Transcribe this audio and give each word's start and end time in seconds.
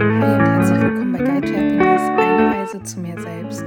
Hi 0.00 0.06
und 0.06 0.46
herzlich 0.46 0.80
willkommen 0.80 1.12
bei 1.12 1.18
Guide 1.18 1.46
to 1.46 1.54
Happiness, 1.54 2.00
eine 2.00 2.56
Reise 2.56 2.82
zu 2.82 3.00
mir 3.00 3.20
selbst. 3.20 3.66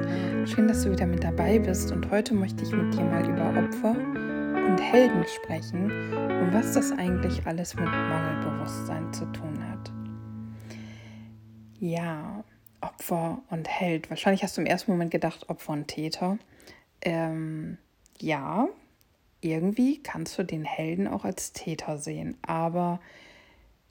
Schön, 0.51 0.67
dass 0.67 0.81
du 0.81 0.91
wieder 0.91 1.05
mit 1.05 1.23
dabei 1.23 1.59
bist 1.59 1.91
und 1.91 2.09
heute 2.09 2.33
möchte 2.33 2.63
ich 2.63 2.71
mit 2.71 2.91
dir 2.91 3.03
mal 3.03 3.23
über 3.23 3.49
Opfer 3.49 3.91
und 3.91 4.79
Helden 4.79 5.23
sprechen 5.27 5.91
und 6.11 6.51
was 6.51 6.73
das 6.73 6.91
eigentlich 6.91 7.45
alles 7.45 7.75
mit 7.75 7.85
Mangelbewusstsein 7.85 9.13
zu 9.13 9.31
tun 9.31 9.59
hat. 9.69 9.91
Ja, 11.79 12.43
Opfer 12.81 13.43
und 13.51 13.69
Held. 13.69 14.09
Wahrscheinlich 14.09 14.41
hast 14.41 14.57
du 14.57 14.61
im 14.61 14.67
ersten 14.67 14.89
Moment 14.89 15.11
gedacht, 15.11 15.47
Opfer 15.49 15.73
und 15.73 15.87
Täter. 15.87 16.39
Ähm, 17.01 17.77
ja, 18.19 18.67
irgendwie 19.41 20.01
kannst 20.01 20.39
du 20.39 20.43
den 20.43 20.65
Helden 20.65 21.07
auch 21.07 21.25
als 21.25 21.53
Täter 21.53 21.99
sehen, 21.99 22.37
aber 22.41 22.99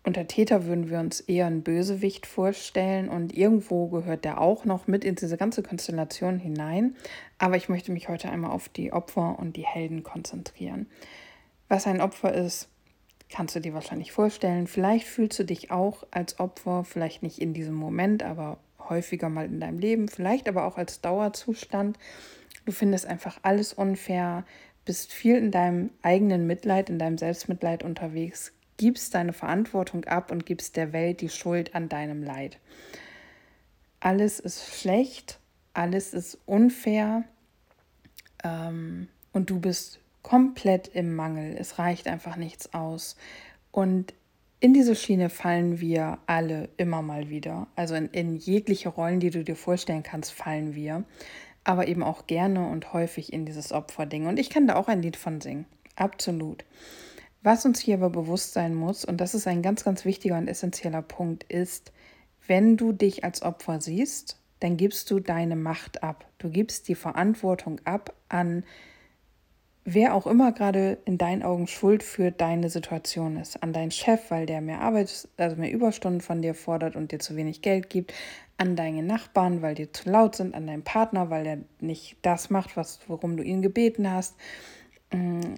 unter 0.04 0.26
Täter 0.26 0.66
würden 0.66 0.90
wir 0.90 0.98
uns 0.98 1.20
eher 1.20 1.46
einen 1.46 1.62
Bösewicht 1.62 2.26
vorstellen 2.26 3.08
und 3.08 3.36
irgendwo 3.36 3.86
gehört 3.88 4.24
der 4.24 4.40
auch 4.40 4.64
noch 4.64 4.88
mit 4.88 5.04
in 5.04 5.14
diese 5.14 5.36
ganze 5.36 5.62
Konstellation 5.62 6.40
hinein. 6.40 6.96
Aber 7.38 7.56
ich 7.56 7.68
möchte 7.68 7.92
mich 7.92 8.08
heute 8.08 8.28
einmal 8.28 8.50
auf 8.50 8.68
die 8.68 8.92
Opfer 8.92 9.38
und 9.38 9.56
die 9.56 9.66
Helden 9.66 10.02
konzentrieren. 10.02 10.86
Was 11.68 11.86
ein 11.86 12.00
Opfer 12.00 12.34
ist, 12.34 12.68
kannst 13.30 13.54
du 13.54 13.60
dir 13.60 13.74
wahrscheinlich 13.74 14.10
vorstellen. 14.10 14.66
Vielleicht 14.66 15.06
fühlst 15.06 15.38
du 15.38 15.44
dich 15.44 15.70
auch 15.70 16.04
als 16.10 16.40
Opfer, 16.40 16.84
vielleicht 16.84 17.22
nicht 17.22 17.40
in 17.40 17.54
diesem 17.54 17.74
Moment, 17.74 18.24
aber 18.24 18.58
häufiger 18.88 19.28
mal 19.28 19.46
in 19.46 19.60
deinem 19.60 19.78
Leben, 19.78 20.08
vielleicht 20.08 20.48
aber 20.48 20.64
auch 20.64 20.78
als 20.78 21.00
Dauerzustand. 21.00 21.96
Du 22.66 22.72
findest 22.72 23.06
einfach 23.06 23.38
alles 23.42 23.72
unfair, 23.72 24.44
bist 24.84 25.12
viel 25.12 25.36
in 25.36 25.52
deinem 25.52 25.90
eigenen 26.02 26.46
Mitleid, 26.48 26.90
in 26.90 26.98
deinem 26.98 27.18
Selbstmitleid 27.18 27.84
unterwegs, 27.84 28.52
gibst 28.76 29.14
deine 29.14 29.32
Verantwortung 29.32 30.04
ab 30.04 30.30
und 30.30 30.46
gibst 30.46 30.76
der 30.76 30.92
Welt 30.92 31.20
die 31.20 31.28
Schuld 31.28 31.74
an 31.74 31.88
deinem 31.88 32.22
Leid. 32.22 32.58
Alles 34.00 34.40
ist 34.40 34.74
schlecht, 34.74 35.38
alles 35.74 36.12
ist 36.12 36.38
unfair 36.46 37.24
ähm, 38.42 39.08
und 39.32 39.50
du 39.50 39.60
bist 39.60 40.00
komplett 40.22 40.88
im 40.88 41.14
Mangel. 41.14 41.56
Es 41.58 41.78
reicht 41.78 42.08
einfach 42.08 42.36
nichts 42.36 42.74
aus. 42.74 43.16
Und 43.70 44.14
in 44.60 44.74
diese 44.74 44.94
Schiene 44.94 45.28
fallen 45.28 45.80
wir 45.80 46.18
alle 46.26 46.68
immer 46.76 47.02
mal 47.02 47.28
wieder. 47.30 47.66
Also 47.74 47.94
in, 47.94 48.08
in 48.08 48.36
jegliche 48.36 48.88
Rollen, 48.88 49.20
die 49.20 49.30
du 49.30 49.42
dir 49.42 49.56
vorstellen 49.56 50.02
kannst, 50.02 50.32
fallen 50.32 50.74
wir. 50.74 51.04
Aber 51.64 51.88
eben 51.88 52.02
auch 52.02 52.26
gerne 52.26 52.68
und 52.68 52.92
häufig 52.92 53.32
in 53.32 53.46
dieses 53.46 53.72
Opferding. 53.72 54.26
Und 54.26 54.38
ich 54.38 54.50
kann 54.50 54.66
da 54.66 54.76
auch 54.76 54.88
ein 54.88 55.02
Lied 55.02 55.16
von 55.16 55.40
singen. 55.40 55.66
Absolut. 55.96 56.64
Was 57.42 57.64
uns 57.64 57.80
hier 57.80 57.96
aber 57.96 58.10
bewusst 58.10 58.52
sein 58.52 58.74
muss, 58.74 59.04
und 59.04 59.20
das 59.20 59.34
ist 59.34 59.46
ein 59.46 59.62
ganz, 59.62 59.84
ganz 59.84 60.04
wichtiger 60.04 60.38
und 60.38 60.48
essentieller 60.48 61.02
Punkt, 61.02 61.44
ist, 61.44 61.92
wenn 62.46 62.76
du 62.76 62.92
dich 62.92 63.24
als 63.24 63.42
Opfer 63.42 63.80
siehst, 63.80 64.38
dann 64.60 64.76
gibst 64.76 65.10
du 65.10 65.18
deine 65.18 65.56
Macht 65.56 66.02
ab. 66.02 66.28
Du 66.38 66.50
gibst 66.50 66.88
die 66.88 66.94
Verantwortung 66.94 67.80
ab 67.84 68.14
an 68.28 68.64
wer 69.84 70.14
auch 70.14 70.26
immer 70.26 70.52
gerade 70.52 70.98
in 71.04 71.18
deinen 71.18 71.42
Augen 71.42 71.66
schuld 71.66 72.02
für 72.02 72.30
deine 72.30 72.70
Situation 72.70 73.36
ist. 73.36 73.62
An 73.62 73.72
deinen 73.72 73.90
Chef, 73.90 74.30
weil 74.30 74.46
der 74.46 74.60
mehr 74.60 74.80
Arbeit, 74.80 75.28
also 75.36 75.56
mehr 75.56 75.72
Überstunden 75.72 76.20
von 76.20 76.42
dir 76.42 76.54
fordert 76.54 76.96
und 76.96 77.12
dir 77.12 77.18
zu 77.18 77.36
wenig 77.36 77.62
Geld 77.62 77.90
gibt. 77.90 78.14
An 78.58 78.76
deine 78.76 79.02
Nachbarn, 79.02 79.62
weil 79.62 79.74
die 79.74 79.90
zu 79.90 80.08
laut 80.08 80.36
sind. 80.36 80.54
An 80.54 80.66
deinen 80.66 80.84
Partner, 80.84 81.30
weil 81.30 81.44
der 81.44 81.58
nicht 81.80 82.16
das 82.22 82.50
macht, 82.50 82.76
was, 82.76 83.00
worum 83.08 83.36
du 83.36 83.42
ihn 83.42 83.62
gebeten 83.62 84.10
hast 84.10 84.36
mm, 85.12 85.54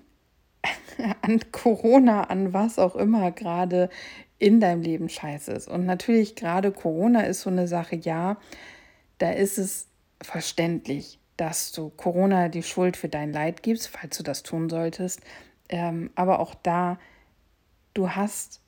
an 1.23 1.41
Corona, 1.53 2.25
an 2.25 2.53
was 2.53 2.79
auch 2.79 2.97
immer 2.97 3.31
gerade 3.31 3.91
in 4.39 4.61
deinem 4.61 4.83
Leben 4.83 5.09
scheiße 5.09 5.53
ist. 5.53 5.69
Und 5.69 5.87
natürlich 5.87 6.35
gerade 6.35 6.73
Corona 6.73 7.23
ist 7.23 7.43
so 7.43 7.51
eine 7.51 7.69
Sache, 7.69 7.97
ja, 7.97 8.37
da 9.19 9.31
ist 9.31 9.59
es 9.59 9.89
verständlich, 10.21 11.19
dass 11.37 11.73
du 11.73 11.91
Corona 11.91 12.49
die 12.49 12.63
Schuld 12.63 12.97
für 12.97 13.09
dein 13.09 13.33
Leid 13.33 13.63
gibst, 13.63 13.89
falls 13.89 14.17
du 14.17 14.23
das 14.23 14.43
tun 14.43 14.69
solltest. 14.69 15.21
Ähm, 15.69 16.11
aber 16.15 16.41
auch 16.41 16.55
da, 16.55 16.99
du 17.95 18.11
hast 18.11 18.61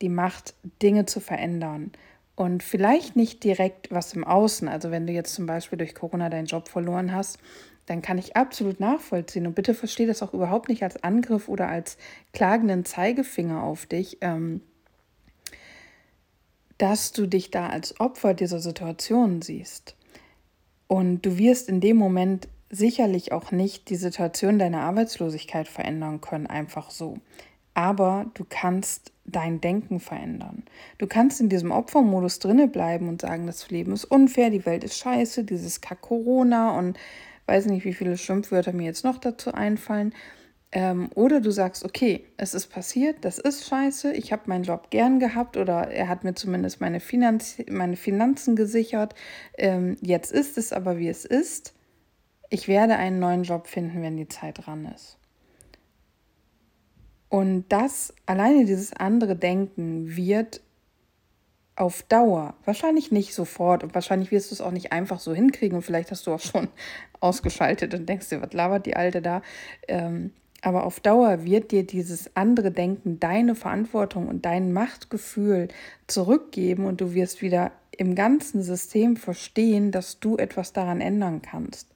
die 0.00 0.08
Macht, 0.08 0.54
Dinge 0.82 1.06
zu 1.06 1.20
verändern. 1.20 1.92
Und 2.34 2.62
vielleicht 2.62 3.16
nicht 3.16 3.44
direkt 3.44 3.90
was 3.90 4.14
im 4.14 4.24
Außen. 4.24 4.66
Also 4.66 4.90
wenn 4.90 5.06
du 5.06 5.12
jetzt 5.12 5.34
zum 5.34 5.44
Beispiel 5.44 5.76
durch 5.76 5.94
Corona 5.94 6.30
deinen 6.30 6.46
Job 6.46 6.68
verloren 6.68 7.12
hast, 7.12 7.38
dann 7.90 8.02
kann 8.02 8.18
ich 8.18 8.36
absolut 8.36 8.78
nachvollziehen. 8.78 9.48
Und 9.48 9.56
bitte 9.56 9.74
verstehe 9.74 10.06
das 10.06 10.22
auch 10.22 10.32
überhaupt 10.32 10.68
nicht 10.68 10.84
als 10.84 11.02
Angriff 11.02 11.48
oder 11.48 11.66
als 11.66 11.98
klagenden 12.32 12.84
Zeigefinger 12.84 13.64
auf 13.64 13.86
dich, 13.86 14.18
ähm, 14.20 14.60
dass 16.78 17.10
du 17.10 17.26
dich 17.26 17.50
da 17.50 17.68
als 17.68 17.98
Opfer 17.98 18.32
dieser 18.32 18.60
Situation 18.60 19.42
siehst. 19.42 19.96
Und 20.86 21.22
du 21.22 21.36
wirst 21.36 21.68
in 21.68 21.80
dem 21.80 21.96
Moment 21.96 22.46
sicherlich 22.70 23.32
auch 23.32 23.50
nicht 23.50 23.90
die 23.90 23.96
Situation 23.96 24.60
deiner 24.60 24.82
Arbeitslosigkeit 24.82 25.66
verändern 25.66 26.20
können, 26.20 26.46
einfach 26.46 26.92
so. 26.92 27.18
Aber 27.74 28.26
du 28.34 28.44
kannst 28.48 29.10
dein 29.24 29.60
Denken 29.60 29.98
verändern. 29.98 30.62
Du 30.98 31.08
kannst 31.08 31.40
in 31.40 31.48
diesem 31.48 31.72
Opfermodus 31.72 32.38
drinne 32.38 32.68
bleiben 32.68 33.08
und 33.08 33.20
sagen, 33.20 33.48
das 33.48 33.68
Leben 33.68 33.92
ist 33.92 34.04
unfair, 34.04 34.50
die 34.50 34.64
Welt 34.64 34.84
ist 34.84 34.96
scheiße, 34.96 35.42
dieses 35.42 35.80
Kack 35.80 36.02
Corona 36.02 36.78
und 36.78 36.96
weiß 37.50 37.66
nicht, 37.66 37.84
wie 37.84 37.92
viele 37.92 38.16
Schimpfwörter 38.16 38.72
mir 38.72 38.86
jetzt 38.86 39.04
noch 39.04 39.18
dazu 39.18 39.52
einfallen. 39.52 40.14
Ähm, 40.72 41.10
oder 41.16 41.40
du 41.40 41.50
sagst, 41.50 41.84
okay, 41.84 42.26
es 42.36 42.54
ist 42.54 42.68
passiert, 42.68 43.24
das 43.24 43.38
ist 43.38 43.66
scheiße, 43.66 44.12
ich 44.12 44.32
habe 44.32 44.42
meinen 44.46 44.62
Job 44.62 44.90
gern 44.90 45.18
gehabt 45.18 45.56
oder 45.56 45.90
er 45.90 46.08
hat 46.08 46.22
mir 46.22 46.34
zumindest 46.34 46.80
meine, 46.80 47.00
Finanz 47.00 47.56
meine 47.68 47.96
Finanzen 47.96 48.54
gesichert. 48.54 49.16
Ähm, 49.58 49.96
jetzt 50.00 50.30
ist 50.30 50.56
es 50.58 50.72
aber, 50.72 50.96
wie 50.98 51.08
es 51.08 51.24
ist. 51.24 51.74
Ich 52.50 52.68
werde 52.68 52.96
einen 52.96 53.18
neuen 53.18 53.42
Job 53.42 53.66
finden, 53.66 54.00
wenn 54.00 54.16
die 54.16 54.28
Zeit 54.28 54.64
dran 54.64 54.86
ist. 54.94 55.18
Und 57.28 57.64
das, 57.68 58.14
alleine 58.26 58.64
dieses 58.64 58.92
andere 58.92 59.34
Denken 59.34 60.16
wird 60.16 60.60
auf 61.80 62.02
Dauer, 62.02 62.54
wahrscheinlich 62.66 63.10
nicht 63.10 63.34
sofort 63.34 63.82
und 63.82 63.94
wahrscheinlich 63.94 64.30
wirst 64.30 64.50
du 64.50 64.54
es 64.54 64.60
auch 64.60 64.70
nicht 64.70 64.92
einfach 64.92 65.18
so 65.18 65.32
hinkriegen 65.32 65.76
und 65.76 65.82
vielleicht 65.82 66.10
hast 66.10 66.26
du 66.26 66.32
auch 66.32 66.40
schon 66.40 66.68
ausgeschaltet 67.20 67.94
und 67.94 68.06
denkst 68.06 68.28
dir, 68.28 68.42
was 68.42 68.52
labert 68.52 68.84
die 68.84 68.96
Alte 68.96 69.22
da? 69.22 69.40
Ähm, 69.88 70.32
aber 70.60 70.84
auf 70.84 71.00
Dauer 71.00 71.46
wird 71.46 71.70
dir 71.72 71.86
dieses 71.86 72.36
andere 72.36 72.70
Denken 72.70 73.18
deine 73.18 73.54
Verantwortung 73.54 74.28
und 74.28 74.44
dein 74.44 74.74
Machtgefühl 74.74 75.68
zurückgeben 76.06 76.84
und 76.84 77.00
du 77.00 77.14
wirst 77.14 77.40
wieder 77.40 77.72
im 77.96 78.14
ganzen 78.14 78.62
System 78.62 79.16
verstehen, 79.16 79.90
dass 79.90 80.20
du 80.20 80.36
etwas 80.36 80.74
daran 80.74 81.00
ändern 81.00 81.40
kannst. 81.40 81.88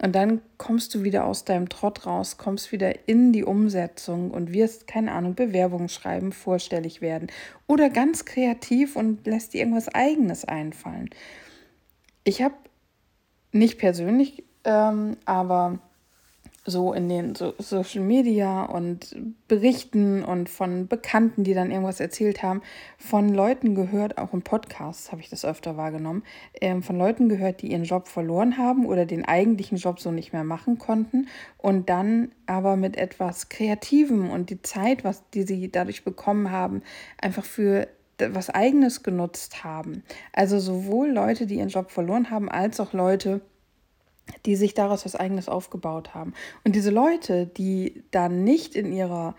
Und 0.00 0.14
dann 0.14 0.40
kommst 0.58 0.94
du 0.94 1.02
wieder 1.02 1.24
aus 1.24 1.44
deinem 1.44 1.68
Trott 1.68 2.06
raus, 2.06 2.36
kommst 2.36 2.70
wieder 2.70 3.08
in 3.08 3.32
die 3.32 3.44
Umsetzung 3.44 4.30
und 4.30 4.52
wirst, 4.52 4.86
keine 4.86 5.12
Ahnung, 5.12 5.34
Bewerbungen 5.34 5.88
schreiben, 5.88 6.32
vorstellig 6.32 7.00
werden 7.00 7.28
oder 7.66 7.90
ganz 7.90 8.24
kreativ 8.24 8.94
und 8.94 9.26
lässt 9.26 9.54
dir 9.54 9.58
irgendwas 9.58 9.88
Eigenes 9.88 10.44
einfallen. 10.44 11.10
Ich 12.22 12.42
habe 12.42 12.54
nicht 13.50 13.78
persönlich, 13.78 14.44
ähm, 14.64 15.16
aber 15.24 15.80
so 16.68 16.92
in 16.92 17.08
den 17.08 17.34
so 17.34 17.54
Social 17.58 18.02
Media 18.02 18.64
und 18.64 19.16
Berichten 19.48 20.24
und 20.24 20.48
von 20.48 20.86
Bekannten, 20.88 21.44
die 21.44 21.54
dann 21.54 21.70
irgendwas 21.70 22.00
erzählt 22.00 22.42
haben, 22.42 22.62
von 22.96 23.28
Leuten 23.28 23.74
gehört, 23.74 24.18
auch 24.18 24.32
im 24.32 24.42
Podcast 24.42 25.10
habe 25.10 25.20
ich 25.20 25.30
das 25.30 25.44
öfter 25.44 25.76
wahrgenommen, 25.76 26.22
äh, 26.54 26.80
von 26.80 26.98
Leuten 26.98 27.28
gehört, 27.28 27.62
die 27.62 27.72
ihren 27.72 27.84
Job 27.84 28.08
verloren 28.08 28.58
haben 28.58 28.86
oder 28.86 29.06
den 29.06 29.24
eigentlichen 29.24 29.78
Job 29.78 30.00
so 30.00 30.10
nicht 30.10 30.32
mehr 30.32 30.44
machen 30.44 30.78
konnten 30.78 31.28
und 31.56 31.88
dann 31.88 32.32
aber 32.46 32.76
mit 32.76 32.96
etwas 32.96 33.48
Kreativem 33.48 34.30
und 34.30 34.50
die 34.50 34.62
Zeit, 34.62 35.04
was 35.04 35.28
die 35.30 35.42
sie 35.42 35.70
dadurch 35.70 36.04
bekommen 36.04 36.50
haben, 36.50 36.82
einfach 37.20 37.44
für 37.44 37.88
was 38.18 38.50
eigenes 38.50 39.02
genutzt 39.02 39.62
haben. 39.64 40.02
Also 40.32 40.58
sowohl 40.58 41.08
Leute, 41.08 41.46
die 41.46 41.56
ihren 41.56 41.68
Job 41.68 41.90
verloren 41.90 42.30
haben, 42.30 42.48
als 42.48 42.80
auch 42.80 42.92
Leute, 42.92 43.40
die 44.46 44.56
sich 44.56 44.74
daraus 44.74 45.04
was 45.04 45.16
eigenes 45.16 45.48
aufgebaut 45.48 46.14
haben. 46.14 46.34
Und 46.64 46.74
diese 46.74 46.90
Leute, 46.90 47.46
die 47.46 48.02
dann 48.10 48.44
nicht 48.44 48.74
in 48.74 48.92
ihrer 48.92 49.34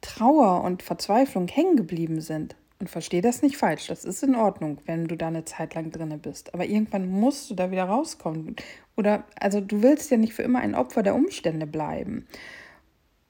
Trauer 0.00 0.62
und 0.62 0.82
Verzweiflung 0.82 1.48
hängen 1.48 1.76
geblieben 1.76 2.20
sind, 2.20 2.56
und 2.78 2.90
verstehe 2.90 3.22
das 3.22 3.40
nicht 3.40 3.56
falsch, 3.56 3.86
das 3.86 4.04
ist 4.04 4.22
in 4.22 4.34
Ordnung, 4.34 4.78
wenn 4.84 5.06
du 5.06 5.16
da 5.16 5.28
eine 5.28 5.44
Zeit 5.44 5.74
lang 5.74 5.90
drinne 5.90 6.18
bist. 6.18 6.52
Aber 6.52 6.66
irgendwann 6.66 7.08
musst 7.08 7.48
du 7.48 7.54
da 7.54 7.70
wieder 7.70 7.84
rauskommen. 7.84 8.54
Oder, 8.96 9.24
also 9.40 9.60
du 9.60 9.82
willst 9.82 10.10
ja 10.10 10.18
nicht 10.18 10.34
für 10.34 10.42
immer 10.42 10.58
ein 10.58 10.74
Opfer 10.74 11.02
der 11.02 11.14
Umstände 11.14 11.66
bleiben. 11.66 12.26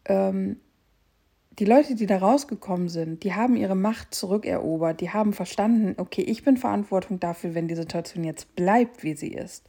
Ähm, 0.06 0.56
die 1.58 1.64
Leute, 1.64 1.94
die 1.94 2.06
da 2.06 2.18
rausgekommen 2.18 2.88
sind, 2.88 3.22
die 3.22 3.34
haben 3.34 3.56
ihre 3.56 3.76
Macht 3.76 4.14
zurückerobert, 4.14 5.00
die 5.00 5.10
haben 5.10 5.32
verstanden, 5.32 5.94
okay, 5.96 6.22
ich 6.22 6.44
bin 6.44 6.56
Verantwortung 6.56 7.18
dafür, 7.20 7.54
wenn 7.54 7.68
die 7.68 7.76
Situation 7.76 8.24
jetzt 8.24 8.54
bleibt, 8.56 9.04
wie 9.04 9.14
sie 9.14 9.32
ist. 9.32 9.64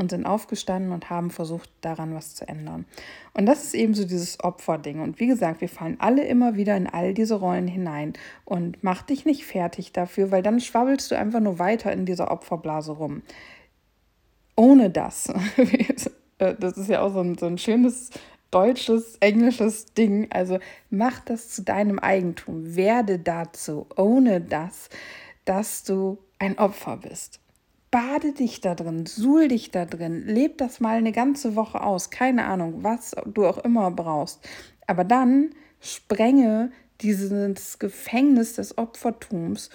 Und 0.00 0.08
sind 0.10 0.24
aufgestanden 0.24 0.92
und 0.92 1.10
haben 1.10 1.30
versucht, 1.30 1.68
daran 1.82 2.14
was 2.14 2.34
zu 2.34 2.48
ändern. 2.48 2.86
Und 3.34 3.44
das 3.44 3.64
ist 3.64 3.74
eben 3.74 3.92
so 3.92 4.06
dieses 4.06 4.42
Opferding. 4.42 5.00
Und 5.00 5.20
wie 5.20 5.26
gesagt, 5.26 5.60
wir 5.60 5.68
fallen 5.68 5.96
alle 6.00 6.24
immer 6.24 6.56
wieder 6.56 6.74
in 6.74 6.86
all 6.86 7.12
diese 7.12 7.34
Rollen 7.34 7.68
hinein. 7.68 8.14
Und 8.46 8.82
mach 8.82 9.02
dich 9.02 9.26
nicht 9.26 9.44
fertig 9.44 9.92
dafür, 9.92 10.30
weil 10.30 10.42
dann 10.42 10.58
schwabbelst 10.58 11.10
du 11.10 11.18
einfach 11.18 11.40
nur 11.40 11.58
weiter 11.58 11.92
in 11.92 12.06
dieser 12.06 12.30
Opferblase 12.30 12.92
rum. 12.92 13.20
Ohne 14.56 14.88
das. 14.88 15.30
das 16.38 16.78
ist 16.78 16.88
ja 16.88 17.02
auch 17.02 17.12
so 17.12 17.20
ein, 17.20 17.36
so 17.36 17.44
ein 17.44 17.58
schönes 17.58 18.08
deutsches, 18.50 19.16
englisches 19.20 19.92
Ding. 19.92 20.28
Also 20.30 20.60
mach 20.88 21.20
das 21.20 21.50
zu 21.50 21.62
deinem 21.62 21.98
Eigentum. 21.98 22.74
Werde 22.74 23.18
dazu, 23.18 23.86
ohne 23.96 24.40
das, 24.40 24.88
dass 25.44 25.84
du 25.84 26.16
ein 26.38 26.58
Opfer 26.58 26.96
bist. 26.96 27.40
Bade 27.90 28.32
dich 28.32 28.60
da 28.60 28.74
drin, 28.74 29.06
suhl 29.06 29.48
dich 29.48 29.72
da 29.72 29.84
drin, 29.84 30.24
leb 30.26 30.58
das 30.58 30.78
mal 30.78 30.96
eine 30.96 31.12
ganze 31.12 31.56
Woche 31.56 31.82
aus. 31.82 32.10
Keine 32.10 32.44
Ahnung, 32.44 32.84
was 32.84 33.16
du 33.26 33.46
auch 33.46 33.58
immer 33.58 33.90
brauchst. 33.90 34.40
Aber 34.86 35.02
dann 35.04 35.50
sprenge 35.80 36.70
dieses 37.00 37.78
Gefängnis 37.78 38.54
des 38.54 38.78
Opfertums 38.78 39.70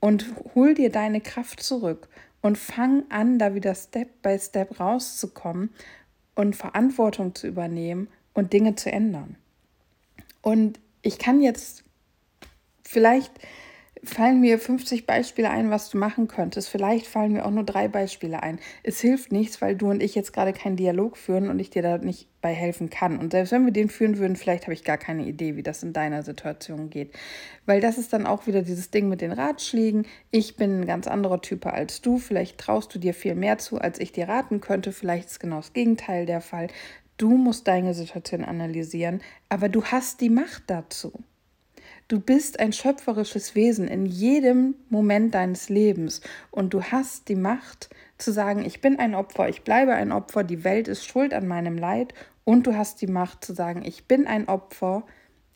und 0.00 0.26
hol 0.54 0.74
dir 0.74 0.90
deine 0.90 1.20
Kraft 1.20 1.62
zurück 1.62 2.08
und 2.40 2.56
fang 2.56 3.04
an, 3.10 3.38
da 3.38 3.54
wieder 3.54 3.74
Step 3.74 4.22
by 4.22 4.38
Step 4.38 4.80
rauszukommen 4.80 5.70
und 6.34 6.56
Verantwortung 6.56 7.34
zu 7.34 7.48
übernehmen 7.48 8.08
und 8.32 8.52
Dinge 8.52 8.76
zu 8.76 8.90
ändern. 8.90 9.36
Und 10.40 10.78
ich 11.02 11.18
kann 11.18 11.40
jetzt, 11.40 11.84
vielleicht 12.84 13.32
fallen 14.04 14.40
mir 14.40 14.58
50 14.58 15.06
Beispiele 15.06 15.50
ein, 15.50 15.70
was 15.70 15.90
du 15.90 15.98
machen 15.98 16.28
könntest. 16.28 16.68
Vielleicht 16.68 17.06
fallen 17.06 17.32
mir 17.32 17.44
auch 17.44 17.50
nur 17.50 17.64
drei 17.64 17.88
Beispiele 17.88 18.42
ein. 18.42 18.58
Es 18.82 19.00
hilft 19.00 19.32
nichts, 19.32 19.60
weil 19.60 19.76
du 19.76 19.90
und 19.90 20.02
ich 20.02 20.14
jetzt 20.14 20.32
gerade 20.32 20.52
keinen 20.52 20.76
Dialog 20.76 21.16
führen 21.16 21.48
und 21.48 21.58
ich 21.58 21.70
dir 21.70 21.82
da 21.82 21.98
nicht 21.98 22.28
bei 22.40 22.52
helfen 22.52 22.90
kann. 22.90 23.18
Und 23.18 23.32
selbst 23.32 23.52
wenn 23.52 23.64
wir 23.64 23.72
den 23.72 23.88
führen 23.88 24.18
würden, 24.18 24.36
vielleicht 24.36 24.64
habe 24.64 24.72
ich 24.72 24.84
gar 24.84 24.98
keine 24.98 25.24
Idee, 25.24 25.56
wie 25.56 25.62
das 25.62 25.82
in 25.82 25.92
deiner 25.92 26.22
Situation 26.22 26.90
geht. 26.90 27.12
Weil 27.66 27.80
das 27.80 27.98
ist 27.98 28.12
dann 28.12 28.26
auch 28.26 28.46
wieder 28.46 28.62
dieses 28.62 28.90
Ding 28.90 29.08
mit 29.08 29.20
den 29.20 29.32
Ratschlägen. 29.32 30.06
Ich 30.30 30.56
bin 30.56 30.80
ein 30.80 30.86
ganz 30.86 31.06
anderer 31.06 31.40
Typ 31.40 31.66
als 31.66 32.00
du. 32.00 32.18
Vielleicht 32.18 32.58
traust 32.58 32.94
du 32.94 32.98
dir 32.98 33.14
viel 33.14 33.34
mehr 33.34 33.58
zu, 33.58 33.80
als 33.80 33.98
ich 33.98 34.12
dir 34.12 34.28
raten 34.28 34.60
könnte. 34.60 34.92
Vielleicht 34.92 35.28
ist 35.28 35.40
genau 35.40 35.56
das 35.56 35.72
Gegenteil 35.72 36.26
der 36.26 36.40
Fall. 36.40 36.68
Du 37.16 37.36
musst 37.36 37.66
deine 37.66 37.94
Situation 37.94 38.44
analysieren, 38.44 39.20
aber 39.48 39.68
du 39.68 39.84
hast 39.84 40.20
die 40.20 40.30
Macht 40.30 40.62
dazu. 40.68 41.12
Du 42.08 42.20
bist 42.20 42.58
ein 42.58 42.72
schöpferisches 42.72 43.54
Wesen 43.54 43.86
in 43.86 44.06
jedem 44.06 44.76
Moment 44.88 45.34
deines 45.34 45.68
Lebens. 45.68 46.22
Und 46.50 46.72
du 46.72 46.82
hast 46.82 47.28
die 47.28 47.36
Macht 47.36 47.90
zu 48.16 48.32
sagen, 48.32 48.64
ich 48.64 48.80
bin 48.80 48.98
ein 48.98 49.14
Opfer, 49.14 49.50
ich 49.50 49.62
bleibe 49.62 49.92
ein 49.92 50.10
Opfer, 50.10 50.42
die 50.42 50.64
Welt 50.64 50.88
ist 50.88 51.04
schuld 51.04 51.34
an 51.34 51.46
meinem 51.46 51.76
Leid. 51.76 52.14
Und 52.44 52.66
du 52.66 52.74
hast 52.74 53.02
die 53.02 53.06
Macht 53.06 53.44
zu 53.44 53.52
sagen, 53.52 53.82
ich 53.84 54.06
bin 54.06 54.26
ein 54.26 54.48
Opfer, 54.48 55.04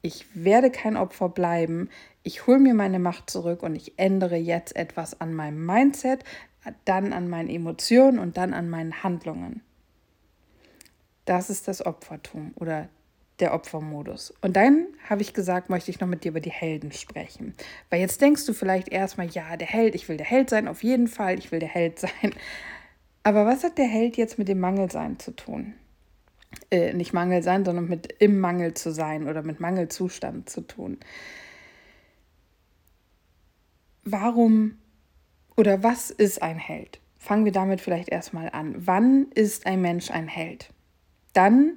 ich 0.03 0.27
werde 0.35 0.71
kein 0.71 0.99
Opfer 0.99 1.31
bleiben, 1.31 1.89
ich 2.23 2.47
hole 2.47 2.59
mir 2.59 2.75
meine 2.75 2.99
Macht 2.99 3.31
zurück 3.31 3.63
und 3.63 3.75
ich 3.75 3.99
ändere 3.99 4.37
jetzt 4.37 4.77
etwas 4.77 5.19
an 5.23 5.33
meinem 5.33 5.65
Mindset, 5.65 6.23
dann 6.85 7.15
an 7.15 7.31
meinen 7.31 7.49
Emotionen 7.49 8.19
und 8.19 8.37
dann 8.37 8.53
an 8.53 8.69
meinen 8.69 9.03
Handlungen. 9.03 9.63
Das 11.25 11.49
ist 11.49 11.67
das 11.67 11.87
Opfertum 11.87 12.53
oder 12.57 12.91
der 13.43 13.53
Opfermodus. 13.53 14.33
Und 14.41 14.57
dann 14.57 14.87
habe 15.09 15.21
ich 15.21 15.35
gesagt, 15.35 15.69
möchte 15.69 15.91
ich 15.91 16.01
noch 16.01 16.09
mit 16.09 16.25
dir 16.25 16.31
über 16.31 16.41
die 16.41 16.51
Helden 16.51 16.93
sprechen. 16.93 17.55
Weil 17.91 18.01
jetzt 18.01 18.21
denkst 18.21 18.47
du 18.47 18.55
vielleicht 18.55 18.89
erstmal, 18.89 19.29
ja, 19.29 19.57
der 19.57 19.67
Held, 19.67 19.95
ich 19.95 20.09
will 20.09 20.17
der 20.17 20.27
Held 20.27 20.49
sein, 20.49 20.69
auf 20.69 20.83
jeden 20.83 21.09
Fall, 21.09 21.39
ich 21.39 21.53
will 21.53 21.59
der 21.59 21.69
Held 21.69 21.99
sein. 21.99 22.11
Aber 23.23 23.45
was 23.45 23.63
hat 23.63 23.79
der 23.79 23.87
Held 23.87 24.17
jetzt 24.17 24.39
mit 24.39 24.49
dem 24.49 24.59
Mangelsein 24.61 25.19
zu 25.19 25.33
tun? 25.33 25.75
Äh, 26.71 26.95
nicht 26.95 27.13
Mangel 27.13 27.43
sein, 27.43 27.65
sondern 27.65 27.89
mit 27.89 28.13
im 28.19 28.41
Mangel 28.41 28.75
zu 28.75 28.93
sein 28.93 29.29
oder 29.29 29.43
mit 29.43 29.61
Mangelzustand 29.61 30.49
zu 30.49 30.63
tun. 30.63 30.99
Warum 34.05 34.79
oder 35.57 35.83
was 35.83 36.11
ist 36.11 36.43
ein 36.43 36.59
Held? 36.59 37.01
Fangen 37.19 37.45
wir 37.45 37.53
damit 37.53 37.81
vielleicht 37.81 38.09
erstmal 38.09 38.51
an. 38.51 38.75
Wann 38.79 39.27
ist 39.35 39.67
ein 39.67 39.81
Mensch 39.81 40.11
ein 40.11 40.27
Held? 40.27 40.73
dann 41.33 41.77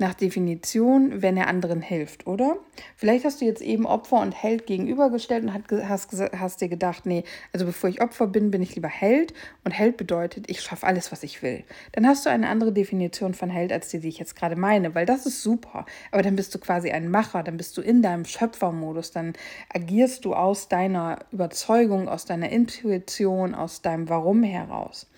nach 0.00 0.14
Definition, 0.14 1.22
wenn 1.22 1.36
er 1.36 1.48
anderen 1.48 1.80
hilft, 1.80 2.26
oder? 2.26 2.56
Vielleicht 2.96 3.24
hast 3.24 3.40
du 3.40 3.44
jetzt 3.44 3.62
eben 3.62 3.86
Opfer 3.86 4.20
und 4.20 4.32
Held 4.32 4.66
gegenübergestellt 4.66 5.44
und 5.44 5.52
hast, 5.88 6.60
dir 6.60 6.68
gedacht, 6.68 7.06
nee, 7.06 7.24
also 7.52 7.66
bevor 7.66 7.90
ich 7.90 8.00
Opfer 8.00 8.26
bin, 8.26 8.50
bin 8.50 8.62
ich 8.62 8.74
lieber 8.74 8.88
Held. 8.88 9.34
Und 9.64 9.72
Held 9.72 9.96
bedeutet, 9.96 10.50
ich 10.50 10.60
schaffe 10.60 10.86
alles, 10.86 11.12
was 11.12 11.22
ich 11.22 11.42
will. 11.42 11.64
Dann 11.92 12.06
hast 12.06 12.26
du 12.26 12.30
eine 12.30 12.48
andere 12.48 12.72
Definition 12.72 13.34
von 13.34 13.50
Held, 13.50 13.72
als 13.72 13.88
die, 13.88 14.00
die 14.00 14.08
ich 14.08 14.18
jetzt 14.18 14.36
gerade 14.36 14.56
meine, 14.56 14.94
weil 14.94 15.06
das 15.06 15.26
ist 15.26 15.42
super. 15.42 15.86
Aber 16.12 16.22
dann 16.22 16.36
bist 16.36 16.54
du 16.54 16.58
quasi 16.58 16.90
ein 16.90 17.10
Macher, 17.10 17.42
dann 17.42 17.56
bist 17.56 17.76
du 17.76 17.82
in 17.82 18.02
deinem 18.02 18.24
Schöpfermodus, 18.24 19.10
dann 19.10 19.32
agierst 19.72 20.24
du 20.24 20.34
aus 20.34 20.68
deiner 20.68 21.18
Überzeugung, 21.32 22.08
aus 22.08 22.24
deiner 22.24 22.50
Intuition, 22.50 23.54
aus 23.54 23.82
deinem 23.82 24.08
Warum 24.08 24.42
heraus. 24.42 25.10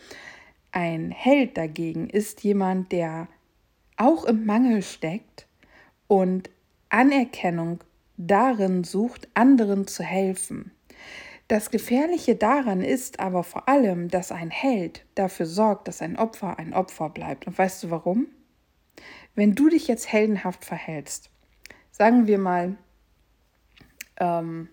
Ein 0.73 1.11
Held 1.11 1.56
dagegen 1.56 2.09
ist 2.09 2.44
jemand, 2.44 2.93
der 2.93 3.26
auch 4.00 4.25
im 4.25 4.47
Mangel 4.47 4.82
steckt 4.82 5.47
und 6.08 6.50
Anerkennung 6.88 7.81
darin 8.17 8.82
sucht, 8.82 9.29
anderen 9.35 9.87
zu 9.87 10.02
helfen. 10.02 10.73
Das 11.49 11.70
Gefährliche 11.70 12.37
daran 12.37 12.81
ist 12.81 13.20
aber 13.20 13.43
vor 13.43 13.69
allem, 13.69 14.08
dass 14.08 14.32
ein 14.32 14.50
Held 14.50 15.05
dafür 15.17 15.47
sorgt, 15.47 15.88
dass 15.88 16.00
ein 16.00 16.17
Opfer 16.17 16.58
ein 16.58 16.73
Opfer 16.73 17.11
bleibt. 17.11 17.47
Und 17.47 17.58
weißt 17.58 17.82
du 17.82 17.91
warum? 17.91 18.26
Wenn 19.35 19.55
du 19.55 19.69
dich 19.69 19.87
jetzt 19.87 20.12
heldenhaft 20.12 20.64
verhältst, 20.64 21.31
sagen 21.91 22.26
wir 22.26 22.38
mal, 22.38 22.76
ähm, 24.19 24.69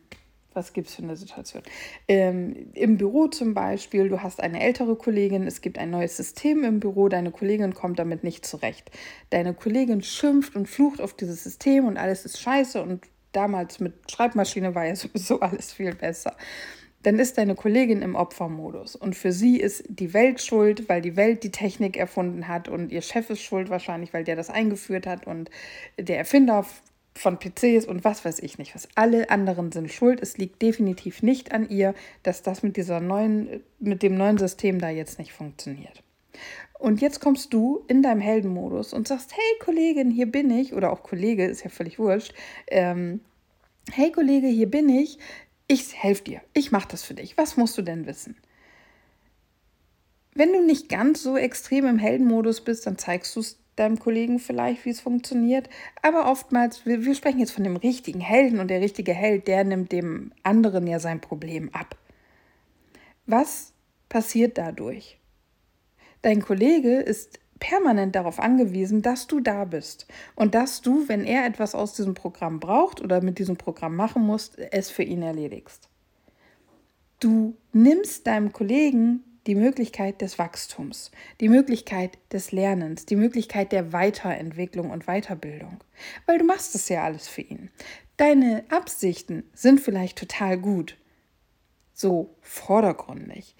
was 0.57 0.74
gibt 0.74 0.89
es 0.89 0.95
für 0.95 1.04
eine 1.04 1.15
Situation? 1.15 1.63
Ähm, 2.09 2.71
Im 2.74 2.98
Büro 2.98 3.27
zum 3.27 3.54
Beispiel, 3.54 4.09
du 4.09 4.21
hast 4.21 4.42
eine 4.42 4.62
ältere 4.62 4.98
Kollegin, 4.98 5.48
es 5.48 5.62
gibt 5.62 5.77
ein 5.77 5.92
neues 5.92 6.18
System 6.18 6.65
im 6.65 6.81
Büro, 6.81 7.07
deine 7.07 7.31
Kollegin 7.31 7.74
kommt 7.74 8.00
damit 8.00 8.25
nicht 8.25 8.45
zurecht. 8.45 8.92
Deine 9.30 9.54
Kollegin 9.54 10.01
schimpft 10.01 10.56
und 10.56 10.68
flucht 10.68 11.00
auf 11.00 11.13
dieses 11.13 11.44
System 11.44 11.86
und 11.86 11.98
alles 11.98 12.25
ist 12.25 12.42
scheiße 12.42 12.81
und 12.81 13.06
damals 13.31 13.80
mit 13.80 13.94
Schreibmaschine 14.12 14.75
war 14.75 14.86
ja 14.86 14.95
sowieso 14.98 15.39
alles 15.39 15.71
viel 15.71 15.95
besser. 15.95 16.36
Dann 17.03 17.19
ist 17.19 17.38
deine 17.38 17.53
Kollegin 17.56 18.01
im 18.01 18.15
Opfermodus 18.15 18.95
und 18.95 19.15
für 19.15 19.31
sie 19.31 19.60
ist 19.60 19.86
die 19.88 20.13
Welt 20.13 20.42
schuld, 20.42 20.89
weil 20.89 21.01
die 21.01 21.15
Welt 21.15 21.44
die 21.44 21.51
Technik 21.51 21.95
erfunden 21.95 22.48
hat 22.48 22.68
und 22.68 22.92
ihr 22.92 23.01
Chef 23.01 23.30
ist 23.30 23.44
schuld 23.44 23.69
wahrscheinlich, 23.69 24.13
weil 24.13 24.24
der 24.24 24.36
das 24.36 24.50
eingeführt 24.50 25.06
hat 25.06 25.27
und 25.27 25.50
der 26.00 26.18
Erfinder 26.18 26.65
von 27.18 27.40
PCs 27.40 27.86
und 27.86 28.04
was 28.04 28.25
weiß 28.25 28.40
ich 28.40 28.58
nicht, 28.58 28.75
was 28.75 28.88
alle 28.96 29.30
anderen 29.30 29.72
sind 29.72 29.92
schuld. 29.92 30.22
Es 30.22 30.38
liegt 30.38 30.62
definitiv 30.62 31.24
nicht 31.24 31.52
an 31.52 31.69
ihr, 31.69 31.94
dass 32.24 32.42
das 32.42 32.64
mit 32.64 32.78
dieser 32.78 33.00
neuen, 33.00 33.62
mit 33.80 34.04
dem 34.04 34.16
neuen 34.16 34.38
System 34.38 34.80
da 34.80 34.89
jetzt 34.89 35.20
nicht 35.20 35.34
funktioniert. 35.34 36.03
Und 36.80 37.01
jetzt 37.01 37.20
kommst 37.20 37.53
du 37.53 37.84
in 37.88 38.03
deinem 38.03 38.22
Heldenmodus 38.22 38.94
und 38.94 39.08
sagst, 39.08 39.34
hey 39.36 39.60
Kollegin, 39.60 40.12
hier 40.12 40.32
bin 40.32 40.51
ich, 40.51 40.74
oder 40.74 40.91
auch 40.91 41.01
Kollege, 41.01 41.46
ist 41.46 41.63
ja 41.63 41.70
völlig 41.70 41.98
wurscht. 41.98 42.34
Ähm, 42.68 43.22
hey 43.91 44.12
Kollege, 44.12 44.48
hier 44.48 44.70
bin 44.70 44.88
ich. 44.89 45.18
Ich 45.68 46.01
helfe 46.01 46.24
dir. 46.24 46.41
Ich 46.53 46.72
mache 46.72 46.88
das 46.89 47.03
für 47.03 47.13
dich. 47.13 47.38
Was 47.38 47.58
musst 47.58 47.77
du 47.77 47.82
denn 47.82 48.06
wissen? 48.06 48.38
Wenn 50.34 50.53
du 50.53 50.63
nicht 50.63 50.88
ganz 50.88 51.24
so 51.24 51.36
extrem 51.36 51.88
im 51.88 51.98
Heldenmodus 51.98 52.62
bist, 52.62 52.86
dann 52.86 53.00
zeigst 53.00 53.36
du 53.36 53.39
es 53.39 53.60
deinem 53.77 54.00
Kollegen 54.00 54.39
vielleicht, 54.39 54.84
wie 54.86 54.89
es 54.89 55.00
funktioniert. 55.00 55.69
Aber 56.01 56.29
oftmals, 56.29 56.86
wir, 56.86 57.05
wir 57.05 57.15
sprechen 57.15 57.39
jetzt 57.39 57.51
von 57.51 57.63
dem 57.63 57.77
richtigen 57.77 58.19
Helden 58.19 58.60
und 58.60 58.67
der 58.67 58.81
richtige 58.81 59.13
Held, 59.13 59.48
der 59.48 59.63
nimmt 59.63 59.91
dem 59.91 60.31
anderen 60.43 60.86
ja 60.88 61.00
sein 61.00 61.22
Problem 61.22 61.69
ab. 61.74 61.96
Was 63.25 63.74
passiert 64.10 64.57
dadurch? 64.57 65.19
Dein 66.22 66.41
Kollege 66.41 66.98
ist 66.98 67.39
permanent 67.60 68.15
darauf 68.15 68.39
angewiesen, 68.39 69.01
dass 69.01 69.27
du 69.27 69.39
da 69.39 69.65
bist 69.65 70.07
und 70.36 70.55
dass 70.55 70.81
du, 70.81 71.07
wenn 71.07 71.24
er 71.24 71.46
etwas 71.46 71.75
aus 71.75 71.93
diesem 71.93 72.13
Programm 72.13 72.60
braucht 72.60 73.01
oder 73.01 73.22
mit 73.22 73.39
diesem 73.39 73.57
Programm 73.57 73.96
machen 73.96 74.24
muss, 74.24 74.51
es 74.72 74.89
für 74.89 75.03
ihn 75.03 75.22
erledigst. 75.22 75.89
Du 77.19 77.55
nimmst 77.74 78.27
deinem 78.27 78.53
Kollegen 78.53 79.24
die 79.48 79.56
Möglichkeit 79.56 80.22
des 80.22 80.38
Wachstums, 80.38 81.12
die 81.39 81.50
Möglichkeit 81.50 82.18
des 82.32 82.51
Lernens, 82.51 83.06
die 83.06 83.16
Möglichkeit 83.16 83.72
der 83.72 83.94
Weiterentwicklung 83.94 84.92
und 84.92 85.06
Weiterbildung. 85.06 85.80
Weil 86.25 86.38
du 86.38 86.44
machst 86.44 86.75
es 86.75 86.89
ja 86.89 87.04
alles 87.04 87.27
für 87.27 87.42
ihn. 87.42 87.70
Deine 88.18 88.66
Absichten 88.70 89.44
sind 89.54 89.80
vielleicht 89.80 90.18
total 90.18 90.58
gut, 90.58 90.98
so 91.94 92.36
vordergründig. 92.42 93.56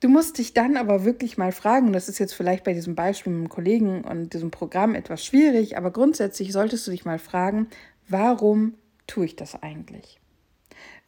Du 0.00 0.08
musst 0.08 0.38
dich 0.38 0.54
dann 0.54 0.76
aber 0.76 1.04
wirklich 1.04 1.38
mal 1.38 1.50
fragen, 1.50 1.88
und 1.88 1.92
das 1.92 2.08
ist 2.08 2.18
jetzt 2.18 2.34
vielleicht 2.34 2.62
bei 2.62 2.72
diesem 2.72 2.94
Beispiel 2.94 3.32
mit 3.32 3.46
dem 3.46 3.48
Kollegen 3.48 4.04
und 4.04 4.32
diesem 4.32 4.52
Programm 4.52 4.94
etwas 4.94 5.24
schwierig, 5.24 5.76
aber 5.76 5.90
grundsätzlich 5.90 6.52
solltest 6.52 6.86
du 6.86 6.92
dich 6.92 7.04
mal 7.04 7.18
fragen, 7.18 7.68
warum 8.06 8.74
tue 9.08 9.24
ich 9.24 9.34
das 9.34 9.60
eigentlich? 9.60 10.17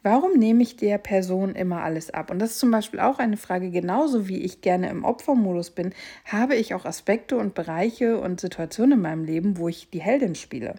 Warum 0.03 0.33
nehme 0.33 0.63
ich 0.63 0.77
der 0.77 0.97
Person 0.97 1.53
immer 1.53 1.83
alles 1.83 2.09
ab? 2.09 2.31
Und 2.31 2.39
das 2.39 2.51
ist 2.51 2.59
zum 2.59 2.71
Beispiel 2.71 2.99
auch 2.99 3.19
eine 3.19 3.37
Frage, 3.37 3.69
genauso 3.69 4.27
wie 4.27 4.39
ich 4.41 4.61
gerne 4.61 4.89
im 4.89 5.03
Opfermodus 5.03 5.69
bin, 5.69 5.93
habe 6.25 6.55
ich 6.55 6.73
auch 6.73 6.85
Aspekte 6.85 7.37
und 7.37 7.53
Bereiche 7.53 8.19
und 8.19 8.41
Situationen 8.41 8.93
in 8.93 9.01
meinem 9.01 9.25
Leben, 9.25 9.57
wo 9.57 9.69
ich 9.69 9.91
die 9.91 10.01
Heldin 10.01 10.33
spiele. 10.33 10.75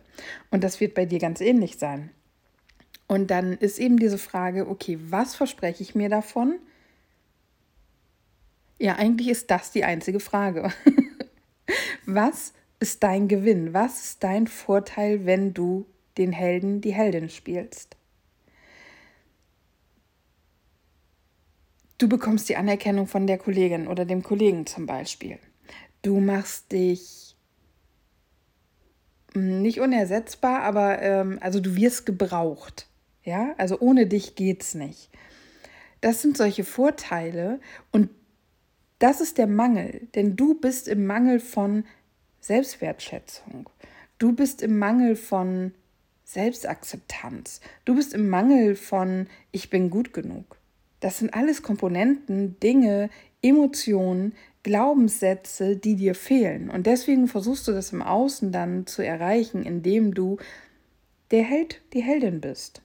Und 0.50 0.64
das 0.64 0.81
wird 0.81 0.95
bei 0.95 1.07
dir 1.07 1.21
ganz 1.21 1.41
ähnlich 1.41 1.79
sein. 1.79 2.11
Und 3.07 3.31
dann 3.31 3.52
ist 3.52 3.79
eben 3.79 3.97
diese 3.97 4.19
Frage, 4.19 4.69
okay, 4.69 4.99
was 5.09 5.37
verspreche 5.37 5.85
ich 5.85 5.95
mir 5.95 6.09
davon? 6.09 6.59
Ja, 8.81 8.97
eigentlich 8.97 9.29
ist 9.29 9.52
das 9.52 9.71
die 9.71 9.85
einzige 9.85 10.19
Frage. 10.19 10.73
was 12.07 12.55
ist 12.81 13.05
dein 13.05 13.29
Gewinn? 13.29 13.73
Was 13.73 14.05
ist 14.05 14.25
dein 14.25 14.49
Vorteil, 14.49 15.26
wenn 15.26 15.55
du 15.55 15.87
den 16.19 16.33
Helden, 16.33 16.81
die 16.81 16.93
Heldin 16.93 17.29
spielst? 17.29 17.97
Du 22.02 22.09
bekommst 22.09 22.49
die 22.49 22.56
Anerkennung 22.56 23.06
von 23.06 23.28
der 23.28 23.38
Kollegin 23.38 23.87
oder 23.87 24.04
dem 24.04 24.25
Kollegen 24.25 24.66
zum 24.66 24.87
Beispiel. 24.87 25.38
Du 26.02 26.18
machst 26.18 26.73
dich 26.73 27.37
hm, 29.35 29.62
nicht 29.62 29.78
unersetzbar, 29.78 30.62
aber 30.62 31.00
ähm, 31.00 31.38
also 31.40 31.61
du 31.61 31.76
wirst 31.76 32.04
gebraucht. 32.04 32.88
Ja, 33.23 33.54
also 33.56 33.78
ohne 33.78 34.09
dich 34.09 34.35
geht's 34.35 34.75
nicht. 34.75 35.11
Das 36.00 36.21
sind 36.21 36.37
solche 36.37 36.64
Vorteile 36.64 37.61
und 37.92 38.11
das 38.99 39.21
ist 39.21 39.38
der 39.38 39.47
Mangel, 39.47 40.09
denn 40.16 40.35
du 40.35 40.59
bist 40.59 40.88
im 40.88 41.06
Mangel 41.06 41.38
von 41.38 41.85
Selbstwertschätzung. 42.40 43.71
Du 44.18 44.32
bist 44.32 44.61
im 44.61 44.76
Mangel 44.76 45.14
von 45.14 45.73
Selbstakzeptanz. 46.25 47.61
Du 47.85 47.94
bist 47.94 48.12
im 48.12 48.28
Mangel 48.28 48.75
von 48.75 49.28
ich 49.52 49.71
bin 49.71 49.88
gut 49.88 50.12
genug. 50.12 50.56
Das 51.02 51.18
sind 51.18 51.35
alles 51.35 51.62
Komponenten, 51.62 52.61
Dinge, 52.61 53.11
Emotionen, 53.42 54.35
Glaubenssätze, 54.62 55.76
die 55.76 55.97
dir 55.97 56.14
fehlen. 56.14 56.71
Und 56.71 56.87
deswegen 56.87 57.26
versuchst 57.26 57.66
du 57.66 57.73
das 57.73 57.92
im 57.92 58.02
Außen 58.02 58.52
dann 58.52 58.87
zu 58.87 59.04
erreichen, 59.04 59.64
indem 59.64 60.14
du 60.14 60.38
der 61.32 61.42
Held, 61.42 61.82
die 61.92 62.02
Heldin 62.02 62.40
bist 62.40 62.82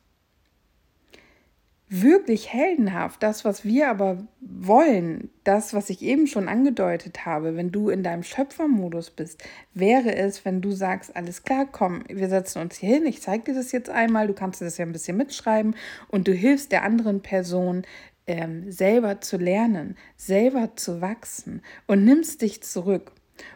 wirklich 1.90 2.52
heldenhaft, 2.52 3.24
das, 3.24 3.46
was 3.46 3.64
wir 3.64 3.90
aber 3.90 4.28
wollen, 4.42 5.30
das, 5.46 5.74
was 5.74 5.90
ich 5.90 6.02
eben 6.02 6.28
schon 6.28 6.50
angedeutet 6.50 7.26
habe, 7.26 7.56
wenn 7.56 7.72
du 7.72 7.90
in 7.90 8.04
deinem 8.04 8.24
Schöpfermodus 8.24 9.12
bist, 9.12 9.42
wäre 9.74 10.16
es, 10.16 10.44
wenn 10.44 10.62
du 10.62 10.72
sagst, 10.72 11.16
alles 11.16 11.44
klar, 11.44 11.66
komm, 11.72 12.04
wir 12.10 12.28
setzen 12.28 12.62
uns 12.62 12.76
hier 12.76 12.96
hin, 12.96 13.06
ich 13.06 13.22
zeige 13.22 13.46
dir 13.46 13.54
das 13.54 13.72
jetzt 13.72 13.90
einmal, 13.90 14.28
du 14.28 14.34
kannst 14.34 14.62
das 14.62 14.78
ja 14.78 14.86
ein 14.86 14.92
bisschen 14.92 15.16
mitschreiben 15.16 15.76
und 16.10 16.28
du 16.28 16.34
hilfst 16.34 16.74
der 16.74 16.84
anderen 16.84 17.22
Person, 17.22 17.84
ähm, 18.28 18.70
selber 18.70 19.22
zu 19.22 19.38
lernen, 19.38 19.96
selber 20.18 20.76
zu 20.76 21.00
wachsen 21.00 21.62
und 21.88 22.04
nimmst 22.04 22.42
dich 22.42 22.62
zurück. 22.62 23.14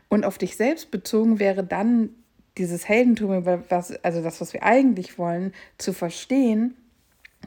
Und 0.07 0.23
auf 0.23 0.37
dich 0.37 0.55
selbst 0.55 0.91
bezogen 0.91 1.39
wäre 1.39 1.65
dann 1.65 2.11
dieses 2.57 2.87
Heldentum, 2.87 3.45
was, 3.69 3.91
also 4.03 4.21
das, 4.21 4.39
was 4.39 4.53
wir 4.53 4.63
eigentlich 4.63 5.17
wollen, 5.17 5.53
zu 5.77 5.91
verstehen, 5.93 6.75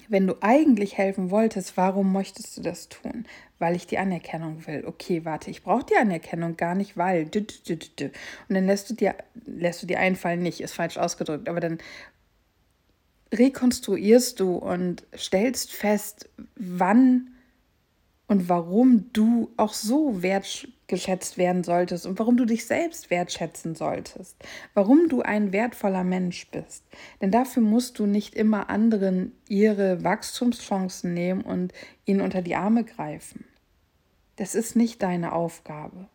wenn 0.08 0.26
du 0.26 0.36
eigentlich 0.40 0.98
helfen 0.98 1.30
wolltest, 1.30 1.76
warum 1.76 2.12
möchtest 2.12 2.56
du 2.56 2.62
das 2.62 2.88
tun? 2.88 3.26
Weil 3.58 3.76
ich 3.76 3.86
die 3.86 3.98
Anerkennung 3.98 4.66
will. 4.66 4.84
Okay, 4.86 5.24
warte, 5.24 5.50
ich 5.50 5.62
brauche 5.62 5.86
die 5.86 5.96
Anerkennung 5.96 6.56
gar 6.56 6.74
nicht, 6.74 6.96
weil. 6.96 7.24
Und 7.24 8.14
dann 8.48 8.66
lässt 8.66 8.90
du 8.90 8.94
dir, 8.94 9.14
lässt 9.46 9.82
du 9.82 9.86
dir 9.86 9.98
einfallen, 9.98 10.42
nicht, 10.42 10.60
ist 10.60 10.74
falsch 10.74 10.98
ausgedrückt, 10.98 11.48
aber 11.48 11.60
dann 11.60 11.78
rekonstruierst 13.32 14.38
du 14.40 14.56
und 14.56 15.04
stellst 15.16 15.72
fest, 15.72 16.28
wann 16.56 17.30
und 18.26 18.48
warum 18.48 19.12
du 19.12 19.52
auch 19.56 19.72
so 19.72 20.22
wertgeschätzt 20.84 21.38
werden 21.38 21.64
solltest 21.64 22.06
und 22.06 22.18
warum 22.18 22.36
du 22.36 22.44
dich 22.44 22.66
selbst 22.66 23.10
wertschätzen 23.10 23.74
solltest, 23.74 24.36
warum 24.74 25.08
du 25.08 25.22
ein 25.22 25.52
wertvoller 25.52 26.04
Mensch 26.04 26.50
bist. 26.50 26.84
Denn 27.20 27.30
dafür 27.30 27.62
musst 27.62 27.98
du 27.98 28.06
nicht 28.06 28.34
immer 28.34 28.68
anderen 28.68 29.32
ihre 29.48 30.04
Wachstumschancen 30.04 31.14
nehmen 31.14 31.40
und 31.42 31.72
ihnen 32.04 32.20
unter 32.20 32.42
die 32.42 32.56
Arme 32.56 32.84
greifen. 32.84 33.44
Das 34.36 34.54
ist 34.54 34.76
nicht 34.76 35.02
deine 35.02 35.32
Aufgabe. 35.32 36.08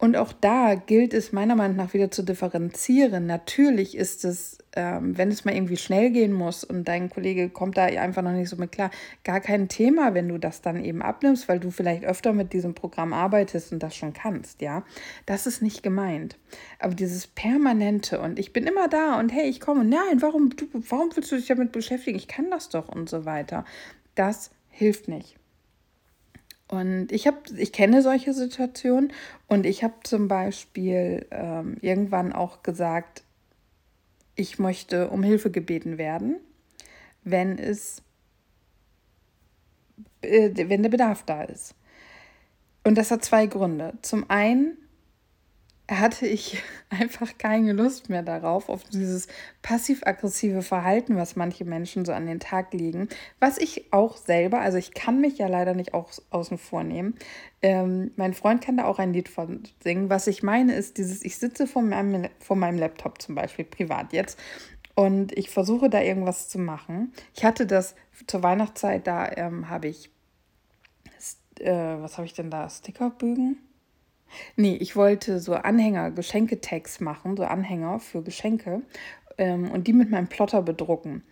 Und 0.00 0.16
auch 0.16 0.32
da 0.32 0.76
gilt 0.76 1.12
es 1.12 1.32
meiner 1.32 1.56
Meinung 1.56 1.76
nach 1.76 1.92
wieder 1.92 2.08
zu 2.12 2.22
differenzieren. 2.22 3.26
Natürlich 3.26 3.96
ist 3.96 4.24
es, 4.24 4.58
ähm, 4.76 5.18
wenn 5.18 5.28
es 5.28 5.44
mal 5.44 5.56
irgendwie 5.56 5.76
schnell 5.76 6.10
gehen 6.10 6.32
muss 6.32 6.62
und 6.62 6.86
dein 6.86 7.10
Kollege 7.10 7.48
kommt 7.48 7.76
da 7.76 7.86
einfach 7.86 8.22
noch 8.22 8.30
nicht 8.30 8.48
so 8.48 8.54
mit 8.54 8.70
klar, 8.70 8.92
gar 9.24 9.40
kein 9.40 9.68
Thema, 9.68 10.14
wenn 10.14 10.28
du 10.28 10.38
das 10.38 10.62
dann 10.62 10.84
eben 10.84 11.02
abnimmst, 11.02 11.48
weil 11.48 11.58
du 11.58 11.72
vielleicht 11.72 12.04
öfter 12.04 12.32
mit 12.32 12.52
diesem 12.52 12.74
Programm 12.74 13.12
arbeitest 13.12 13.72
und 13.72 13.82
das 13.82 13.96
schon 13.96 14.12
kannst, 14.12 14.62
ja. 14.62 14.84
Das 15.26 15.48
ist 15.48 15.62
nicht 15.62 15.82
gemeint. 15.82 16.38
Aber 16.78 16.94
dieses 16.94 17.26
permanente 17.26 18.20
und 18.20 18.38
ich 18.38 18.52
bin 18.52 18.68
immer 18.68 18.86
da 18.86 19.18
und 19.18 19.30
hey, 19.30 19.48
ich 19.48 19.58
komme, 19.58 19.84
nein, 19.84 20.22
warum, 20.22 20.50
du, 20.50 20.66
warum 20.72 21.10
willst 21.16 21.32
du 21.32 21.36
dich 21.36 21.48
damit 21.48 21.72
beschäftigen? 21.72 22.16
Ich 22.16 22.28
kann 22.28 22.52
das 22.52 22.68
doch 22.68 22.88
und 22.88 23.10
so 23.10 23.24
weiter. 23.24 23.64
Das 24.14 24.52
hilft 24.70 25.08
nicht. 25.08 25.38
Und 26.68 27.12
ich 27.12 27.26
habe, 27.26 27.38
ich 27.56 27.72
kenne 27.72 28.02
solche 28.02 28.34
Situationen 28.34 29.12
und 29.46 29.64
ich 29.64 29.82
habe 29.82 29.94
zum 30.04 30.28
Beispiel 30.28 31.26
ähm, 31.30 31.78
irgendwann 31.80 32.32
auch 32.32 32.62
gesagt, 32.62 33.22
ich 34.34 34.58
möchte 34.58 35.08
um 35.08 35.22
Hilfe 35.22 35.50
gebeten 35.50 35.98
werden, 35.98 36.36
wenn 37.24 37.58
es, 37.58 38.02
äh, 40.20 40.50
wenn 40.68 40.82
der 40.82 40.90
Bedarf 40.90 41.24
da 41.24 41.42
ist. 41.42 41.74
Und 42.84 42.96
das 42.96 43.10
hat 43.10 43.24
zwei 43.24 43.46
Gründe. 43.46 43.94
Zum 44.02 44.28
einen 44.30 44.76
hatte 45.88 46.26
ich 46.26 46.62
einfach 46.90 47.38
keine 47.38 47.72
Lust 47.72 48.10
mehr 48.10 48.22
darauf, 48.22 48.68
auf 48.68 48.84
dieses 48.84 49.26
passiv-aggressive 49.62 50.62
Verhalten, 50.62 51.16
was 51.16 51.36
manche 51.36 51.64
Menschen 51.64 52.04
so 52.04 52.12
an 52.12 52.26
den 52.26 52.40
Tag 52.40 52.72
legen. 52.72 53.08
Was 53.40 53.58
ich 53.58 53.92
auch 53.92 54.16
selber, 54.16 54.60
also 54.60 54.78
ich 54.78 54.94
kann 54.94 55.20
mich 55.20 55.38
ja 55.38 55.48
leider 55.48 55.74
nicht 55.74 55.94
auch 55.94 56.10
außen 56.30 56.58
vor 56.58 56.84
nehmen. 56.84 57.14
Ähm, 57.62 58.12
mein 58.16 58.34
Freund 58.34 58.62
kann 58.62 58.76
da 58.76 58.84
auch 58.84 58.98
ein 58.98 59.12
Lied 59.12 59.28
von 59.28 59.62
singen. 59.82 60.10
Was 60.10 60.26
ich 60.26 60.42
meine, 60.42 60.74
ist 60.74 60.98
dieses, 60.98 61.24
ich 61.24 61.38
sitze 61.38 61.66
vor 61.66 61.82
meinem, 61.82 62.28
vor 62.38 62.56
meinem 62.56 62.78
Laptop 62.78 63.20
zum 63.20 63.34
Beispiel, 63.34 63.64
privat 63.64 64.12
jetzt, 64.12 64.38
und 64.94 65.30
ich 65.38 65.50
versuche 65.50 65.88
da 65.88 66.00
irgendwas 66.00 66.48
zu 66.48 66.58
machen. 66.58 67.12
Ich 67.32 67.44
hatte 67.44 67.66
das 67.66 67.94
zur 68.26 68.42
Weihnachtszeit, 68.42 69.06
da 69.06 69.30
ähm, 69.30 69.68
habe 69.68 69.86
ich, 69.86 70.10
äh, 71.60 71.70
was 71.70 72.16
habe 72.16 72.26
ich 72.26 72.34
denn 72.34 72.50
da, 72.50 72.68
Stickerbögen? 72.68 73.58
Nee, 74.56 74.76
ich 74.76 74.96
wollte 74.96 75.40
so 75.40 75.54
Anhänger, 75.54 76.10
Geschenketags 76.10 77.00
machen, 77.00 77.36
so 77.36 77.44
Anhänger 77.44 78.00
für 78.00 78.22
Geschenke 78.22 78.82
ähm, 79.38 79.70
und 79.70 79.86
die 79.86 79.92
mit 79.92 80.10
meinem 80.10 80.28
Plotter 80.28 80.62
bedrucken. 80.62 81.22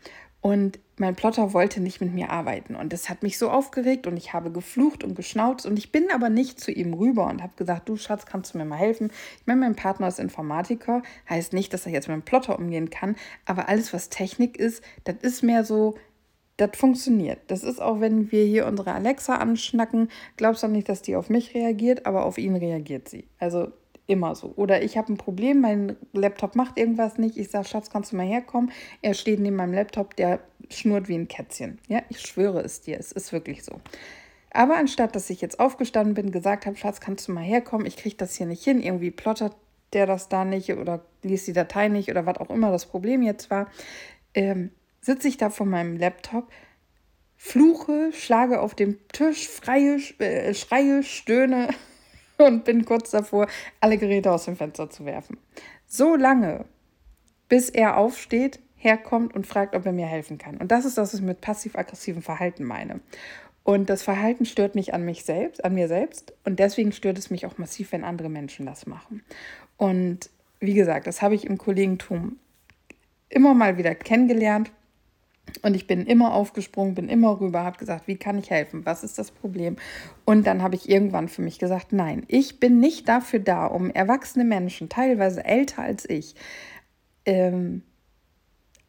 Und 0.40 0.78
mein 0.96 1.16
Plotter 1.16 1.52
wollte 1.52 1.80
nicht 1.80 2.00
mit 2.00 2.14
mir 2.14 2.30
arbeiten. 2.30 2.76
Und 2.76 2.92
das 2.92 3.08
hat 3.08 3.24
mich 3.24 3.36
so 3.36 3.50
aufgeregt 3.50 4.06
und 4.06 4.16
ich 4.16 4.32
habe 4.32 4.52
geflucht 4.52 5.02
und 5.02 5.16
geschnauzt. 5.16 5.66
Und 5.66 5.76
ich 5.76 5.90
bin 5.90 6.04
aber 6.14 6.30
nicht 6.30 6.60
zu 6.60 6.70
ihm 6.70 6.94
rüber 6.94 7.26
und 7.26 7.42
habe 7.42 7.52
gesagt, 7.56 7.88
du 7.88 7.96
Schatz, 7.96 8.26
kannst 8.26 8.54
du 8.54 8.58
mir 8.58 8.64
mal 8.64 8.78
helfen? 8.78 9.10
Ich 9.40 9.46
meine, 9.46 9.60
mein 9.60 9.74
Partner 9.74 10.06
ist 10.06 10.20
Informatiker, 10.20 11.02
heißt 11.28 11.52
nicht, 11.52 11.74
dass 11.74 11.84
er 11.84 11.92
jetzt 11.92 12.06
mit 12.06 12.14
dem 12.14 12.22
Plotter 12.22 12.58
umgehen 12.58 12.90
kann. 12.90 13.16
Aber 13.44 13.68
alles, 13.68 13.92
was 13.92 14.08
Technik 14.08 14.56
ist, 14.56 14.84
das 15.02 15.16
ist 15.20 15.42
mehr 15.42 15.64
so, 15.64 15.96
das 16.56 16.70
funktioniert. 16.74 17.38
Das 17.48 17.62
ist 17.62 17.80
auch, 17.80 18.00
wenn 18.00 18.32
wir 18.32 18.44
hier 18.44 18.66
unsere 18.66 18.92
Alexa 18.92 19.36
anschnacken, 19.36 20.08
glaubst 20.36 20.62
du 20.62 20.68
nicht, 20.68 20.88
dass 20.88 21.02
die 21.02 21.16
auf 21.16 21.28
mich 21.28 21.54
reagiert, 21.54 22.06
aber 22.06 22.24
auf 22.24 22.38
ihn 22.38 22.56
reagiert 22.56 23.08
sie. 23.08 23.26
Also 23.38 23.68
immer 24.06 24.34
so. 24.34 24.52
Oder 24.56 24.82
ich 24.82 24.96
habe 24.96 25.12
ein 25.12 25.16
Problem, 25.16 25.60
mein 25.60 25.96
Laptop 26.12 26.54
macht 26.54 26.78
irgendwas 26.78 27.18
nicht. 27.18 27.36
Ich 27.36 27.50
sage, 27.50 27.66
Schatz, 27.66 27.90
kannst 27.90 28.12
du 28.12 28.16
mal 28.16 28.26
herkommen? 28.26 28.70
Er 29.02 29.14
steht 29.14 29.40
neben 29.40 29.56
meinem 29.56 29.74
Laptop, 29.74 30.16
der 30.16 30.40
schnurrt 30.70 31.08
wie 31.08 31.16
ein 31.16 31.28
Kätzchen. 31.28 31.78
Ja, 31.88 32.02
ich 32.08 32.20
schwöre 32.20 32.60
es 32.60 32.80
dir, 32.80 32.98
es 32.98 33.12
ist 33.12 33.32
wirklich 33.32 33.64
so. 33.64 33.80
Aber 34.50 34.76
anstatt, 34.76 35.14
dass 35.14 35.28
ich 35.28 35.40
jetzt 35.40 35.60
aufgestanden 35.60 36.14
bin, 36.14 36.30
gesagt 36.30 36.66
habe, 36.66 36.76
Schatz, 36.76 37.00
kannst 37.00 37.28
du 37.28 37.32
mal 37.32 37.44
herkommen? 37.44 37.86
Ich 37.86 37.96
kriege 37.96 38.16
das 38.16 38.36
hier 38.36 38.46
nicht 38.46 38.64
hin. 38.64 38.80
Irgendwie 38.80 39.10
plottert 39.10 39.54
der 39.92 40.06
das 40.06 40.28
da 40.28 40.44
nicht 40.44 40.72
oder 40.72 41.04
liest 41.22 41.46
die 41.46 41.52
Datei 41.52 41.88
nicht 41.88 42.10
oder 42.10 42.26
was 42.26 42.38
auch 42.38 42.50
immer 42.50 42.70
das 42.70 42.86
Problem 42.86 43.22
jetzt 43.22 43.50
war. 43.50 43.70
Ähm, 44.34 44.70
sitze 45.06 45.28
ich 45.28 45.36
da 45.36 45.50
vor 45.50 45.66
meinem 45.66 45.96
Laptop, 45.96 46.50
fluche, 47.36 48.10
schlage 48.12 48.60
auf 48.60 48.74
dem 48.74 48.98
Tisch, 49.08 49.48
freie, 49.48 49.98
äh, 50.18 50.52
schreie, 50.52 51.04
stöhne 51.04 51.68
und 52.38 52.64
bin 52.64 52.84
kurz 52.84 53.12
davor, 53.12 53.46
alle 53.80 53.98
Geräte 53.98 54.32
aus 54.32 54.46
dem 54.46 54.56
Fenster 54.56 54.90
zu 54.90 55.04
werfen. 55.04 55.38
So 55.86 56.16
lange, 56.16 56.64
bis 57.48 57.70
er 57.70 57.96
aufsteht, 57.96 58.58
herkommt 58.74 59.34
und 59.34 59.46
fragt, 59.46 59.76
ob 59.76 59.86
er 59.86 59.92
mir 59.92 60.06
helfen 60.06 60.38
kann. 60.38 60.56
Und 60.56 60.72
das 60.72 60.84
ist 60.84 60.98
das, 60.98 61.12
was 61.12 61.20
ich 61.20 61.24
mit 61.24 61.40
passiv-aggressivem 61.40 62.22
Verhalten 62.22 62.64
meine. 62.64 63.00
Und 63.62 63.88
das 63.88 64.02
Verhalten 64.02 64.44
stört 64.44 64.74
mich 64.74 64.92
an 64.92 65.04
mich 65.04 65.24
selbst, 65.24 65.64
an 65.64 65.74
mir 65.74 65.86
selbst. 65.86 66.34
Und 66.44 66.58
deswegen 66.58 66.92
stört 66.92 67.16
es 67.16 67.30
mich 67.30 67.46
auch 67.46 67.58
massiv, 67.58 67.92
wenn 67.92 68.04
andere 68.04 68.28
Menschen 68.28 68.66
das 68.66 68.86
machen. 68.86 69.22
Und 69.76 70.30
wie 70.58 70.74
gesagt, 70.74 71.06
das 71.06 71.22
habe 71.22 71.36
ich 71.36 71.44
im 71.44 71.58
Kollegentum 71.58 72.38
immer 73.28 73.54
mal 73.54 73.78
wieder 73.78 73.94
kennengelernt. 73.94 74.72
Und 75.62 75.74
ich 75.74 75.86
bin 75.86 76.06
immer 76.06 76.34
aufgesprungen, 76.34 76.94
bin 76.94 77.08
immer 77.08 77.40
rüber, 77.40 77.64
habe 77.64 77.78
gesagt, 77.78 78.08
wie 78.08 78.16
kann 78.16 78.38
ich 78.38 78.50
helfen? 78.50 78.84
Was 78.84 79.04
ist 79.04 79.18
das 79.18 79.30
Problem? 79.30 79.76
Und 80.24 80.46
dann 80.46 80.62
habe 80.62 80.74
ich 80.74 80.88
irgendwann 80.88 81.28
für 81.28 81.42
mich 81.42 81.58
gesagt, 81.58 81.92
nein, 81.92 82.24
ich 82.28 82.60
bin 82.60 82.80
nicht 82.80 83.08
dafür 83.08 83.40
da, 83.40 83.66
um 83.66 83.90
erwachsene 83.90 84.44
Menschen, 84.44 84.88
teilweise 84.88 85.44
älter 85.44 85.82
als 85.82 86.08
ich, 86.08 86.34
ähm, 87.24 87.82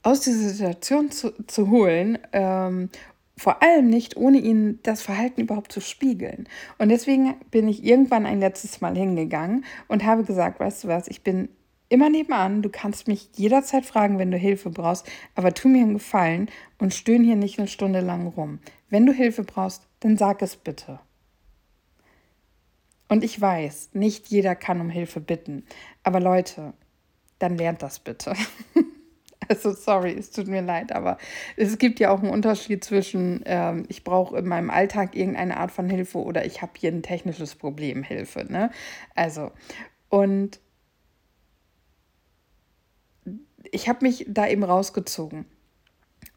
aus 0.04 0.22
dieser 0.22 0.50
Situation 0.50 1.12
zu, 1.12 1.32
zu 1.46 1.70
holen 1.70 2.18
ähm, 2.32 2.90
vor 3.38 3.62
allem 3.62 3.88
nicht, 3.88 4.18
ohne 4.18 4.40
ihnen 4.40 4.80
das 4.82 5.04
Verhalten 5.04 5.42
überhaupt 5.42 5.72
zu 5.72 5.80
spiegeln. 5.80 6.50
Und 6.80 6.90
deswegen 6.90 7.36
bin 7.52 7.68
ich 7.68 7.84
irgendwann 7.84 8.26
ein 8.26 8.40
letztes 8.40 8.82
Mal 8.82 8.98
hingegangen 8.98 9.64
und 9.88 10.04
habe 10.04 10.24
gesagt, 10.24 10.60
weißt 10.60 10.84
du 10.84 10.88
was, 10.88 11.08
ich 11.08 11.22
bin 11.22 11.50
immer 11.90 12.10
nebenan, 12.10 12.62
du 12.62 12.70
kannst 12.70 13.08
mich 13.08 13.30
jederzeit 13.36 13.86
fragen, 13.86 14.20
wenn 14.20 14.32
du 14.32 14.38
Hilfe 14.38 14.70
brauchst, 14.70 15.10
aber 15.36 15.54
tu 15.54 15.68
mir 15.68 15.84
einen 15.84 15.96
Gefallen 15.96 16.50
und 16.80 16.94
stöhn 16.94 17.24
hier 17.24 17.36
nicht 17.36 17.60
eine 17.60 17.68
Stunde 17.68 18.02
lang 18.02 18.28
rum. 18.28 18.60
Wenn 18.90 19.06
du 19.06 19.14
Hilfe 19.14 19.44
brauchst, 19.44 19.88
dann 20.00 20.18
sag 20.18 20.42
es 20.42 20.56
bitte. 20.56 21.00
Und 23.10 23.24
ich 23.24 23.40
weiß, 23.40 23.92
nicht 23.94 24.28
jeder 24.28 24.56
kann 24.56 24.82
um 24.82 24.90
Hilfe 24.90 25.22
bitten, 25.22 25.64
aber 26.04 26.20
Leute, 26.20 26.74
dann 27.40 27.58
lernt 27.58 27.82
das 27.82 28.00
bitte. 28.00 28.34
Also 29.50 29.72
sorry, 29.72 30.12
es 30.12 30.32
tut 30.32 30.48
mir 30.48 30.62
leid, 30.62 30.92
aber 30.92 31.18
es 31.56 31.78
gibt 31.78 32.02
ja 32.02 32.12
auch 32.12 32.20
einen 32.20 32.32
Unterschied 32.32 32.84
zwischen, 32.84 33.44
ähm, 33.46 33.86
ich 33.88 34.04
brauche 34.04 34.38
in 34.38 34.46
meinem 34.46 34.70
Alltag 34.70 35.16
irgendeine 35.16 35.58
Art 35.58 35.72
von 35.72 35.90
Hilfe 35.90 36.18
oder 36.18 36.46
ich 36.46 36.62
habe 36.62 36.74
hier 36.78 36.92
ein 36.92 37.04
technisches 37.04 37.56
Problem 37.56 38.04
Hilfe. 38.04 38.46
Ne? 38.52 38.72
Also, 39.16 39.52
und 40.10 40.60
ich 43.72 43.90
habe 43.90 44.06
mich 44.06 44.26
da 44.28 44.48
eben 44.48 44.64
rausgezogen. 44.64 45.46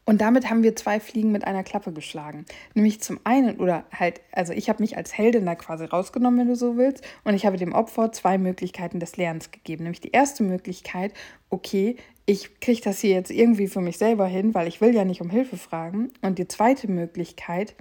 Und 0.03 0.19
damit 0.19 0.49
haben 0.49 0.63
wir 0.63 0.75
zwei 0.75 0.99
Fliegen 0.99 1.31
mit 1.31 1.45
einer 1.45 1.63
Klappe 1.63 1.93
geschlagen. 1.93 2.45
Nämlich 2.73 3.01
zum 3.01 3.19
einen, 3.23 3.59
oder 3.59 3.85
halt, 3.91 4.21
also 4.31 4.51
ich 4.51 4.67
habe 4.67 4.81
mich 4.81 4.97
als 4.97 5.15
Heldin 5.15 5.45
da 5.45 5.55
quasi 5.55 5.85
rausgenommen, 5.85 6.39
wenn 6.39 6.47
du 6.47 6.55
so 6.55 6.75
willst, 6.75 7.03
und 7.23 7.35
ich 7.35 7.45
habe 7.45 7.57
dem 7.57 7.73
Opfer 7.73 8.11
zwei 8.11 8.37
Möglichkeiten 8.37 8.99
des 8.99 9.17
Lernens 9.17 9.51
gegeben. 9.51 9.83
Nämlich 9.83 10.01
die 10.01 10.11
erste 10.11 10.43
Möglichkeit, 10.43 11.13
okay, 11.49 11.97
ich 12.25 12.59
kriege 12.59 12.81
das 12.81 12.99
hier 12.99 13.11
jetzt 13.11 13.31
irgendwie 13.31 13.67
für 13.67 13.81
mich 13.81 13.97
selber 13.97 14.25
hin, 14.25 14.53
weil 14.53 14.67
ich 14.67 14.81
will 14.81 14.93
ja 14.95 15.05
nicht 15.05 15.21
um 15.21 15.29
Hilfe 15.29 15.57
fragen. 15.57 16.11
Und 16.21 16.39
die 16.39 16.47
zweite 16.47 16.89
Möglichkeit, 16.89 17.75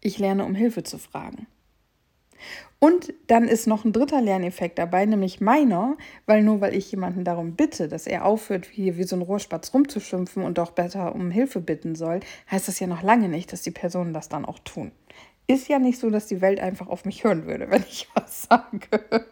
ich 0.00 0.18
lerne 0.18 0.44
um 0.44 0.54
Hilfe 0.54 0.82
zu 0.84 0.98
fragen. 0.98 1.46
Und 2.78 3.14
dann 3.28 3.48
ist 3.48 3.66
noch 3.66 3.84
ein 3.84 3.92
dritter 3.92 4.20
Lerneffekt 4.20 4.78
dabei, 4.78 5.06
nämlich 5.06 5.40
meiner, 5.40 5.96
weil 6.26 6.42
nur 6.42 6.60
weil 6.60 6.74
ich 6.74 6.90
jemanden 6.90 7.24
darum 7.24 7.54
bitte, 7.54 7.88
dass 7.88 8.06
er 8.06 8.26
aufhört, 8.26 8.66
hier 8.70 8.98
wie 8.98 9.04
so 9.04 9.16
ein 9.16 9.22
Rohrspatz 9.22 9.72
rumzuschimpfen 9.72 10.42
und 10.42 10.58
doch 10.58 10.72
besser 10.72 11.14
um 11.14 11.30
Hilfe 11.30 11.60
bitten 11.60 11.94
soll, 11.94 12.20
heißt 12.50 12.68
das 12.68 12.80
ja 12.80 12.86
noch 12.86 13.02
lange 13.02 13.28
nicht, 13.28 13.52
dass 13.52 13.62
die 13.62 13.70
Personen 13.70 14.12
das 14.12 14.28
dann 14.28 14.44
auch 14.44 14.58
tun. 14.58 14.92
Ist 15.46 15.68
ja 15.68 15.78
nicht 15.78 15.98
so, 15.98 16.10
dass 16.10 16.26
die 16.26 16.40
Welt 16.40 16.60
einfach 16.60 16.88
auf 16.88 17.04
mich 17.04 17.24
hören 17.24 17.46
würde, 17.46 17.68
wenn 17.70 17.82
ich 17.82 18.08
was 18.14 18.42
sage. 18.42 19.26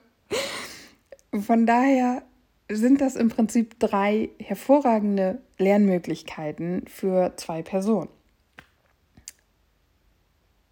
Von 1.39 1.67
daher 1.67 2.23
sind 2.71 3.01
das 3.01 3.17
im 3.17 3.29
Prinzip 3.29 3.79
drei 3.79 4.31
hervorragende 4.39 5.43
Lernmöglichkeiten 5.59 6.87
für 6.87 7.35
zwei 7.37 7.63
Personen. 7.63 8.09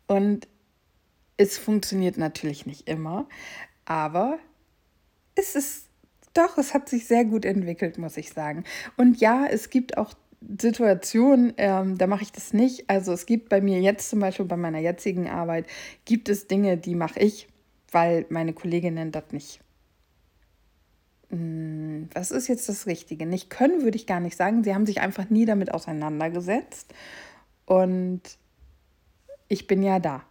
Und 0.06 0.48
es 1.40 1.56
funktioniert 1.56 2.18
natürlich 2.18 2.66
nicht 2.66 2.86
immer, 2.86 3.26
aber 3.86 4.38
es 5.34 5.54
ist 5.54 5.86
doch, 6.34 6.58
es 6.58 6.74
hat 6.74 6.90
sich 6.90 7.06
sehr 7.06 7.24
gut 7.24 7.46
entwickelt, 7.46 7.96
muss 7.96 8.18
ich 8.18 8.30
sagen. 8.30 8.64
Und 8.98 9.20
ja, 9.20 9.46
es 9.46 9.70
gibt 9.70 9.96
auch 9.96 10.12
Situationen, 10.60 11.54
ähm, 11.56 11.96
da 11.96 12.06
mache 12.06 12.22
ich 12.22 12.32
das 12.32 12.52
nicht. 12.52 12.90
Also 12.90 13.12
es 13.12 13.24
gibt 13.24 13.48
bei 13.48 13.62
mir 13.62 13.80
jetzt 13.80 14.10
zum 14.10 14.20
Beispiel 14.20 14.44
bei 14.44 14.58
meiner 14.58 14.80
jetzigen 14.80 15.30
Arbeit, 15.30 15.66
gibt 16.04 16.28
es 16.28 16.46
Dinge, 16.46 16.76
die 16.76 16.94
mache 16.94 17.18
ich, 17.20 17.48
weil 17.90 18.26
meine 18.28 18.52
Kolleginnen 18.52 19.10
das 19.10 19.32
nicht 19.32 19.60
hm, 21.30 22.08
was 22.12 22.32
ist 22.32 22.48
jetzt 22.48 22.68
das 22.68 22.86
Richtige? 22.86 23.24
Nicht 23.24 23.50
können, 23.50 23.82
würde 23.82 23.96
ich 23.96 24.06
gar 24.06 24.18
nicht 24.18 24.36
sagen. 24.36 24.64
Sie 24.64 24.74
haben 24.74 24.84
sich 24.84 25.00
einfach 25.00 25.30
nie 25.30 25.44
damit 25.46 25.72
auseinandergesetzt. 25.72 26.92
Und 27.66 28.22
ich 29.46 29.68
bin 29.68 29.84
ja 29.84 30.00
da. 30.00 30.24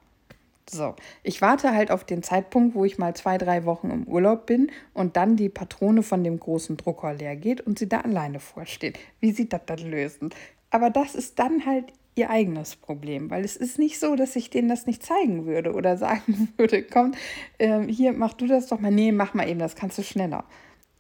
So, 0.72 0.96
ich 1.24 1.42
warte 1.42 1.74
halt 1.74 1.90
auf 1.90 2.04
den 2.04 2.22
Zeitpunkt, 2.22 2.76
wo 2.76 2.86
ich 2.86 3.00
mal 3.00 3.16
zwei, 3.16 3.40
drei 3.40 3.66
Wochen 3.66 3.90
im 3.90 4.04
Urlaub 4.08 4.46
bin 4.46 4.72
und 4.94 5.18
dann 5.18 5.36
die 5.36 5.50
Patrone 5.50 6.04
von 6.04 6.24
dem 6.24 6.40
großen 6.40 6.78
Drucker 6.78 7.14
leer 7.16 7.36
geht 7.36 7.62
und 7.62 7.80
sie 7.80 7.90
da 7.90 8.02
alleine 8.02 8.40
vorstehen. 8.40 8.94
Wie 9.20 9.32
sie 9.32 9.50
das 9.50 9.62
dann 9.66 9.80
lösen? 9.80 10.30
Aber 10.70 10.92
das 10.92 11.16
ist 11.16 11.40
dann 11.40 11.66
halt 11.66 11.86
ihr 12.14 12.30
eigenes 12.30 12.76
Problem, 12.76 13.32
weil 13.32 13.44
es 13.44 13.56
ist 13.56 13.80
nicht 13.80 14.00
so, 14.00 14.16
dass 14.16 14.36
ich 14.36 14.52
denen 14.52 14.70
das 14.70 14.86
nicht 14.86 15.02
zeigen 15.02 15.48
würde 15.48 15.74
oder 15.74 15.98
sagen 15.98 16.50
würde, 16.58 16.84
komm, 16.84 17.14
äh, 17.58 17.82
hier, 17.88 18.14
mach 18.14 18.34
du 18.34 18.46
das 18.46 18.68
doch 18.68 18.80
mal. 18.80 18.92
Nee, 18.92 19.12
mach 19.12 19.34
mal 19.34 19.50
eben, 19.50 19.60
das 19.60 19.76
kannst 19.76 19.98
du 19.98 20.04
schneller. 20.04 20.44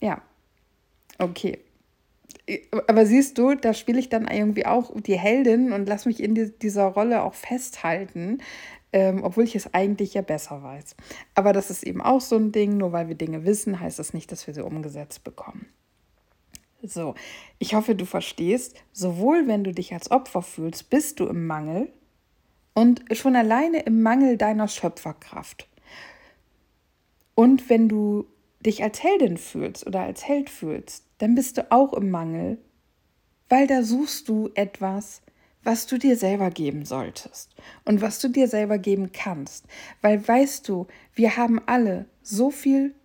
Ja, 0.02 0.22
okay. 1.20 1.60
Aber 2.88 3.06
siehst 3.06 3.38
du, 3.38 3.54
da 3.54 3.76
spiele 3.76 4.00
ich 4.00 4.10
dann 4.10 4.28
irgendwie 4.28 4.66
auch 4.66 4.92
die 5.02 5.20
Heldin 5.20 5.72
und 5.72 5.88
lass 5.88 6.08
mich 6.08 6.22
in 6.24 6.34
die, 6.34 6.52
dieser 6.52 6.86
Rolle 6.86 7.22
auch 7.22 7.36
festhalten, 7.36 8.40
ähm, 8.92 9.24
obwohl 9.24 9.44
ich 9.44 9.56
es 9.56 9.74
eigentlich 9.74 10.14
ja 10.14 10.22
besser 10.22 10.64
weiß. 10.64 10.96
Aber 11.36 11.54
das 11.54 11.70
ist 11.70 11.84
eben 11.84 12.02
auch 12.02 12.22
so 12.22 12.36
ein 12.36 12.52
Ding, 12.52 12.78
nur 12.78 12.92
weil 12.92 13.08
wir 13.08 13.16
Dinge 13.16 13.46
wissen, 13.46 13.80
heißt 13.80 14.00
das 14.00 14.14
nicht, 14.14 14.32
dass 14.32 14.48
wir 14.48 14.54
sie 14.54 14.64
umgesetzt 14.64 15.24
bekommen. 15.24 15.68
So, 16.82 17.16
ich 17.58 17.74
hoffe, 17.74 17.94
du 17.94 18.06
verstehst, 18.06 18.76
sowohl 18.94 19.48
wenn 19.48 19.64
du 19.64 19.74
dich 19.74 19.94
als 19.94 20.12
Opfer 20.12 20.42
fühlst, 20.42 20.90
bist 20.90 21.20
du 21.20 21.28
im 21.28 21.46
Mangel 21.46 21.92
und 22.74 23.04
schon 23.12 23.36
alleine 23.36 23.82
im 23.82 24.02
Mangel 24.02 24.38
deiner 24.38 24.70
Schöpferkraft. 24.70 25.68
Und 27.36 27.70
wenn 27.70 27.90
du 27.90 28.26
dich 28.66 28.84
als 28.84 29.04
Heldin 29.04 29.38
fühlst 29.38 29.86
oder 29.86 30.02
als 30.02 30.26
Held 30.26 30.50
fühlst, 30.50 31.06
dann 31.18 31.36
bist 31.36 31.58
du 31.58 31.70
auch 31.72 31.94
im 31.94 32.10
Mangel, 32.10 32.58
weil 33.50 33.68
da 33.68 33.84
suchst 33.84 34.30
du 34.30 34.50
etwas, 34.56 35.22
was 35.70 35.86
du 35.86 36.00
dir 36.00 36.18
selber 36.18 36.50
geben 36.50 36.84
solltest 36.84 37.52
und 37.86 38.02
was 38.02 38.18
du 38.18 38.28
dir 38.28 38.48
selber 38.48 38.80
geben 38.80 39.12
kannst. 39.12 39.66
Weil 40.02 40.28
weißt 40.28 40.68
du, 40.68 40.88
wir 41.14 41.38
haben 41.38 41.62
alle 41.68 42.08
so 42.24 42.50
viel 42.50 42.96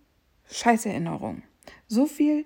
Scheißerinnerung, 0.49 1.43
so 1.87 2.07
viel 2.07 2.43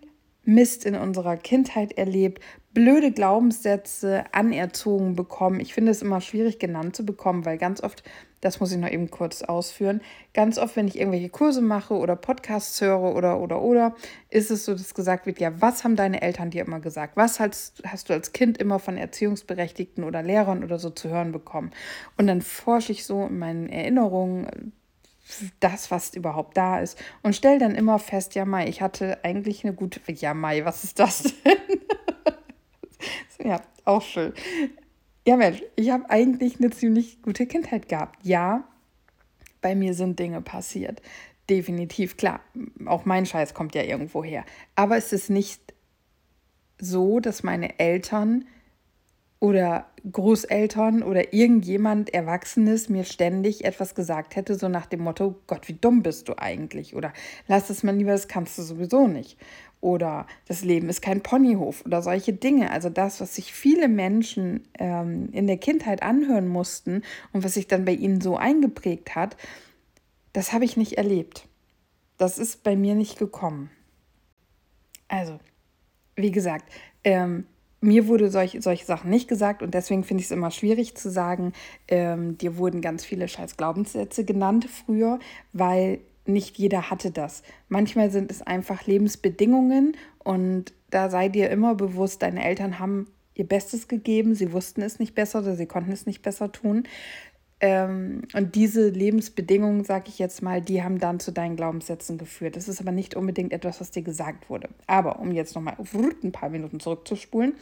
Mist 0.49 0.83
in 0.85 0.95
unserer 0.95 1.37
Kindheit 1.37 1.97
erlebt, 1.97 2.41
blöde 2.73 3.11
Glaubenssätze 3.11 4.23
anerzogen 4.31 5.15
bekommen. 5.15 5.59
Ich 5.59 5.73
finde 5.73 5.91
es 5.91 6.01
immer 6.01 6.21
schwierig 6.21 6.57
genannt 6.59 6.95
zu 6.95 7.05
bekommen, 7.05 7.45
weil 7.45 7.57
ganz 7.57 7.81
oft, 7.83 8.03
das 8.41 8.59
muss 8.59 8.71
ich 8.71 8.79
noch 8.79 8.89
eben 8.89 9.11
kurz 9.11 9.43
ausführen, 9.43 10.01
ganz 10.33 10.57
oft, 10.57 10.75
wenn 10.75 10.87
ich 10.87 10.97
irgendwelche 10.97 11.29
Kurse 11.29 11.61
mache 11.61 11.93
oder 11.93 12.15
Podcasts 12.15 12.81
höre 12.81 13.15
oder 13.15 13.39
oder 13.39 13.61
oder, 13.61 13.95
ist 14.29 14.49
es 14.49 14.65
so, 14.65 14.73
dass 14.73 14.95
gesagt 14.95 15.27
wird, 15.27 15.39
ja, 15.39 15.61
was 15.61 15.83
haben 15.83 15.95
deine 15.95 16.21
Eltern 16.21 16.49
dir 16.49 16.65
immer 16.65 16.79
gesagt? 16.79 17.15
Was 17.15 17.39
hast, 17.39 17.83
hast 17.85 18.09
du 18.09 18.13
als 18.13 18.33
Kind 18.33 18.57
immer 18.57 18.79
von 18.79 18.97
Erziehungsberechtigten 18.97 20.03
oder 20.03 20.23
Lehrern 20.23 20.63
oder 20.63 20.79
so 20.79 20.89
zu 20.89 21.09
hören 21.09 21.31
bekommen? 21.31 21.71
Und 22.17 22.27
dann 22.27 22.41
forsche 22.41 22.91
ich 22.91 23.05
so 23.05 23.27
in 23.27 23.37
meinen 23.37 23.69
Erinnerungen 23.69 24.73
das, 25.59 25.91
was 25.91 26.15
überhaupt 26.15 26.57
da 26.57 26.79
ist. 26.79 26.97
Und 27.21 27.35
stell 27.35 27.59
dann 27.59 27.75
immer 27.75 27.99
fest, 27.99 28.35
ja, 28.35 28.45
Mai, 28.45 28.67
ich 28.67 28.81
hatte 28.81 29.23
eigentlich 29.23 29.63
eine 29.63 29.73
gute. 29.73 29.99
Ja, 30.11 30.33
Mai, 30.33 30.65
was 30.65 30.83
ist 30.83 30.99
das 30.99 31.23
denn? 31.23 31.57
ja, 33.47 33.61
auch 33.85 34.01
schön. 34.01 34.33
Ja, 35.27 35.37
Mensch, 35.37 35.61
ich 35.75 35.91
habe 35.91 36.09
eigentlich 36.09 36.57
eine 36.59 36.71
ziemlich 36.71 37.21
gute 37.21 37.45
Kindheit 37.45 37.87
gehabt. 37.89 38.25
Ja, 38.25 38.67
bei 39.61 39.75
mir 39.75 39.93
sind 39.93 40.19
Dinge 40.19 40.41
passiert. 40.41 41.01
Definitiv, 41.49 42.17
klar. 42.17 42.41
Auch 42.85 43.05
mein 43.05 43.25
Scheiß 43.25 43.53
kommt 43.53 43.75
ja 43.75 43.83
irgendwo 43.83 44.23
her. 44.23 44.45
Aber 44.75 44.97
es 44.97 45.13
ist 45.13 45.29
nicht 45.29 45.73
so, 46.79 47.19
dass 47.19 47.43
meine 47.43 47.79
Eltern 47.79 48.45
oder 49.39 49.85
Großeltern 50.11 51.01
oder 51.01 51.33
irgendjemand 51.33 52.13
Erwachsenes 52.13 52.89
mir 52.89 53.05
ständig 53.05 53.63
etwas 53.63 53.95
gesagt 53.95 54.35
hätte, 54.35 54.55
so 54.55 54.67
nach 54.67 54.85
dem 54.85 55.01
Motto, 55.01 55.35
Gott, 55.47 55.67
wie 55.69 55.73
dumm 55.73 56.03
bist 56.03 56.27
du 56.27 56.37
eigentlich? 56.37 56.95
Oder 56.95 57.13
lass 57.47 57.69
es 57.69 57.83
mal 57.83 57.95
lieber, 57.95 58.11
das 58.11 58.27
kannst 58.27 58.57
du 58.57 58.63
sowieso 58.63 59.07
nicht. 59.07 59.37
Oder 59.81 60.27
das 60.47 60.63
Leben 60.63 60.89
ist 60.89 61.01
kein 61.01 61.23
Ponyhof 61.23 61.85
oder 61.85 62.01
solche 62.01 62.33
Dinge. 62.33 62.71
Also 62.71 62.89
das, 62.89 63.21
was 63.21 63.35
sich 63.35 63.53
viele 63.53 63.87
Menschen 63.87 64.67
ähm, 64.77 65.29
in 65.31 65.47
der 65.47 65.57
Kindheit 65.57 66.03
anhören 66.03 66.47
mussten 66.47 67.03
und 67.31 67.45
was 67.45 67.53
sich 67.53 67.67
dann 67.67 67.85
bei 67.85 67.93
ihnen 67.93 68.19
so 68.19 68.35
eingeprägt 68.35 69.15
hat, 69.15 69.37
das 70.33 70.51
habe 70.51 70.65
ich 70.65 70.75
nicht 70.75 70.97
erlebt. 70.97 71.47
Das 72.17 72.39
ist 72.39 72.63
bei 72.63 72.75
mir 72.75 72.95
nicht 72.95 73.17
gekommen. 73.17 73.71
Also, 75.07 75.39
wie 76.15 76.31
gesagt, 76.31 76.69
ähm, 77.05 77.45
mir 77.81 78.07
wurde 78.07 78.29
solch, 78.29 78.57
solche 78.61 78.85
Sachen 78.85 79.09
nicht 79.09 79.27
gesagt 79.27 79.63
und 79.63 79.73
deswegen 79.73 80.03
finde 80.03 80.21
ich 80.21 80.27
es 80.27 80.31
immer 80.31 80.51
schwierig 80.51 80.95
zu 80.95 81.09
sagen, 81.09 81.53
ähm, 81.87 82.37
dir 82.37 82.57
wurden 82.57 82.81
ganz 82.81 83.05
viele 83.05 83.27
scheiß 83.27 83.57
Glaubenssätze 83.57 84.25
genannt 84.25 84.65
früher, 84.65 85.19
weil 85.53 85.99
nicht 86.25 86.57
jeder 86.57 86.89
hatte 86.89 87.11
das. 87.11 87.43
Manchmal 87.67 88.11
sind 88.11 88.31
es 88.31 88.41
einfach 88.41 88.85
Lebensbedingungen 88.85 89.95
und 90.19 90.73
da 90.89 91.09
sei 91.09 91.29
dir 91.29 91.49
immer 91.49 91.75
bewusst, 91.75 92.21
deine 92.21 92.43
Eltern 92.43 92.79
haben 92.79 93.07
ihr 93.33 93.47
Bestes 93.47 93.87
gegeben, 93.87 94.35
sie 94.35 94.51
wussten 94.51 94.81
es 94.81 94.99
nicht 94.99 95.15
besser 95.15 95.39
oder 95.39 95.55
sie 95.55 95.65
konnten 95.65 95.91
es 95.91 96.05
nicht 96.05 96.21
besser 96.21 96.51
tun. 96.51 96.83
Ähm, 97.61 98.21
und 98.33 98.55
diese 98.55 98.87
Lebensbedingungen, 98.87 99.83
sage 99.83 100.05
ich 100.07 100.17
jetzt 100.17 100.41
mal, 100.41 100.61
die 100.61 100.81
haben 100.81 100.97
dann 100.97 101.19
zu 101.19 101.33
deinen 101.33 101.57
Glaubenssätzen 101.57 102.17
geführt. 102.17 102.55
Das 102.55 102.69
ist 102.69 102.79
aber 102.79 102.93
nicht 102.93 103.15
unbedingt 103.15 103.51
etwas, 103.51 103.81
was 103.81 103.91
dir 103.91 104.01
gesagt 104.01 104.49
wurde. 104.49 104.69
Aber 104.87 105.19
um 105.19 105.33
jetzt 105.33 105.55
nochmal 105.55 105.75
ein 106.23 106.31
paar 106.31 106.49
Minuten 106.49 106.79
zurückzuspulen, 106.79 107.53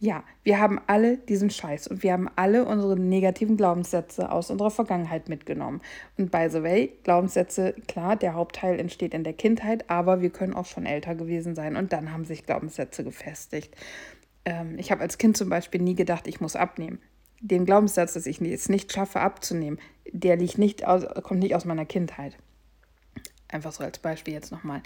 ja, 0.00 0.24
wir 0.42 0.58
haben 0.58 0.80
alle 0.86 1.18
diesen 1.18 1.50
Scheiß 1.50 1.88
und 1.88 2.02
wir 2.02 2.14
haben 2.14 2.30
alle 2.34 2.64
unsere 2.64 2.98
negativen 2.98 3.58
Glaubenssätze 3.58 4.32
aus 4.32 4.50
unserer 4.50 4.70
Vergangenheit 4.70 5.28
mitgenommen. 5.28 5.82
Und 6.16 6.30
by 6.30 6.48
the 6.50 6.62
way, 6.62 6.90
Glaubenssätze, 7.04 7.74
klar, 7.86 8.16
der 8.16 8.32
Hauptteil 8.32 8.80
entsteht 8.80 9.12
in 9.12 9.22
der 9.22 9.34
Kindheit, 9.34 9.90
aber 9.90 10.22
wir 10.22 10.30
können 10.30 10.54
auch 10.54 10.66
schon 10.66 10.86
älter 10.86 11.14
gewesen 11.14 11.54
sein 11.54 11.76
und 11.76 11.92
dann 11.92 12.10
haben 12.10 12.24
sich 12.24 12.46
Glaubenssätze 12.46 13.04
gefestigt. 13.04 13.76
Ähm, 14.46 14.78
ich 14.78 14.90
habe 14.90 15.02
als 15.02 15.18
Kind 15.18 15.36
zum 15.36 15.50
Beispiel 15.50 15.82
nie 15.82 15.94
gedacht, 15.94 16.26
ich 16.26 16.40
muss 16.40 16.56
abnehmen 16.56 17.00
den 17.42 17.66
Glaubenssatz, 17.66 18.14
dass 18.14 18.26
ich 18.26 18.40
es 18.40 18.68
nicht 18.68 18.92
schaffe 18.92 19.20
abzunehmen, 19.20 19.78
der 20.10 20.36
liegt 20.36 20.58
nicht 20.58 20.86
aus, 20.86 21.04
kommt 21.22 21.40
nicht 21.40 21.54
aus 21.54 21.64
meiner 21.64 21.84
Kindheit. 21.84 22.38
Einfach 23.48 23.72
so 23.72 23.84
als 23.84 23.98
Beispiel 23.98 24.32
jetzt 24.32 24.52
nochmal. 24.52 24.82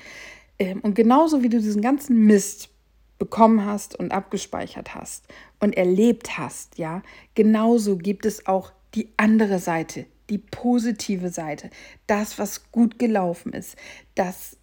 Ähm, 0.59 0.81
und 0.81 0.95
genauso 0.95 1.43
wie 1.43 1.49
du 1.49 1.61
diesen 1.61 1.83
ganzen 1.83 2.25
Mist 2.27 2.71
bekommen 3.19 3.65
hast 3.65 3.95
und 3.95 4.13
abgespeichert 4.13 4.95
hast 4.95 5.27
und 5.61 5.77
erlebt 5.77 6.39
hast, 6.39 6.79
ja, 6.79 7.03
genauso 7.35 7.97
gibt 7.97 8.27
es 8.27 8.47
auch 8.47 8.73
die 8.95 9.11
andere 9.17 9.59
Seite, 9.59 10.07
die 10.31 10.39
positive 10.39 11.29
Seite, 11.29 11.71
das, 12.07 12.39
was 12.39 12.71
gut 12.73 12.99
gelaufen 12.99 13.53
ist, 13.53 13.77
das 14.15 14.57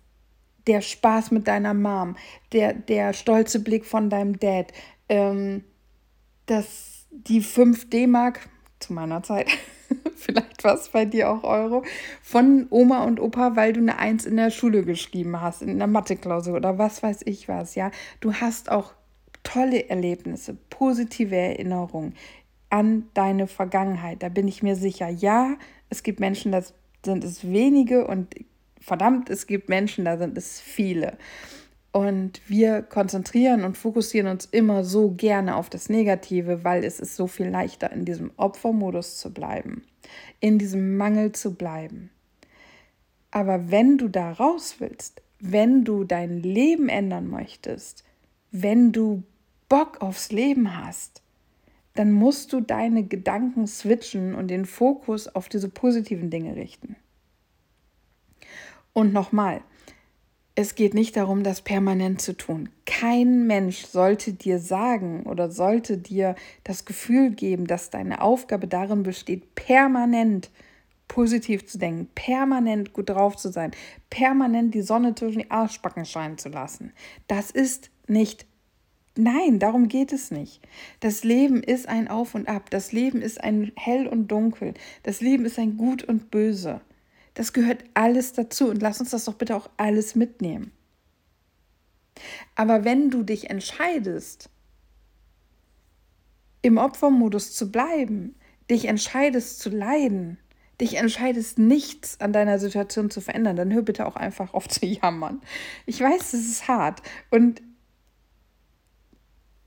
der 0.68 0.82
Spaß 0.82 1.32
mit 1.32 1.48
deiner 1.48 1.74
Mom, 1.74 2.16
der, 2.54 2.74
der 2.74 3.14
stolze 3.14 3.60
Blick 3.60 3.86
von 3.86 4.10
deinem 4.10 4.40
Dad, 4.40 4.72
ähm, 5.10 5.64
das 6.46 6.93
die 7.28 7.42
5 7.42 7.90
D-Mark 7.90 8.50
zu 8.80 8.94
meiner 8.94 9.24
Zeit, 9.24 9.48
vielleicht 10.16 10.64
war 10.64 10.76
es 10.76 10.90
bei 10.90 11.06
dir 11.06 11.30
auch 11.30 11.44
Euro, 11.44 11.84
von 12.22 12.68
Oma 12.70 13.04
und 13.04 13.20
Opa, 13.20 13.56
weil 13.56 13.74
du 13.74 13.80
eine 13.80 14.00
Eins 14.00 14.26
in 14.26 14.36
der 14.36 14.50
Schule 14.50 14.84
geschrieben 14.84 15.40
hast, 15.42 15.62
in 15.62 15.78
der 15.78 15.88
Mathe-Klausur 15.88 16.56
oder 16.56 16.78
was 16.78 17.04
weiß 17.04 17.22
ich 17.26 17.48
was, 17.48 17.76
ja. 17.76 17.92
Du 18.20 18.34
hast 18.34 18.70
auch 18.70 18.94
tolle 19.44 19.90
Erlebnisse, 19.90 20.58
positive 20.70 21.36
Erinnerungen 21.36 22.16
an 22.70 23.10
deine 23.14 23.48
Vergangenheit. 23.48 24.24
Da 24.24 24.30
bin 24.30 24.48
ich 24.48 24.64
mir 24.64 24.76
sicher. 24.76 25.10
Ja, 25.10 25.58
es 25.90 26.02
gibt 26.02 26.20
Menschen, 26.20 26.52
da 26.52 26.64
sind 27.06 27.24
es 27.24 27.44
wenige 27.50 28.08
und 28.08 28.34
verdammt, 28.80 29.30
es 29.30 29.48
gibt 29.48 29.70
Menschen, 29.70 30.06
da 30.06 30.18
sind 30.18 30.38
es 30.38 30.60
viele. 30.60 31.18
Und 31.94 32.42
wir 32.50 32.82
konzentrieren 32.82 33.64
und 33.64 33.78
fokussieren 33.78 34.28
uns 34.28 34.46
immer 34.46 34.84
so 34.84 35.12
gerne 35.12 35.56
auf 35.56 35.70
das 35.70 35.90
Negative, 35.90 36.64
weil 36.64 36.84
es 36.84 37.00
ist 37.00 37.16
so 37.16 37.28
viel 37.28 37.48
leichter, 37.48 37.92
in 37.92 38.04
diesem 38.04 38.32
Opfermodus 38.36 39.20
zu 39.20 39.32
bleiben, 39.32 39.84
in 40.40 40.58
diesem 40.58 40.98
Mangel 40.98 41.34
zu 41.34 41.54
bleiben. 41.54 42.10
Aber 43.30 43.70
wenn 43.70 44.00
du 44.00 44.08
da 44.08 44.32
raus 44.32 44.78
willst, 44.80 45.22
wenn 45.40 45.84
du 45.84 46.04
dein 46.04 46.42
Leben 46.42 46.90
ändern 46.90 47.30
möchtest, 47.30 48.04
wenn 48.50 48.92
du 48.92 49.22
Bock 49.70 50.02
aufs 50.02 50.32
Leben 50.32 50.76
hast, 50.76 51.22
dann 51.94 52.12
musst 52.12 52.54
du 52.54 52.60
deine 52.60 53.04
Gedanken 53.04 53.68
switchen 53.68 54.34
und 54.34 54.48
den 54.48 54.66
Fokus 54.66 55.28
auf 55.28 55.48
diese 55.48 55.70
positiven 55.70 56.32
Dinge 56.32 56.56
richten. 56.56 56.96
Und 58.94 59.14
nochmal, 59.14 59.62
es 60.56 60.76
geht 60.76 60.94
nicht 60.94 61.18
darum, 61.18 61.44
das 61.44 61.62
permanent 61.62 62.22
zu 62.22 62.38
tun. 62.38 62.70
Kein 62.86 63.48
Mensch 63.48 63.86
sollte 63.86 64.34
dir 64.34 64.60
sagen 64.60 65.24
oder 65.24 65.50
sollte 65.50 65.98
dir 65.98 66.36
das 66.64 66.86
Gefühl 66.86 67.32
geben, 67.32 67.66
dass 67.66 67.90
deine 67.90 68.22
Aufgabe 68.22 68.68
darin 68.68 69.04
besteht, 69.04 69.56
permanent 69.56 70.52
positiv 71.08 71.66
zu 71.66 71.78
denken, 71.78 72.08
permanent 72.16 72.94
gut 72.94 73.10
drauf 73.10 73.36
zu 73.36 73.52
sein, 73.52 73.72
permanent 74.10 74.74
die 74.74 74.82
Sonne 74.82 75.16
zwischen 75.16 75.40
die 75.40 75.52
Arschbacken 75.52 76.06
scheinen 76.06 76.38
zu 76.38 76.50
lassen. 76.50 76.94
Das 77.28 77.52
ist 77.52 77.90
nicht 78.08 78.46
Nein, 79.16 79.60
darum 79.60 79.90
geht 79.90 80.12
es 80.12 80.32
nicht. 80.32 80.60
Das 81.00 81.24
Leben 81.24 81.62
ist 81.62 81.88
ein 81.88 82.08
Auf 82.08 82.34
und 82.34 82.48
Ab. 82.48 82.72
Das 82.72 82.92
Leben 82.92 83.22
ist 83.22 83.40
ein 83.44 83.72
Hell 83.76 84.08
und 84.08 84.30
Dunkel. 84.30 84.74
Das 85.04 85.22
Leben 85.22 85.46
ist 85.46 85.60
ein 85.60 85.78
Gut 85.78 86.04
und 86.04 86.32
Böse. 86.32 86.82
Das 87.34 87.54
gehört 87.54 87.84
alles 87.94 88.34
dazu 88.34 88.70
und 88.70 88.82
lass 88.82 89.00
uns 89.00 89.10
das 89.10 89.26
doch 89.26 89.36
bitte 89.36 89.56
auch 89.56 89.70
alles 89.78 90.16
mitnehmen. 90.16 90.72
Aber 92.56 92.86
wenn 92.86 93.10
du 93.10 93.24
dich 93.24 93.50
entscheidest, 93.50 94.50
im 96.62 96.78
Opfermodus 96.78 97.54
zu 97.54 97.72
bleiben, 97.72 98.36
dich 98.70 98.86
entscheidest 98.86 99.60
zu 99.60 99.70
leiden, 99.70 100.38
dich 100.80 100.96
entscheidest, 100.96 101.60
nichts 101.60 102.20
an 102.20 102.34
deiner 102.34 102.60
Situation 102.60 103.10
zu 103.10 103.22
verändern, 103.22 103.56
dann 103.56 103.74
hör 103.74 103.82
bitte 103.82 104.06
auch 104.06 104.16
einfach 104.16 104.54
auf 104.54 104.68
zu 104.68 104.86
jammern. 104.86 105.42
Ich 105.86 106.00
weiß, 106.00 106.32
das 106.32 106.42
ist 106.42 106.68
hart 106.68 107.02
und 107.32 107.62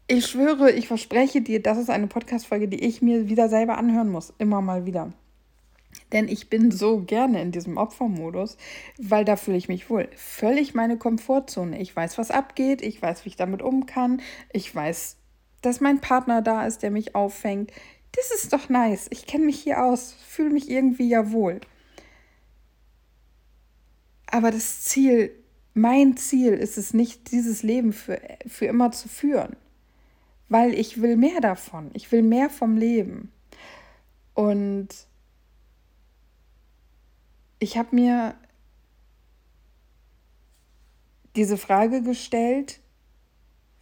ich 0.08 0.26
schwöre, 0.26 0.70
ich 0.70 0.86
verspreche 0.86 1.40
dir, 1.40 1.60
das 1.60 1.78
ist 1.78 1.90
eine 1.90 2.06
Podcast-Folge, 2.06 2.68
die 2.68 2.84
ich 2.84 3.02
mir 3.02 3.28
wieder 3.28 3.48
selber 3.48 3.76
anhören 3.76 4.08
muss, 4.08 4.32
immer 4.38 4.60
mal 4.62 4.86
wieder. 4.86 5.12
Denn 6.12 6.28
ich 6.28 6.48
bin 6.48 6.70
so 6.70 7.00
gerne 7.00 7.42
in 7.42 7.50
diesem 7.50 7.76
Opfermodus, 7.76 8.56
weil 8.98 9.24
da 9.24 9.36
fühle 9.36 9.56
ich 9.56 9.68
mich 9.68 9.90
wohl. 9.90 10.08
Völlig 10.14 10.74
meine 10.74 10.98
Komfortzone. 10.98 11.80
Ich 11.80 11.94
weiß, 11.94 12.16
was 12.18 12.30
abgeht. 12.30 12.82
Ich 12.82 13.02
weiß, 13.02 13.24
wie 13.24 13.30
ich 13.30 13.36
damit 13.36 13.62
um 13.62 13.86
kann. 13.86 14.20
Ich 14.52 14.72
weiß, 14.72 15.16
dass 15.62 15.80
mein 15.80 16.00
Partner 16.00 16.42
da 16.42 16.66
ist, 16.66 16.82
der 16.82 16.90
mich 16.90 17.14
auffängt. 17.14 17.72
Das 18.12 18.30
ist 18.30 18.52
doch 18.52 18.68
nice. 18.68 19.08
Ich 19.10 19.26
kenne 19.26 19.46
mich 19.46 19.60
hier 19.60 19.82
aus. 19.82 20.14
Fühle 20.26 20.50
mich 20.50 20.70
irgendwie 20.70 21.08
ja 21.08 21.32
wohl. 21.32 21.60
Aber 24.26 24.50
das 24.50 24.82
Ziel, 24.82 25.32
mein 25.74 26.16
Ziel 26.16 26.52
ist 26.52 26.78
es 26.78 26.94
nicht, 26.94 27.32
dieses 27.32 27.62
Leben 27.62 27.92
für, 27.92 28.20
für 28.46 28.66
immer 28.66 28.92
zu 28.92 29.08
führen. 29.08 29.56
Weil 30.48 30.72
ich 30.74 31.02
will 31.02 31.16
mehr 31.16 31.40
davon. 31.40 31.90
Ich 31.94 32.12
will 32.12 32.22
mehr 32.22 32.48
vom 32.48 32.76
Leben. 32.76 33.32
Und 34.34 34.88
ich 37.58 37.76
habe 37.76 37.94
mir 37.94 38.34
diese 41.36 41.56
Frage 41.56 42.02
gestellt, 42.02 42.80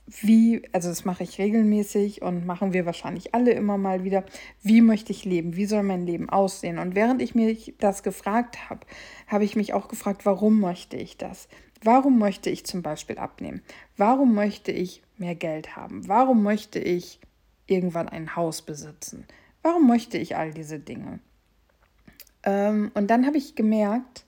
wie, 0.06 0.62
also 0.72 0.90
das 0.90 1.06
mache 1.06 1.22
ich 1.22 1.38
regelmäßig 1.38 2.20
und 2.20 2.44
machen 2.44 2.74
wir 2.74 2.84
wahrscheinlich 2.84 3.34
alle 3.34 3.52
immer 3.52 3.78
mal 3.78 4.04
wieder, 4.04 4.24
wie 4.62 4.82
möchte 4.82 5.12
ich 5.12 5.24
leben, 5.24 5.56
wie 5.56 5.64
soll 5.64 5.82
mein 5.82 6.04
Leben 6.04 6.28
aussehen? 6.28 6.78
Und 6.78 6.94
während 6.94 7.22
ich 7.22 7.34
mir 7.34 7.56
das 7.78 8.02
gefragt 8.02 8.68
habe, 8.68 8.80
habe 9.26 9.44
ich 9.44 9.56
mich 9.56 9.72
auch 9.72 9.88
gefragt, 9.88 10.26
warum 10.26 10.60
möchte 10.60 10.96
ich 10.96 11.16
das? 11.16 11.48
Warum 11.82 12.18
möchte 12.18 12.50
ich 12.50 12.66
zum 12.66 12.82
Beispiel 12.82 13.18
abnehmen? 13.18 13.62
Warum 13.96 14.34
möchte 14.34 14.72
ich 14.72 15.02
mehr 15.16 15.34
Geld 15.34 15.74
haben? 15.74 16.06
Warum 16.06 16.42
möchte 16.42 16.78
ich 16.78 17.20
irgendwann 17.66 18.08
ein 18.08 18.36
Haus 18.36 18.62
besitzen? 18.62 19.26
Warum 19.62 19.86
möchte 19.86 20.18
ich 20.18 20.36
all 20.36 20.52
diese 20.52 20.78
Dinge? 20.78 21.20
Ähm, 22.44 22.90
und 22.94 23.08
dann 23.08 23.26
habe 23.26 23.38
ich 23.38 23.54
gemerkt, 23.54 24.24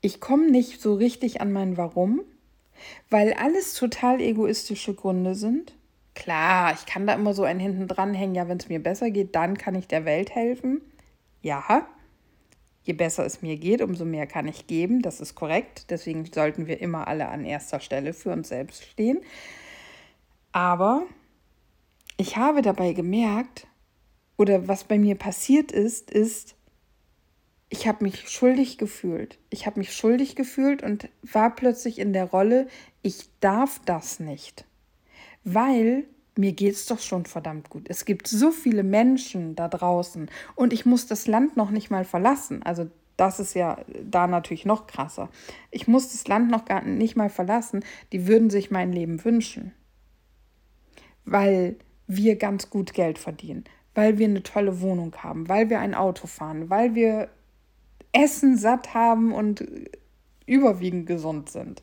ich 0.00 0.20
komme 0.20 0.50
nicht 0.50 0.80
so 0.80 0.94
richtig 0.94 1.40
an 1.40 1.52
mein 1.52 1.76
Warum, 1.76 2.22
weil 3.10 3.34
alles 3.34 3.74
total 3.74 4.20
egoistische 4.20 4.94
Gründe 4.94 5.34
sind. 5.34 5.74
Klar, 6.14 6.72
ich 6.74 6.86
kann 6.86 7.06
da 7.06 7.14
immer 7.14 7.34
so 7.34 7.44
einen 7.44 7.60
hinten 7.60 7.86
dranhängen, 7.86 8.34
ja, 8.34 8.48
wenn 8.48 8.58
es 8.58 8.68
mir 8.68 8.82
besser 8.82 9.10
geht, 9.10 9.34
dann 9.34 9.58
kann 9.58 9.74
ich 9.74 9.86
der 9.88 10.04
Welt 10.04 10.34
helfen. 10.34 10.80
Ja, 11.42 11.86
je 12.82 12.92
besser 12.92 13.24
es 13.24 13.42
mir 13.42 13.56
geht, 13.56 13.82
umso 13.82 14.04
mehr 14.04 14.26
kann 14.26 14.48
ich 14.48 14.66
geben, 14.66 15.02
das 15.02 15.20
ist 15.20 15.34
korrekt. 15.34 15.90
Deswegen 15.90 16.24
sollten 16.24 16.66
wir 16.66 16.80
immer 16.80 17.08
alle 17.08 17.28
an 17.28 17.44
erster 17.44 17.80
Stelle 17.80 18.12
für 18.12 18.32
uns 18.32 18.48
selbst 18.48 18.84
stehen. 18.84 19.20
Aber 20.52 21.04
ich 22.16 22.36
habe 22.36 22.62
dabei 22.62 22.92
gemerkt, 22.92 23.66
oder 24.36 24.68
was 24.68 24.84
bei 24.84 24.98
mir 24.98 25.16
passiert 25.16 25.70
ist, 25.70 26.10
ist, 26.10 26.56
ich 27.70 27.86
habe 27.86 28.04
mich 28.04 28.28
schuldig 28.28 28.78
gefühlt. 28.78 29.38
Ich 29.48 29.64
habe 29.64 29.78
mich 29.78 29.94
schuldig 29.94 30.34
gefühlt 30.34 30.82
und 30.82 31.08
war 31.22 31.54
plötzlich 31.54 32.00
in 32.00 32.12
der 32.12 32.24
Rolle, 32.24 32.66
ich 33.00 33.28
darf 33.38 33.80
das 33.84 34.18
nicht. 34.18 34.64
Weil 35.44 36.04
mir 36.36 36.52
geht 36.52 36.74
es 36.74 36.86
doch 36.86 36.98
schon 36.98 37.26
verdammt 37.26 37.70
gut. 37.70 37.86
Es 37.88 38.04
gibt 38.04 38.26
so 38.26 38.50
viele 38.50 38.82
Menschen 38.82 39.54
da 39.54 39.68
draußen 39.68 40.28
und 40.56 40.72
ich 40.72 40.84
muss 40.84 41.06
das 41.06 41.28
Land 41.28 41.56
noch 41.56 41.70
nicht 41.70 41.90
mal 41.90 42.04
verlassen. 42.04 42.62
Also 42.64 42.90
das 43.16 43.38
ist 43.38 43.54
ja 43.54 43.78
da 44.02 44.26
natürlich 44.26 44.64
noch 44.64 44.88
krasser. 44.88 45.28
Ich 45.70 45.86
muss 45.86 46.10
das 46.10 46.26
Land 46.26 46.50
noch 46.50 46.64
gar 46.64 46.82
nicht 46.82 47.16
mal 47.16 47.30
verlassen. 47.30 47.84
Die 48.12 48.26
würden 48.26 48.50
sich 48.50 48.70
mein 48.72 48.92
Leben 48.92 49.24
wünschen. 49.24 49.72
Weil 51.24 51.76
wir 52.08 52.34
ganz 52.34 52.70
gut 52.70 52.94
Geld 52.94 53.18
verdienen, 53.18 53.64
weil 53.94 54.18
wir 54.18 54.26
eine 54.26 54.42
tolle 54.42 54.80
Wohnung 54.80 55.14
haben, 55.18 55.48
weil 55.48 55.70
wir 55.70 55.78
ein 55.78 55.94
Auto 55.94 56.26
fahren, 56.26 56.70
weil 56.70 56.96
wir 56.96 57.28
Essen 58.12 58.56
satt 58.56 58.94
haben 58.94 59.32
und 59.32 59.64
überwiegend 60.46 61.06
gesund 61.06 61.48
sind. 61.50 61.82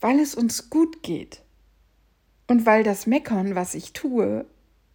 Weil 0.00 0.20
es 0.20 0.34
uns 0.34 0.70
gut 0.70 1.02
geht. 1.02 1.42
Und 2.46 2.66
weil 2.66 2.82
das 2.82 3.06
Meckern, 3.06 3.54
was 3.54 3.74
ich 3.74 3.92
tue, 3.92 4.46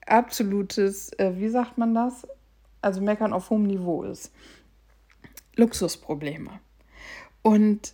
absolutes, 0.06 1.12
äh, 1.18 1.34
wie 1.38 1.50
sagt 1.50 1.78
man 1.78 1.94
das? 1.94 2.28
Also 2.82 3.02
Meckern 3.02 3.34
auf 3.34 3.50
hohem 3.50 3.64
Niveau 3.64 4.04
ist. 4.04 4.32
Luxusprobleme. 5.56 6.60
Und 7.42 7.94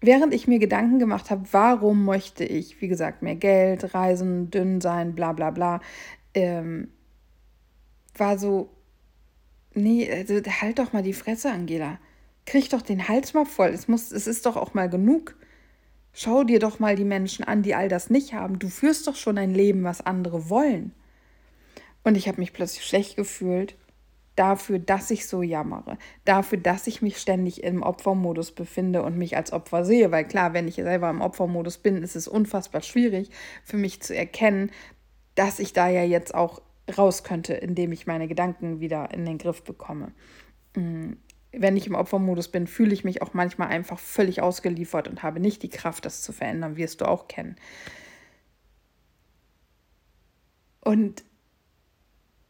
während 0.00 0.34
ich 0.34 0.48
mir 0.48 0.58
Gedanken 0.58 0.98
gemacht 0.98 1.30
habe, 1.30 1.46
warum 1.52 2.04
möchte 2.04 2.44
ich, 2.44 2.80
wie 2.80 2.88
gesagt, 2.88 3.22
mehr 3.22 3.36
Geld, 3.36 3.94
reisen, 3.94 4.50
dünn 4.50 4.80
sein, 4.80 5.14
bla 5.14 5.32
bla 5.32 5.50
bla, 5.50 5.80
ähm, 6.34 6.88
war 8.16 8.38
so, 8.38 8.73
nee, 9.74 10.10
also 10.10 10.40
halt 10.60 10.78
doch 10.78 10.92
mal 10.92 11.02
die 11.02 11.12
Fresse, 11.12 11.50
Angela. 11.50 11.98
Krieg 12.46 12.70
doch 12.70 12.82
den 12.82 13.08
Hals 13.08 13.34
mal 13.34 13.46
voll. 13.46 13.68
Es, 13.68 13.88
muss, 13.88 14.12
es 14.12 14.26
ist 14.26 14.46
doch 14.46 14.56
auch 14.56 14.74
mal 14.74 14.88
genug. 14.88 15.36
Schau 16.12 16.44
dir 16.44 16.58
doch 16.58 16.78
mal 16.78 16.94
die 16.94 17.04
Menschen 17.04 17.44
an, 17.44 17.62
die 17.62 17.74
all 17.74 17.88
das 17.88 18.10
nicht 18.10 18.34
haben. 18.34 18.58
Du 18.58 18.68
führst 18.68 19.06
doch 19.06 19.16
schon 19.16 19.38
ein 19.38 19.54
Leben, 19.54 19.82
was 19.84 20.04
andere 20.04 20.48
wollen. 20.48 20.92
Und 22.04 22.16
ich 22.16 22.28
habe 22.28 22.40
mich 22.40 22.52
plötzlich 22.52 22.84
schlecht 22.84 23.16
gefühlt 23.16 23.76
dafür, 24.36 24.78
dass 24.78 25.10
ich 25.10 25.26
so 25.26 25.42
jammere, 25.42 25.96
dafür, 26.24 26.58
dass 26.58 26.86
ich 26.86 27.02
mich 27.02 27.18
ständig 27.18 27.62
im 27.62 27.82
Opfermodus 27.82 28.52
befinde 28.52 29.02
und 29.02 29.16
mich 29.16 29.36
als 29.36 29.52
Opfer 29.52 29.84
sehe. 29.84 30.10
Weil 30.10 30.26
klar, 30.26 30.52
wenn 30.52 30.68
ich 30.68 30.76
selber 30.76 31.10
im 31.10 31.20
Opfermodus 31.20 31.78
bin, 31.78 32.02
ist 32.02 32.16
es 32.16 32.28
unfassbar 32.28 32.82
schwierig 32.82 33.30
für 33.62 33.76
mich 33.76 34.02
zu 34.02 34.14
erkennen, 34.14 34.70
dass 35.34 35.58
ich 35.58 35.72
da 35.72 35.88
ja 35.88 36.02
jetzt 36.02 36.34
auch 36.34 36.60
raus 36.96 37.24
könnte, 37.24 37.54
indem 37.54 37.92
ich 37.92 38.06
meine 38.06 38.28
Gedanken 38.28 38.80
wieder 38.80 39.12
in 39.12 39.24
den 39.24 39.38
Griff 39.38 39.62
bekomme. 39.62 40.12
Mm, 40.76 41.12
wenn 41.52 41.76
ich 41.76 41.86
im 41.86 41.94
Opfermodus 41.94 42.48
bin, 42.48 42.66
fühle 42.66 42.92
ich 42.92 43.04
mich 43.04 43.22
auch 43.22 43.32
manchmal 43.32 43.68
einfach 43.68 43.98
völlig 43.98 44.42
ausgeliefert 44.42 45.08
und 45.08 45.22
habe 45.22 45.40
nicht 45.40 45.62
die 45.62 45.68
Kraft, 45.68 46.04
das 46.04 46.22
zu 46.22 46.32
verändern, 46.32 46.76
wirst 46.76 47.00
du 47.00 47.06
auch 47.06 47.28
kennen. 47.28 47.56
Und 50.80 51.24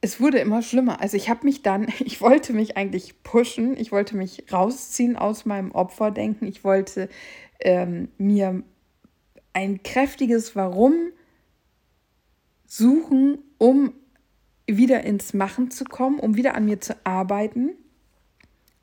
es 0.01 0.20
wurde 0.20 0.38
immer 0.38 0.61
schlimmer. 0.61 1.01
Also 1.01 1.16
ich 1.16 1.31
habe 1.31 1.44
mich 1.44 1.62
dann, 1.62 1.88
ich 2.01 2.20
wollte 2.20 2.53
mich 2.53 2.77
eigentlich 2.77 3.23
pushen, 3.23 3.77
ich 3.77 3.92
wollte 3.92 4.16
mich 4.16 4.44
rausziehen 4.53 5.16
aus 5.16 5.44
meinem 5.44 5.70
Opferdenken, 5.73 6.47
ich 6.47 6.64
wollte 6.64 7.09
ähm, 7.61 8.09
mir 8.18 8.62
ein 9.53 9.83
kräftiges 9.83 10.57
Warum 10.57 11.12
suchen, 12.66 13.38
um 13.59 13.94
wieder 14.66 15.03
ins 15.05 15.35
Machen 15.35 15.70
zu 15.70 15.85
kommen, 15.85 16.18
um 16.18 16.37
wieder 16.37 16.55
an 16.55 16.64
mir 16.64 16.81
zu 16.81 16.96
arbeiten 17.05 17.70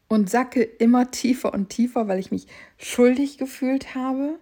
und 0.07 0.29
sacke 0.29 0.61
immer 0.61 1.11
tiefer 1.11 1.53
und 1.53 1.69
tiefer, 1.69 2.07
weil 2.07 2.19
ich 2.19 2.31
mich 2.31 2.47
schuldig 2.77 3.37
gefühlt 3.37 3.95
habe 3.95 4.37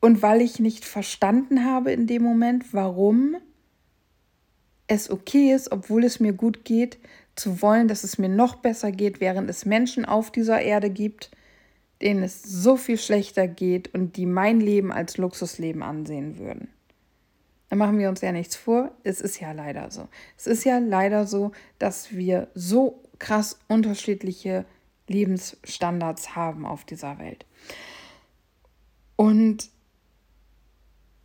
und 0.00 0.20
weil 0.20 0.42
ich 0.42 0.58
nicht 0.60 0.84
verstanden 0.84 1.64
habe 1.64 1.92
in 1.92 2.06
dem 2.06 2.22
Moment, 2.22 2.74
warum 2.74 3.36
es 4.86 5.10
okay 5.10 5.54
ist, 5.54 5.72
obwohl 5.72 6.04
es 6.04 6.20
mir 6.20 6.32
gut 6.32 6.64
geht, 6.64 6.98
zu 7.36 7.62
wollen, 7.62 7.88
dass 7.88 8.04
es 8.04 8.18
mir 8.18 8.28
noch 8.28 8.56
besser 8.56 8.92
geht, 8.92 9.20
während 9.20 9.48
es 9.48 9.64
Menschen 9.64 10.04
auf 10.04 10.30
dieser 10.30 10.60
Erde 10.60 10.90
gibt, 10.90 11.30
denen 12.02 12.22
es 12.22 12.42
so 12.42 12.76
viel 12.76 12.98
schlechter 12.98 13.48
geht 13.48 13.94
und 13.94 14.16
die 14.16 14.26
mein 14.26 14.60
Leben 14.60 14.92
als 14.92 15.16
Luxusleben 15.16 15.82
ansehen 15.82 16.38
würden. 16.38 16.68
Da 17.74 17.78
machen 17.78 17.98
wir 17.98 18.08
uns 18.08 18.20
ja 18.20 18.30
nichts 18.30 18.54
vor, 18.54 18.92
es 19.02 19.20
ist 19.20 19.40
ja 19.40 19.50
leider 19.50 19.90
so. 19.90 20.06
Es 20.36 20.46
ist 20.46 20.62
ja 20.62 20.78
leider 20.78 21.26
so, 21.26 21.50
dass 21.80 22.14
wir 22.14 22.46
so 22.54 23.02
krass 23.18 23.58
unterschiedliche 23.66 24.64
Lebensstandards 25.08 26.36
haben 26.36 26.66
auf 26.66 26.84
dieser 26.84 27.18
Welt. 27.18 27.44
Und 29.16 29.70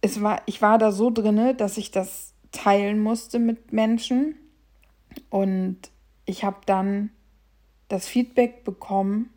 es 0.02 0.24
war, 0.24 0.42
ich 0.48 0.60
war 0.64 0.80
da 0.80 0.92
so 0.92 1.12
drinne, 1.12 1.54
dass 1.54 1.78
ich 1.78 1.92
das 1.92 2.34
teilen 2.52 3.00
musste 3.00 3.38
mit 3.38 3.72
Menschen. 3.72 4.34
Und 5.30 5.78
ich 6.26 6.44
habe 6.44 6.62
dann 6.66 7.12
das 7.90 8.08
Feedback 8.08 8.64
bekommen. 8.64 9.30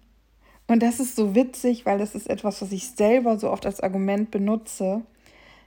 Und 0.67 0.83
das 0.83 0.99
ist 0.99 1.15
so 1.15 1.35
witzig, 1.35 1.85
weil 1.85 1.99
das 1.99 2.15
ist 2.15 2.31
etwas, 2.31 2.63
was 2.63 2.73
ich 2.73 2.89
selber 2.89 3.39
so 3.39 3.51
oft 3.51 3.67
als 3.67 3.81
Argument 3.81 4.31
benutze. 4.31 5.03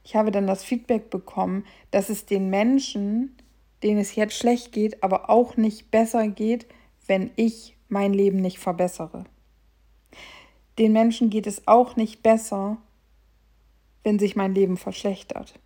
Ich 0.06 0.15
habe 0.15 0.30
dann 0.30 0.46
das 0.46 0.63
Feedback 0.63 1.10
bekommen, 1.10 1.65
dass 1.89 2.10
es 2.10 2.28
den 2.28 2.52
Menschen, 2.52 3.36
denen 3.82 4.00
es 4.00 4.15
jetzt 4.15 4.38
schlecht 4.38 4.72
geht, 4.72 5.02
aber 5.02 5.32
auch 5.32 5.58
nicht 5.58 5.89
besser 5.89 6.28
geht, 6.28 6.68
wenn 7.08 7.32
ich 7.36 7.76
mein 7.89 8.13
Leben 8.13 8.38
nicht 8.38 8.60
verbessere. 8.60 9.26
Den 10.78 10.94
Menschen 10.94 11.32
geht 11.32 11.48
es 11.48 11.68
auch 11.68 11.96
nicht 11.96 12.22
besser, 12.22 12.78
wenn 14.04 14.20
sich 14.20 14.36
mein 14.36 14.54
Leben 14.54 14.78
verschlechtert. 14.78 15.60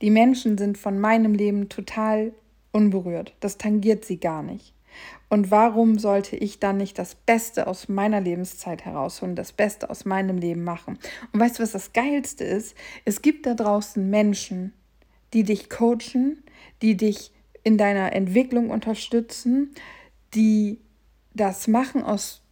Die 0.00 0.10
Menschen 0.10 0.56
sind 0.56 0.78
von 0.78 1.00
meinem 1.00 1.34
Leben 1.34 1.68
total 1.68 2.32
unberührt. 2.70 3.34
Das 3.40 3.58
tangiert 3.58 4.04
sie 4.04 4.18
gar 4.18 4.44
nicht. 4.44 4.74
Und 5.30 5.52
warum 5.52 5.98
sollte 5.98 6.36
ich 6.36 6.58
dann 6.58 6.76
nicht 6.76 6.98
das 6.98 7.14
Beste 7.14 7.68
aus 7.68 7.88
meiner 7.88 8.20
Lebenszeit 8.20 8.84
herausholen, 8.84 9.36
das 9.36 9.52
Beste 9.52 9.88
aus 9.88 10.04
meinem 10.04 10.36
Leben 10.36 10.64
machen? 10.64 10.98
Und 11.32 11.40
weißt 11.40 11.58
du, 11.58 11.62
was 11.62 11.70
das 11.70 11.92
Geilste 11.92 12.44
ist? 12.44 12.76
Es 13.04 13.22
gibt 13.22 13.46
da 13.46 13.54
draußen 13.54 14.10
Menschen, 14.10 14.72
die 15.32 15.44
dich 15.44 15.70
coachen, 15.70 16.42
die 16.82 16.96
dich 16.96 17.32
in 17.62 17.78
deiner 17.78 18.12
Entwicklung 18.12 18.70
unterstützen, 18.70 19.72
die 20.34 20.80
das 21.32 21.68
machen 21.68 22.02
aus 22.02 22.42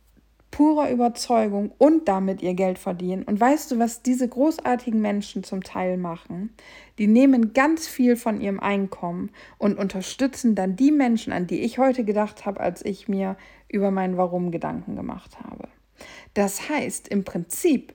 purer 0.50 0.90
Überzeugung 0.90 1.72
und 1.78 2.08
damit 2.08 2.42
ihr 2.42 2.54
Geld 2.54 2.78
verdienen. 2.78 3.22
Und 3.22 3.40
weißt 3.40 3.70
du, 3.70 3.78
was 3.78 4.02
diese 4.02 4.28
großartigen 4.28 5.00
Menschen 5.00 5.44
zum 5.44 5.62
Teil 5.62 5.96
machen? 5.96 6.50
Die 6.98 7.06
nehmen 7.06 7.52
ganz 7.52 7.86
viel 7.86 8.16
von 8.16 8.40
ihrem 8.40 8.60
Einkommen 8.60 9.30
und 9.58 9.78
unterstützen 9.78 10.54
dann 10.54 10.76
die 10.76 10.92
Menschen, 10.92 11.32
an 11.32 11.46
die 11.46 11.60
ich 11.60 11.78
heute 11.78 12.04
gedacht 12.04 12.46
habe, 12.46 12.60
als 12.60 12.84
ich 12.84 13.08
mir 13.08 13.36
über 13.68 13.90
mein 13.90 14.16
Warum 14.16 14.50
Gedanken 14.50 14.96
gemacht 14.96 15.38
habe. 15.42 15.68
Das 16.34 16.68
heißt, 16.68 17.08
im 17.08 17.24
Prinzip, 17.24 17.94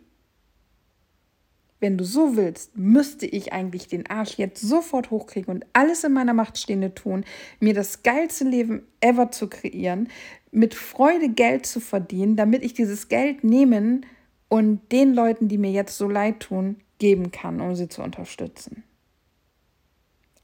wenn 1.83 1.97
du 1.97 2.05
so 2.05 2.37
willst, 2.37 2.77
müsste 2.77 3.25
ich 3.25 3.51
eigentlich 3.51 3.89
den 3.89 4.09
Arsch 4.09 4.37
jetzt 4.37 4.61
sofort 4.61 5.11
hochkriegen 5.11 5.53
und 5.53 5.65
alles 5.73 6.05
in 6.05 6.13
meiner 6.13 6.33
Macht 6.33 6.57
Stehende 6.57 6.95
tun, 6.95 7.25
mir 7.59 7.73
das 7.73 8.03
geilste 8.03 8.45
Leben 8.45 8.87
ever 9.01 9.31
zu 9.31 9.49
kreieren, 9.49 10.07
mit 10.49 10.75
Freude 10.75 11.27
Geld 11.27 11.65
zu 11.65 11.81
verdienen, 11.81 12.37
damit 12.37 12.63
ich 12.63 12.73
dieses 12.73 13.09
Geld 13.09 13.43
nehmen 13.43 14.05
und 14.47 14.93
den 14.93 15.13
Leuten, 15.13 15.49
die 15.49 15.57
mir 15.57 15.71
jetzt 15.71 15.97
so 15.97 16.07
leid 16.07 16.39
tun, 16.39 16.77
geben 16.99 17.31
kann, 17.31 17.59
um 17.59 17.75
sie 17.75 17.89
zu 17.89 18.01
unterstützen. 18.01 18.85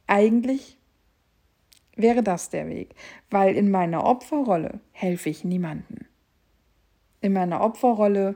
Eigentlich 0.07 0.77
wäre 1.95 2.21
das 2.21 2.49
der 2.49 2.67
Weg, 2.67 2.95
weil 3.29 3.55
in 3.55 3.71
meiner 3.71 4.03
Opferrolle 4.03 4.81
helfe 4.91 5.29
ich 5.29 5.45
niemanden. 5.45 6.05
In 7.21 7.31
meiner 7.31 7.61
Opferrolle 7.61 8.35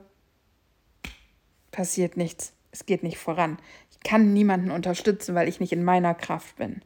passiert 1.71 2.15
nichts, 2.15 2.53
es 2.73 2.85
geht 2.85 3.03
nicht 3.03 3.17
voran. 3.17 3.57
Ich 3.91 3.99
kann 4.01 4.33
niemanden 4.33 4.71
unterstützen, 4.71 5.35
weil 5.35 5.47
ich 5.47 5.61
nicht 5.61 5.71
in 5.71 5.83
meiner 5.83 6.13
Kraft 6.13 6.57
bin. 6.57 6.81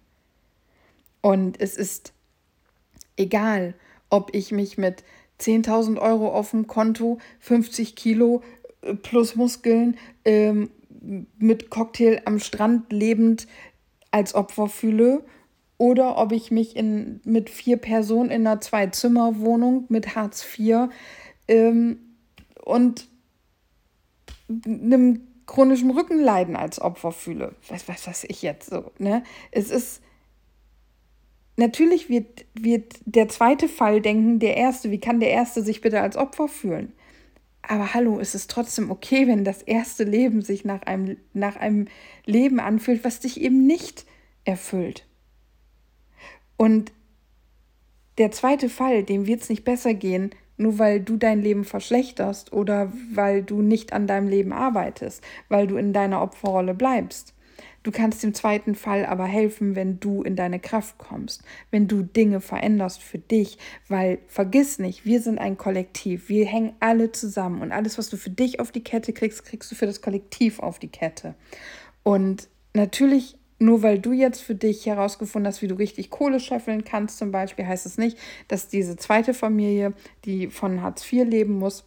Und 1.21 1.59
es 1.59 1.75
ist 1.75 2.13
egal, 3.15 3.73
ob 4.09 4.35
ich 4.35 4.51
mich 4.51 4.77
mit 4.77 5.03
10.000 5.39 5.99
Euro 5.99 6.31
auf 6.31 6.51
dem 6.51 6.67
Konto, 6.67 7.17
50 7.39 7.95
Kilo 7.95 8.43
äh, 8.81 8.93
plus 8.93 9.35
Muskeln, 9.35 9.97
ähm, 10.25 10.69
mit 11.37 11.69
Cocktail 11.69 12.21
am 12.25 12.39
Strand 12.39 12.91
lebend 12.91 13.47
als 14.11 14.35
Opfer 14.35 14.67
fühle 14.67 15.23
oder 15.77 16.17
ob 16.17 16.31
ich 16.31 16.51
mich 16.51 16.75
in, 16.75 17.21
mit 17.23 17.49
vier 17.49 17.77
Personen 17.77 18.29
in 18.29 18.45
einer 18.45 18.59
Zwei-Zimmer-Wohnung 18.59 19.85
mit 19.89 20.15
Hartz 20.15 20.45
IV 20.57 20.89
ähm, 21.47 21.99
und 22.63 23.07
einem 24.49 25.21
chronischen 25.47 25.89
Rückenleiden 25.89 26.55
als 26.55 26.79
Opfer 26.79 27.11
fühle. 27.11 27.55
Was, 27.69 27.87
was 27.87 28.05
weiß 28.05 28.25
ich 28.25 28.43
jetzt 28.43 28.69
so, 28.69 28.91
ne? 28.99 29.23
Es 29.51 29.71
ist 29.71 30.01
natürlich 31.55 32.09
wird, 32.09 32.45
wird 32.53 32.99
der 33.05 33.27
zweite 33.29 33.67
Fall 33.67 34.01
denken, 34.01 34.39
der 34.39 34.55
erste, 34.55 34.91
wie 34.91 34.99
kann 34.99 35.19
der 35.19 35.31
erste 35.31 35.63
sich 35.63 35.81
bitte 35.81 36.01
als 36.01 36.15
Opfer 36.15 36.47
fühlen? 36.47 36.93
Aber 37.63 37.93
hallo, 37.93 38.19
es 38.19 38.35
ist 38.35 38.49
trotzdem 38.49 38.91
okay, 38.91 39.27
wenn 39.27 39.43
das 39.43 39.61
erste 39.61 40.03
Leben 40.03 40.41
sich 40.41 40.63
nach 40.63 40.83
einem, 40.83 41.17
nach 41.33 41.57
einem 41.57 41.87
Leben 42.25 42.59
anfühlt, 42.59 43.03
was 43.03 43.19
dich 43.19 43.41
eben 43.41 43.65
nicht 43.65 44.05
erfüllt. 44.45 45.05
Und 46.55 46.93
der 48.17 48.31
zweite 48.31 48.69
Fall, 48.69 49.03
dem 49.03 49.27
wird 49.27 49.41
es 49.41 49.49
nicht 49.49 49.65
besser 49.65 49.93
gehen, 49.93 50.31
nur 50.57 50.79
weil 50.79 50.99
du 50.99 51.17
dein 51.17 51.41
Leben 51.41 51.63
verschlechterst 51.63 52.51
oder 52.51 52.91
weil 53.13 53.43
du 53.43 53.61
nicht 53.61 53.93
an 53.93 54.07
deinem 54.07 54.27
Leben 54.27 54.51
arbeitest, 54.51 55.23
weil 55.49 55.67
du 55.67 55.77
in 55.77 55.93
deiner 55.93 56.21
Opferrolle 56.21 56.73
bleibst. 56.73 57.33
Du 57.83 57.91
kannst 57.91 58.23
im 58.25 58.33
zweiten 58.33 58.75
Fall 58.75 59.05
aber 59.05 59.23
helfen, 59.23 59.75
wenn 59.75 60.01
du 60.01 60.21
in 60.21 60.35
deine 60.35 60.59
Kraft 60.59 60.97
kommst, 60.97 61.43
wenn 61.71 61.87
du 61.87 62.03
Dinge 62.03 62.41
veränderst 62.41 63.01
für 63.01 63.17
dich, 63.17 63.57
weil 63.87 64.19
vergiss 64.27 64.77
nicht, 64.77 65.05
wir 65.05 65.21
sind 65.21 65.39
ein 65.39 65.57
Kollektiv, 65.57 66.27
wir 66.27 66.45
hängen 66.45 66.73
alle 66.81 67.13
zusammen 67.13 67.61
und 67.61 67.71
alles, 67.71 67.97
was 67.97 68.09
du 68.09 68.17
für 68.17 68.29
dich 68.29 68.59
auf 68.59 68.73
die 68.73 68.83
Kette 68.83 69.13
kriegst, 69.13 69.45
kriegst 69.45 69.71
du 69.71 69.75
für 69.75 69.85
das 69.85 70.01
Kollektiv 70.01 70.59
auf 70.59 70.79
die 70.79 70.89
Kette. 70.89 71.35
Und 72.03 72.49
natürlich 72.73 73.36
nur 73.59 73.81
weil 73.83 73.99
du 73.99 74.11
jetzt 74.11 74.41
für 74.41 74.55
dich 74.55 74.85
herausgefunden 74.85 75.47
hast, 75.47 75.61
wie 75.61 75.67
du 75.67 75.75
richtig 75.75 76.09
Kohle 76.09 76.39
scheffeln 76.39 76.83
kannst, 76.83 77.17
zum 77.17 77.31
Beispiel, 77.31 77.65
heißt 77.65 77.85
es 77.85 77.97
nicht, 77.97 78.17
dass 78.47 78.67
diese 78.67 78.95
zweite 78.97 79.33
Familie, 79.33 79.93
die 80.25 80.47
von 80.47 80.81
Hartz 80.81 81.11
IV 81.11 81.25
leben 81.25 81.57
muss, 81.57 81.83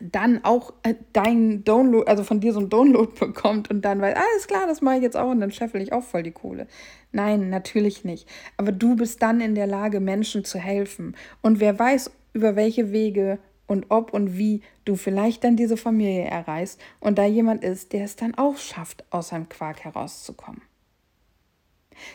dann 0.00 0.44
auch 0.44 0.72
äh, 0.82 0.94
dein 1.12 1.64
Download, 1.64 2.08
also 2.08 2.24
von 2.24 2.40
dir 2.40 2.52
so 2.52 2.60
ein 2.60 2.68
Download 2.68 3.12
bekommt 3.18 3.70
und 3.70 3.82
dann 3.84 4.00
weiß, 4.00 4.16
alles 4.16 4.46
klar, 4.46 4.66
das 4.66 4.80
mache 4.80 4.96
ich 4.96 5.02
jetzt 5.02 5.16
auch 5.16 5.30
und 5.30 5.40
dann 5.40 5.50
scheffel 5.50 5.80
ich 5.80 5.92
auch 5.92 6.02
voll 6.02 6.22
die 6.22 6.32
Kohle. 6.32 6.66
Nein, 7.12 7.50
natürlich 7.50 8.04
nicht. 8.04 8.28
Aber 8.56 8.72
du 8.72 8.96
bist 8.96 9.22
dann 9.22 9.40
in 9.40 9.54
der 9.54 9.66
Lage, 9.66 10.00
Menschen 10.00 10.44
zu 10.44 10.58
helfen. 10.58 11.14
Und 11.42 11.60
wer 11.60 11.78
weiß, 11.78 12.10
über 12.32 12.56
welche 12.56 12.92
Wege 12.92 13.38
und 13.66 13.86
ob 13.90 14.12
und 14.12 14.38
wie 14.38 14.62
du 14.84 14.96
vielleicht 14.96 15.44
dann 15.44 15.56
diese 15.56 15.76
Familie 15.76 16.24
erreichst 16.24 16.80
und 17.00 17.18
da 17.18 17.26
jemand 17.26 17.62
ist, 17.62 17.92
der 17.92 18.04
es 18.04 18.16
dann 18.16 18.34
auch 18.34 18.56
schafft, 18.56 19.04
aus 19.10 19.28
seinem 19.28 19.48
Quark 19.48 19.84
herauszukommen. 19.84 20.62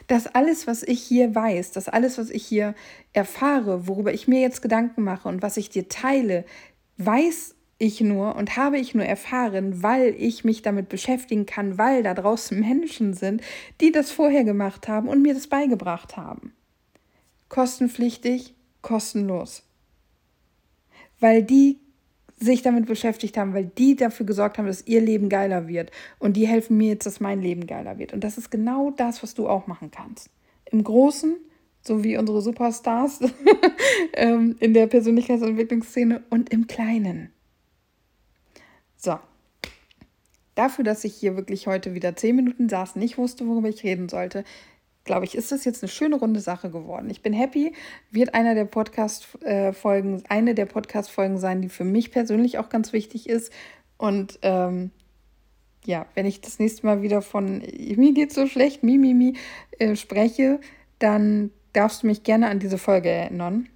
Das 0.07 0.27
alles, 0.27 0.67
was 0.67 0.83
ich 0.83 1.01
hier 1.01 1.33
weiß, 1.33 1.71
das 1.71 1.89
alles, 1.89 2.17
was 2.17 2.29
ich 2.29 2.45
hier 2.45 2.75
erfahre, 3.13 3.87
worüber 3.87 4.13
ich 4.13 4.27
mir 4.27 4.41
jetzt 4.41 4.61
Gedanken 4.61 5.03
mache 5.03 5.27
und 5.27 5.41
was 5.41 5.57
ich 5.57 5.69
dir 5.69 5.89
teile, 5.89 6.45
weiß 6.97 7.55
ich 7.79 8.01
nur 8.01 8.35
und 8.35 8.57
habe 8.57 8.79
ich 8.79 8.95
nur 8.95 9.05
erfahren, 9.05 9.83
weil 9.83 10.15
ich 10.17 10.43
mich 10.43 10.61
damit 10.61 10.89
beschäftigen 10.89 11.45
kann, 11.45 11.77
weil 11.77 12.03
da 12.03 12.13
draußen 12.13 12.59
Menschen 12.67 13.13
sind, 13.13 13.41
die 13.81 13.91
das 13.91 14.11
vorher 14.11 14.43
gemacht 14.43 14.87
haben 14.87 15.07
und 15.07 15.21
mir 15.21 15.33
das 15.33 15.47
beigebracht 15.47 16.17
haben. 16.17 16.53
Kostenpflichtig, 17.49 18.53
kostenlos. 18.81 19.63
Weil 21.19 21.43
die 21.43 21.79
sich 22.39 22.61
damit 22.61 22.85
beschäftigt 22.85 23.37
haben, 23.37 23.53
weil 23.53 23.65
die 23.65 23.95
dafür 23.95 24.25
gesorgt 24.25 24.57
haben, 24.57 24.67
dass 24.67 24.85
ihr 24.85 25.01
Leben 25.01 25.27
geiler 25.29 25.67
wird. 25.67 25.91
Und 26.19 26.37
die 26.37 26.47
helfen 26.47 26.77
mir 26.77 26.89
jetzt, 26.89 27.05
dass 27.05 27.19
mein 27.19 27.41
Leben 27.41 27.65
geiler 27.65 27.97
wird. 27.97 28.13
Und 28.13 28.23
das 28.23 28.37
ist 28.37 28.51
genau 28.51 28.91
das, 28.91 29.23
was 29.23 29.33
du 29.33 29.47
auch 29.47 29.67
machen 29.67 29.89
kannst. 29.91 30.29
Im 30.65 30.83
Großen, 30.83 31.35
so 31.81 32.03
wie 32.03 32.17
unsere 32.17 32.41
Superstars 32.41 33.21
ähm, 34.13 34.55
in 34.59 34.73
der 34.73 34.87
Persönlichkeitsentwicklungsszene 34.87 36.23
und 36.29 36.51
im 36.51 36.67
Kleinen. 36.67 37.31
So. 38.97 39.17
Dafür, 40.53 40.83
dass 40.83 41.03
ich 41.03 41.13
hier 41.13 41.35
wirklich 41.35 41.67
heute 41.67 41.93
wieder 41.93 42.15
zehn 42.15 42.35
Minuten 42.35 42.67
saß, 42.67 42.95
nicht 42.95 43.17
wusste, 43.19 43.47
worüber 43.47 43.69
ich 43.69 43.83
reden 43.83 44.09
sollte, 44.09 44.43
glaube 45.07 45.25
ich, 45.25 45.33
ist 45.33 45.51
das 45.51 45.65
jetzt 45.65 45.81
eine 45.81 45.89
schöne 45.89 46.17
runde 46.17 46.39
Sache 46.39 46.69
geworden. 46.69 47.09
Ich 47.09 47.23
bin 47.23 47.33
happy, 47.33 47.73
wird 48.11 48.35
einer 48.35 48.53
der 48.53 48.65
Podcast-Folgen, 48.65 50.23
eine 50.29 50.53
der 50.53 50.67
Podcast-Folgen 50.67 51.39
sein, 51.39 51.63
die 51.63 51.69
für 51.69 51.83
mich 51.83 52.11
persönlich 52.11 52.59
auch 52.59 52.69
ganz 52.69 52.93
wichtig 52.93 53.27
ist. 53.27 53.51
Und 53.97 54.37
ähm, 54.43 54.91
ja, 55.85 56.05
wenn 56.13 56.27
ich 56.27 56.41
das 56.41 56.59
nächste 56.59 56.85
Mal 56.85 57.01
wieder 57.01 57.23
von 57.23 57.63
mir 57.95 58.13
geht 58.13 58.31
so 58.31 58.45
schlecht, 58.45 58.83
mi, 58.83 58.99
mi, 58.99 59.15
mi, 59.15 59.33
äh, 59.79 59.95
spreche, 59.95 60.59
dann 60.99 61.49
darfst 61.73 62.03
du 62.03 62.07
mich 62.07 62.23
gerne 62.23 62.49
an 62.49 62.59
diese 62.59 62.77
Folge 62.77 63.09
erinnern. 63.09 63.69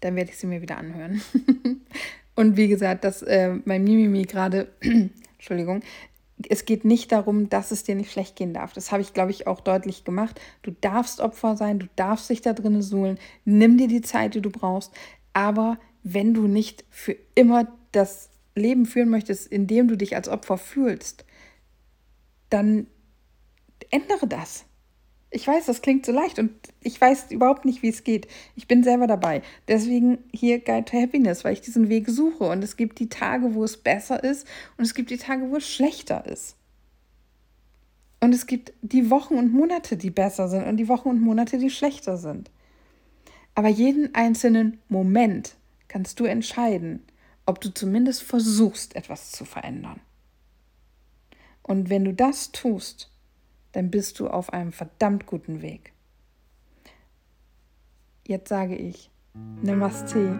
Dann 0.00 0.14
werde 0.14 0.30
ich 0.30 0.38
sie 0.38 0.46
mir 0.46 0.62
wieder 0.62 0.78
anhören. 0.78 1.20
Und 2.34 2.56
wie 2.56 2.68
gesagt, 2.68 3.04
dass 3.04 3.22
äh, 3.22 3.54
mein 3.64 3.84
Mimimi 3.84 4.22
gerade, 4.24 4.68
Entschuldigung, 5.38 5.82
es 6.48 6.64
geht 6.64 6.84
nicht 6.84 7.12
darum, 7.12 7.48
dass 7.48 7.70
es 7.70 7.84
dir 7.84 7.94
nicht 7.94 8.12
schlecht 8.12 8.36
gehen 8.36 8.54
darf. 8.54 8.72
Das 8.72 8.92
habe 8.92 9.02
ich, 9.02 9.12
glaube 9.12 9.30
ich, 9.30 9.46
auch 9.46 9.60
deutlich 9.60 10.04
gemacht. 10.04 10.40
Du 10.62 10.70
darfst 10.70 11.20
Opfer 11.20 11.56
sein, 11.56 11.78
du 11.78 11.86
darfst 11.96 12.30
dich 12.30 12.40
da 12.40 12.52
drinnen 12.52 12.82
suhlen. 12.82 13.18
Nimm 13.44 13.76
dir 13.76 13.88
die 13.88 14.00
Zeit, 14.00 14.34
die 14.34 14.40
du 14.40 14.50
brauchst. 14.50 14.92
Aber 15.32 15.78
wenn 16.02 16.34
du 16.34 16.46
nicht 16.46 16.84
für 16.90 17.16
immer 17.34 17.66
das 17.92 18.30
Leben 18.54 18.86
führen 18.86 19.10
möchtest, 19.10 19.46
in 19.46 19.66
dem 19.66 19.88
du 19.88 19.96
dich 19.96 20.16
als 20.16 20.28
Opfer 20.28 20.58
fühlst, 20.58 21.24
dann 22.48 22.86
ändere 23.90 24.26
das. 24.26 24.64
Ich 25.32 25.46
weiß, 25.46 25.66
das 25.66 25.80
klingt 25.80 26.04
so 26.04 26.12
leicht 26.12 26.40
und 26.40 26.50
ich 26.82 27.00
weiß 27.00 27.30
überhaupt 27.30 27.64
nicht, 27.64 27.82
wie 27.82 27.88
es 27.88 28.02
geht. 28.02 28.26
Ich 28.56 28.66
bin 28.66 28.82
selber 28.82 29.06
dabei. 29.06 29.42
Deswegen 29.68 30.18
hier 30.32 30.58
Guide 30.58 30.86
to 30.86 31.00
Happiness, 31.00 31.44
weil 31.44 31.52
ich 31.52 31.60
diesen 31.60 31.88
Weg 31.88 32.08
suche. 32.08 32.44
Und 32.44 32.64
es 32.64 32.76
gibt 32.76 32.98
die 32.98 33.08
Tage, 33.08 33.54
wo 33.54 33.62
es 33.62 33.76
besser 33.76 34.22
ist 34.24 34.46
und 34.76 34.84
es 34.84 34.94
gibt 34.94 35.10
die 35.10 35.18
Tage, 35.18 35.50
wo 35.50 35.56
es 35.56 35.68
schlechter 35.68 36.26
ist. 36.26 36.56
Und 38.18 38.34
es 38.34 38.46
gibt 38.46 38.72
die 38.82 39.08
Wochen 39.08 39.34
und 39.34 39.52
Monate, 39.52 39.96
die 39.96 40.10
besser 40.10 40.48
sind 40.48 40.64
und 40.64 40.76
die 40.76 40.88
Wochen 40.88 41.08
und 41.08 41.20
Monate, 41.20 41.58
die 41.58 41.70
schlechter 41.70 42.16
sind. 42.16 42.50
Aber 43.54 43.68
jeden 43.68 44.14
einzelnen 44.14 44.80
Moment 44.88 45.54
kannst 45.88 46.20
du 46.20 46.24
entscheiden, 46.24 47.02
ob 47.46 47.60
du 47.60 47.72
zumindest 47.72 48.22
versuchst, 48.22 48.94
etwas 48.94 49.32
zu 49.32 49.44
verändern. 49.44 50.00
Und 51.62 51.88
wenn 51.88 52.04
du 52.04 52.12
das 52.12 52.52
tust, 52.52 53.09
dann 53.72 53.90
bist 53.90 54.18
du 54.20 54.28
auf 54.28 54.52
einem 54.52 54.72
verdammt 54.72 55.26
guten 55.26 55.62
Weg. 55.62 55.92
Jetzt 58.26 58.48
sage 58.48 58.76
ich 58.76 59.10
Namaste. 59.62 60.38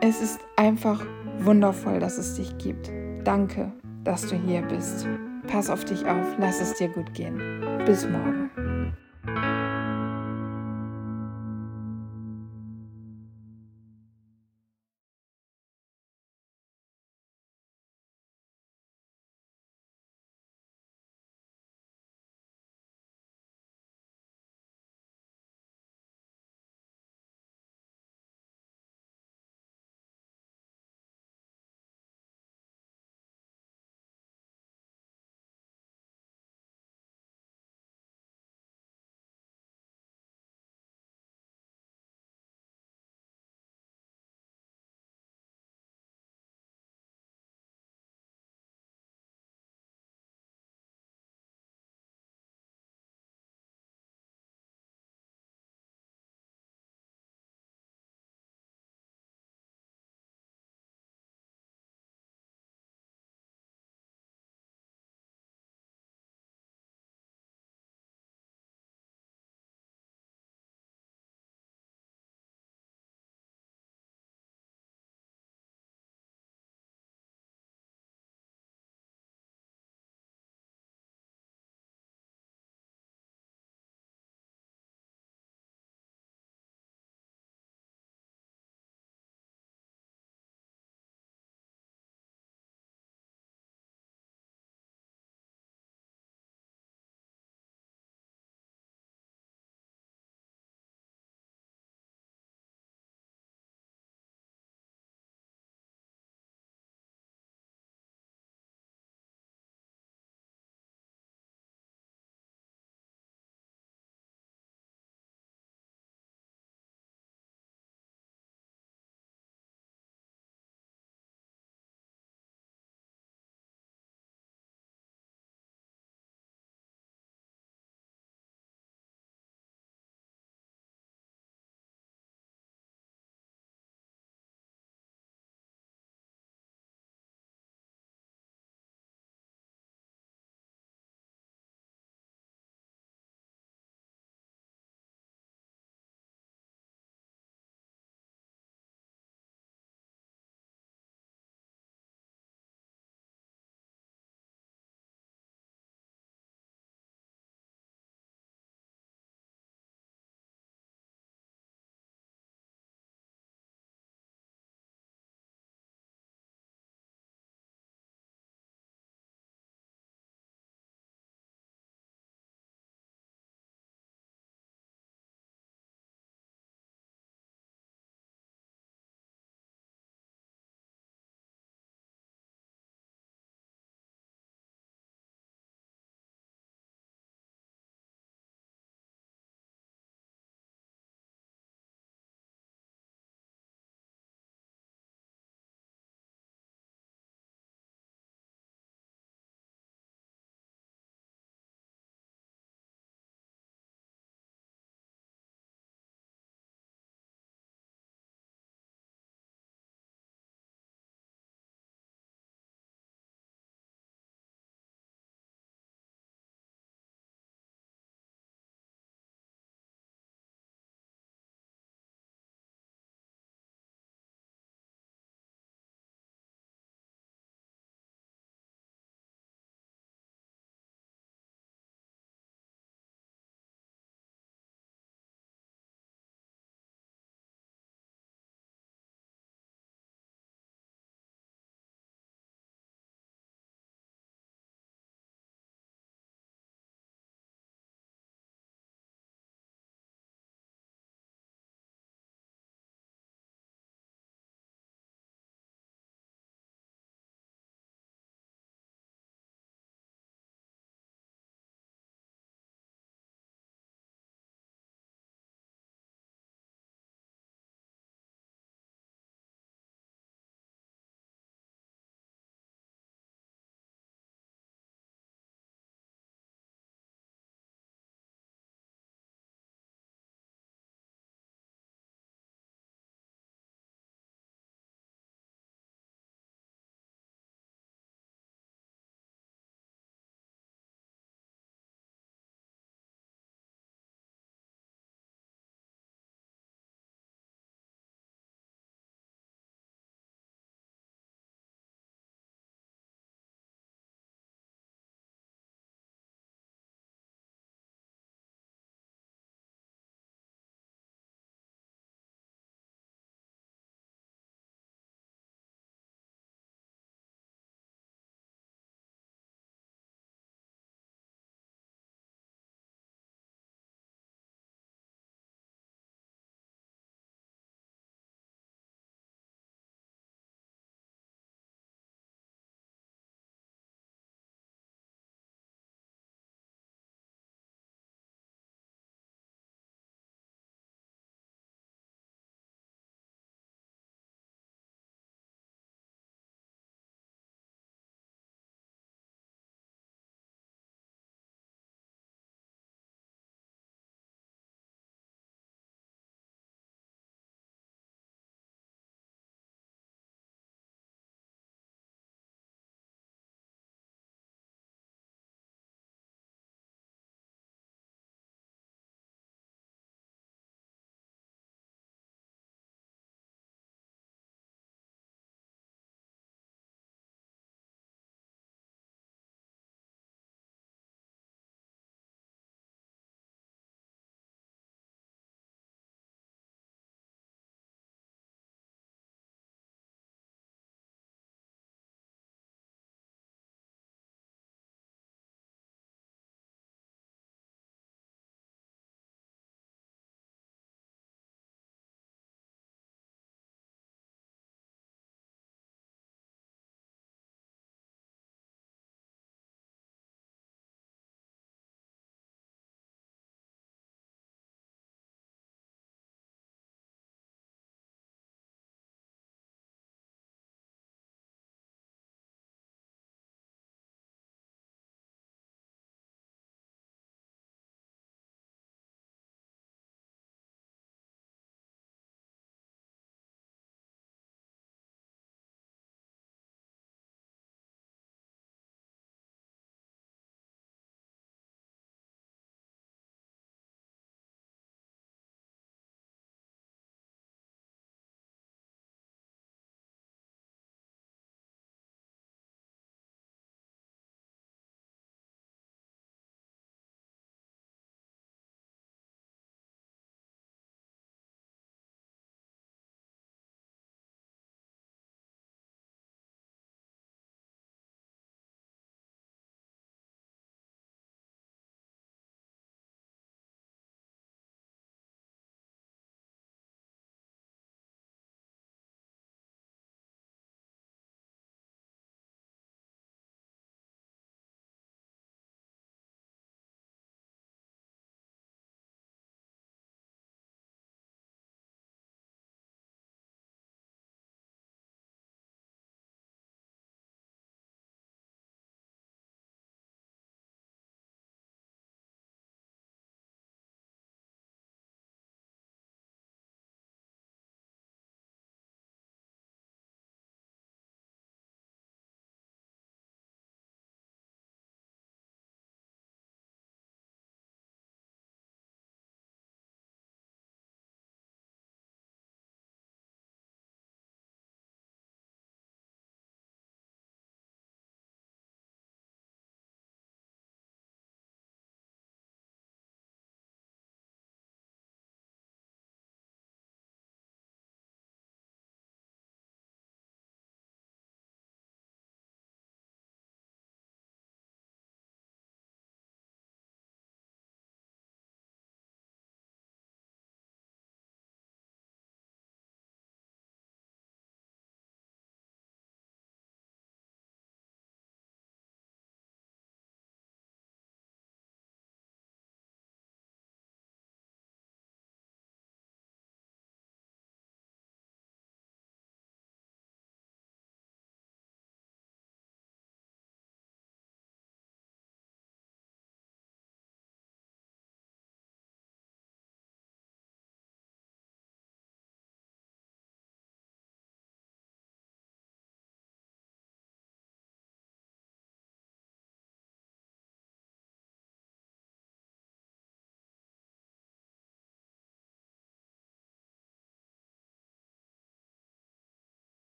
Es 0.00 0.20
ist 0.20 0.40
einfach 0.56 1.04
wundervoll, 1.38 2.00
dass 2.00 2.18
es 2.18 2.34
dich 2.34 2.58
gibt. 2.58 2.90
Danke, 3.24 3.72
dass 4.04 4.26
du 4.26 4.36
hier 4.36 4.62
bist. 4.62 5.06
Pass 5.46 5.70
auf 5.70 5.84
dich 5.84 6.06
auf, 6.06 6.36
lass 6.38 6.60
es 6.60 6.74
dir 6.74 6.88
gut 6.88 7.14
gehen. 7.14 7.38
Bis 7.84 8.06
morgen. 8.08 8.96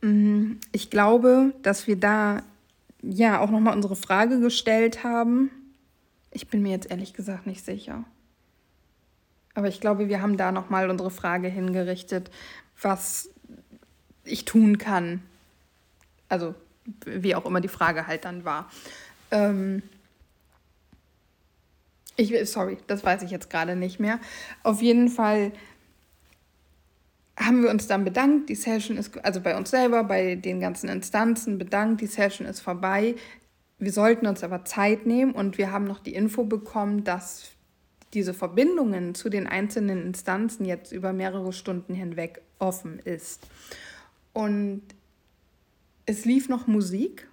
Ich 0.00 0.90
glaube, 0.90 1.54
dass 1.62 1.86
wir 1.86 1.96
da 1.96 2.42
ja 3.02 3.40
auch 3.40 3.50
nochmal 3.50 3.74
unsere 3.74 3.96
Frage 3.96 4.40
gestellt 4.40 5.02
haben. 5.02 5.50
Ich 6.30 6.48
bin 6.48 6.62
mir 6.62 6.70
jetzt 6.70 6.90
ehrlich 6.90 7.14
gesagt 7.14 7.46
nicht 7.46 7.64
sicher. 7.64 8.04
Aber 9.54 9.68
ich 9.68 9.80
glaube, 9.80 10.08
wir 10.08 10.22
haben 10.22 10.36
da 10.36 10.52
nochmal 10.52 10.88
unsere 10.88 11.10
Frage 11.10 11.48
hingerichtet, 11.48 12.30
was 12.80 13.30
ich 14.24 14.44
tun 14.44 14.78
kann. 14.78 15.22
Also, 16.28 16.54
wie 17.04 17.34
auch 17.34 17.44
immer 17.44 17.60
die 17.60 17.68
Frage 17.68 18.06
halt 18.06 18.24
dann 18.24 18.44
war. 18.44 18.70
Ähm 19.30 19.82
ich, 22.16 22.32
sorry, 22.50 22.78
das 22.86 23.04
weiß 23.04 23.22
ich 23.22 23.30
jetzt 23.30 23.48
gerade 23.48 23.76
nicht 23.76 24.00
mehr. 24.00 24.18
Auf 24.62 24.82
jeden 24.82 25.08
Fall 25.08 25.52
haben 27.38 27.62
wir 27.62 27.70
uns 27.70 27.86
dann 27.86 28.04
bedankt. 28.04 28.48
Die 28.48 28.54
Session 28.54 28.96
ist, 28.96 29.16
also 29.24 29.40
bei 29.40 29.56
uns 29.56 29.70
selber, 29.70 30.04
bei 30.04 30.34
den 30.34 30.60
ganzen 30.60 30.88
Instanzen 30.88 31.58
bedankt. 31.58 32.00
Die 32.00 32.06
Session 32.06 32.46
ist 32.46 32.60
vorbei. 32.60 33.14
Wir 33.78 33.92
sollten 33.92 34.26
uns 34.26 34.42
aber 34.42 34.64
Zeit 34.64 35.06
nehmen 35.06 35.32
und 35.32 35.56
wir 35.56 35.70
haben 35.70 35.84
noch 35.84 36.00
die 36.00 36.14
Info 36.14 36.44
bekommen, 36.44 37.04
dass 37.04 37.52
diese 38.12 38.34
Verbindungen 38.34 39.14
zu 39.14 39.28
den 39.28 39.46
einzelnen 39.46 40.02
Instanzen 40.02 40.64
jetzt 40.64 40.92
über 40.92 41.12
mehrere 41.12 41.52
Stunden 41.52 41.94
hinweg 41.94 42.40
offen 42.58 42.98
ist. 42.98 43.46
Und 44.32 44.82
es 46.06 46.24
lief 46.24 46.48
noch 46.48 46.66
Musik 46.66 47.28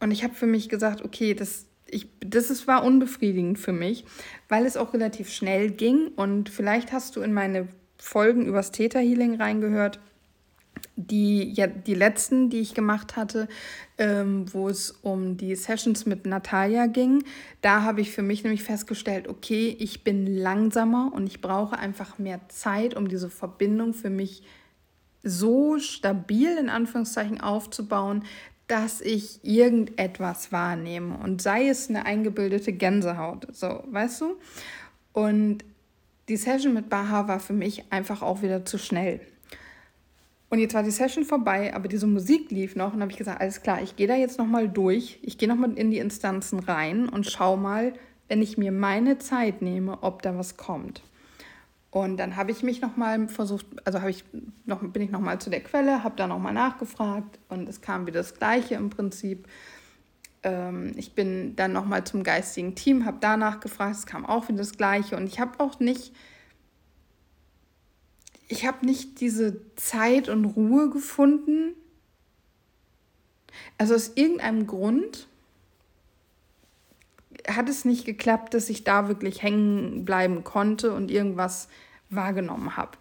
und 0.00 0.10
ich 0.10 0.24
habe 0.24 0.34
für 0.34 0.46
mich 0.46 0.68
gesagt, 0.68 1.02
okay, 1.04 1.32
das, 1.32 1.66
ich, 1.86 2.08
das 2.20 2.50
ist, 2.50 2.66
war 2.66 2.84
unbefriedigend 2.84 3.58
für 3.58 3.72
mich, 3.72 4.04
weil 4.48 4.66
es 4.66 4.76
auch 4.76 4.92
relativ 4.92 5.30
schnell 5.30 5.70
ging 5.70 6.08
und 6.16 6.48
vielleicht 6.48 6.92
hast 6.92 7.16
du 7.16 7.22
in 7.22 7.32
meine 7.32 7.68
Folgen 7.98 8.46
übers 8.46 8.70
Täterhealing 8.70 9.40
reingehört. 9.40 10.00
Die, 10.94 11.52
ja, 11.52 11.66
die 11.66 11.94
letzten, 11.94 12.50
die 12.50 12.60
ich 12.60 12.74
gemacht 12.74 13.16
hatte, 13.16 13.48
ähm, 13.98 14.46
wo 14.52 14.68
es 14.68 14.92
um 15.02 15.36
die 15.36 15.54
Sessions 15.56 16.06
mit 16.06 16.24
Natalia 16.24 16.86
ging, 16.86 17.24
da 17.60 17.82
habe 17.82 18.00
ich 18.00 18.12
für 18.12 18.22
mich 18.22 18.44
nämlich 18.44 18.62
festgestellt, 18.62 19.28
okay, 19.28 19.76
ich 19.78 20.04
bin 20.04 20.26
langsamer 20.26 21.10
und 21.12 21.26
ich 21.26 21.40
brauche 21.40 21.78
einfach 21.78 22.18
mehr 22.18 22.40
Zeit, 22.48 22.96
um 22.96 23.08
diese 23.08 23.28
Verbindung 23.28 23.92
für 23.92 24.10
mich 24.10 24.42
so 25.22 25.78
stabil 25.78 26.56
in 26.56 26.68
Anführungszeichen 26.68 27.40
aufzubauen, 27.40 28.24
dass 28.68 29.00
ich 29.00 29.40
irgendetwas 29.42 30.52
wahrnehme 30.52 31.16
und 31.18 31.42
sei 31.42 31.68
es 31.68 31.88
eine 31.88 32.06
eingebildete 32.06 32.72
Gänsehaut, 32.72 33.48
so, 33.52 33.82
weißt 33.90 34.20
du? 34.20 34.36
Und 35.12 35.64
die 36.28 36.36
Session 36.36 36.74
mit 36.74 36.88
Baha 36.88 37.28
war 37.28 37.40
für 37.40 37.52
mich 37.52 37.84
einfach 37.90 38.22
auch 38.22 38.42
wieder 38.42 38.64
zu 38.64 38.78
schnell. 38.78 39.20
Und 40.50 40.60
jetzt 40.60 40.74
war 40.74 40.82
die 40.82 40.90
Session 40.90 41.24
vorbei, 41.24 41.74
aber 41.74 41.88
diese 41.88 42.06
Musik 42.06 42.50
lief 42.50 42.74
noch 42.74 42.94
und 42.94 43.02
habe 43.02 43.10
ich 43.10 43.18
gesagt, 43.18 43.40
alles 43.40 43.62
klar, 43.62 43.82
ich 43.82 43.96
gehe 43.96 44.06
da 44.06 44.14
jetzt 44.14 44.38
nochmal 44.38 44.68
durch, 44.68 45.18
ich 45.22 45.36
gehe 45.36 45.48
nochmal 45.48 45.72
in 45.76 45.90
die 45.90 45.98
Instanzen 45.98 46.58
rein 46.60 47.08
und 47.08 47.30
schau 47.30 47.56
mal, 47.56 47.92
wenn 48.28 48.40
ich 48.40 48.56
mir 48.56 48.72
meine 48.72 49.18
Zeit 49.18 49.60
nehme, 49.60 50.02
ob 50.02 50.22
da 50.22 50.36
was 50.36 50.56
kommt. 50.56 51.02
Und 51.90 52.18
dann 52.18 52.36
habe 52.36 52.50
ich 52.50 52.62
mich 52.62 52.80
nochmal 52.80 53.28
versucht, 53.28 53.66
also 53.84 53.98
ich 54.06 54.24
noch, 54.66 54.80
bin 54.80 55.02
ich 55.02 55.10
nochmal 55.10 55.38
zu 55.38 55.50
der 55.50 55.60
Quelle, 55.60 56.04
habe 56.04 56.16
da 56.16 56.26
nochmal 56.26 56.52
nachgefragt 56.52 57.38
und 57.48 57.68
es 57.68 57.80
kam 57.80 58.06
wieder 58.06 58.20
das 58.20 58.34
Gleiche 58.34 58.74
im 58.74 58.90
Prinzip. 58.90 59.48
Ähm, 60.42 60.92
ich 60.96 61.14
bin 61.14 61.56
dann 61.56 61.72
nochmal 61.72 62.04
zum 62.04 62.22
geistigen 62.22 62.74
Team, 62.74 63.04
habe 63.04 63.18
da 63.20 63.36
nachgefragt, 63.36 63.96
es 63.96 64.06
kam 64.06 64.24
auch 64.26 64.48
wieder 64.48 64.58
das 64.58 64.76
Gleiche 64.76 65.16
und 65.16 65.26
ich 65.26 65.40
habe 65.40 65.60
auch 65.60 65.80
nicht, 65.80 66.12
ich 68.48 68.66
habe 68.66 68.86
nicht 68.86 69.20
diese 69.20 69.60
Zeit 69.76 70.28
und 70.28 70.44
Ruhe 70.44 70.90
gefunden. 70.90 71.74
Also 73.76 73.94
aus 73.94 74.12
irgendeinem 74.14 74.66
Grund 74.66 75.28
hat 77.46 77.68
es 77.68 77.84
nicht 77.84 78.04
geklappt, 78.04 78.54
dass 78.54 78.68
ich 78.68 78.84
da 78.84 79.08
wirklich 79.08 79.42
hängen 79.42 80.04
bleiben 80.04 80.44
konnte 80.44 80.92
und 80.92 81.10
irgendwas 81.10 81.68
wahrgenommen 82.10 82.76
habe. 82.76 82.96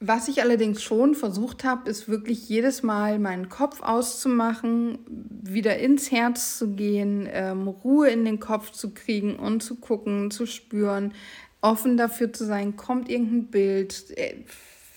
Was 0.00 0.28
ich 0.28 0.42
allerdings 0.42 0.80
schon 0.80 1.16
versucht 1.16 1.64
habe, 1.64 1.90
ist 1.90 2.08
wirklich 2.08 2.48
jedes 2.48 2.84
Mal 2.84 3.18
meinen 3.18 3.48
Kopf 3.48 3.82
auszumachen, 3.82 4.98
wieder 5.08 5.78
ins 5.78 6.12
Herz 6.12 6.56
zu 6.56 6.74
gehen, 6.74 7.28
ähm, 7.32 7.66
Ruhe 7.66 8.08
in 8.08 8.24
den 8.24 8.38
Kopf 8.38 8.70
zu 8.70 8.94
kriegen 8.94 9.36
und 9.36 9.60
zu 9.60 9.74
gucken, 9.74 10.30
zu 10.30 10.46
spüren, 10.46 11.14
offen 11.62 11.96
dafür 11.96 12.32
zu 12.32 12.44
sein, 12.44 12.76
kommt 12.76 13.08
irgendein 13.08 13.46
Bild, 13.48 14.16
äh, 14.16 14.36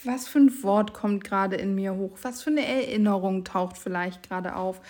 was 0.04 0.28
für 0.28 0.38
ein 0.38 0.64
Wort 0.64 0.94
kommt 0.94 1.24
gerade 1.24 1.56
in 1.56 1.74
mir 1.74 1.96
hoch, 1.96 2.20
was 2.22 2.44
für 2.44 2.52
eine 2.52 2.66
Erinnerung 2.66 3.44
taucht 3.44 3.80
vielleicht 3.80 4.28
gerade 4.28 4.56
auf. 4.56 4.82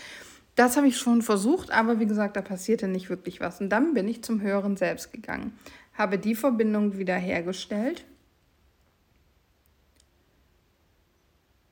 Das 0.56 0.76
habe 0.76 0.88
ich 0.88 0.98
schon 0.98 1.22
versucht, 1.22 1.72
aber 1.72 2.02
wie 2.02 2.06
gesagt, 2.06 2.36
da 2.36 2.42
passierte 2.42 2.90
nicht 2.90 3.10
wirklich 3.10 3.40
was. 3.40 3.62
Und 3.62 3.70
dann 3.70 3.94
bin 3.94 4.10
ich 4.10 4.24
zum 4.24 4.42
Hören 4.42 4.76
selbst 4.76 5.14
gegangen, 5.14 5.54
habe 5.94 6.18
die 6.18 6.36
Verbindung 6.36 6.98
wieder 6.98 7.16
hergestellt 7.16 8.06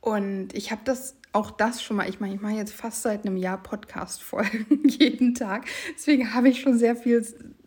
Und 0.02 0.54
ich 0.54 0.72
habe 0.72 0.82
das 0.86 1.16
auch 1.32 1.52
das 1.52 1.84
schon 1.84 1.98
mal, 1.98 2.10
ich 2.10 2.20
meine, 2.20 2.36
ich 2.36 2.42
mache 2.42 2.54
jetzt 2.54 2.74
fast 2.74 3.04
seit 3.04 3.26
einem 3.26 3.38
Jahr 3.38 3.62
Podcast-Folgen 3.62 4.84
jeden 4.88 5.36
Tag. 5.36 5.66
Deswegen 5.96 6.34
habe 6.34 6.50
ich 6.50 6.62
schon 6.62 6.78
sehr 6.78 6.96
viel 6.96 7.26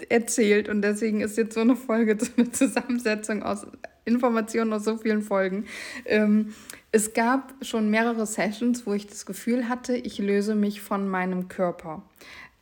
erzählt 0.08 0.68
und 0.68 0.82
deswegen 0.82 1.20
ist 1.20 1.36
jetzt 1.36 1.54
so 1.54 1.60
eine 1.60 1.76
Folge 1.76 2.16
so 2.24 2.30
eine 2.36 2.50
Zusammensetzung 2.50 3.42
aus 3.42 3.66
Informationen 4.04 4.72
aus 4.72 4.84
so 4.84 4.96
vielen 4.96 5.22
Folgen. 5.22 5.66
Ähm, 6.06 6.54
es 6.90 7.14
gab 7.14 7.54
schon 7.64 7.88
mehrere 7.88 8.26
Sessions, 8.26 8.84
wo 8.86 8.94
ich 8.94 9.06
das 9.06 9.26
Gefühl 9.26 9.68
hatte, 9.68 9.94
ich 9.94 10.18
löse 10.18 10.56
mich 10.56 10.80
von 10.80 11.08
meinem 11.08 11.48
Körper. 11.48 12.02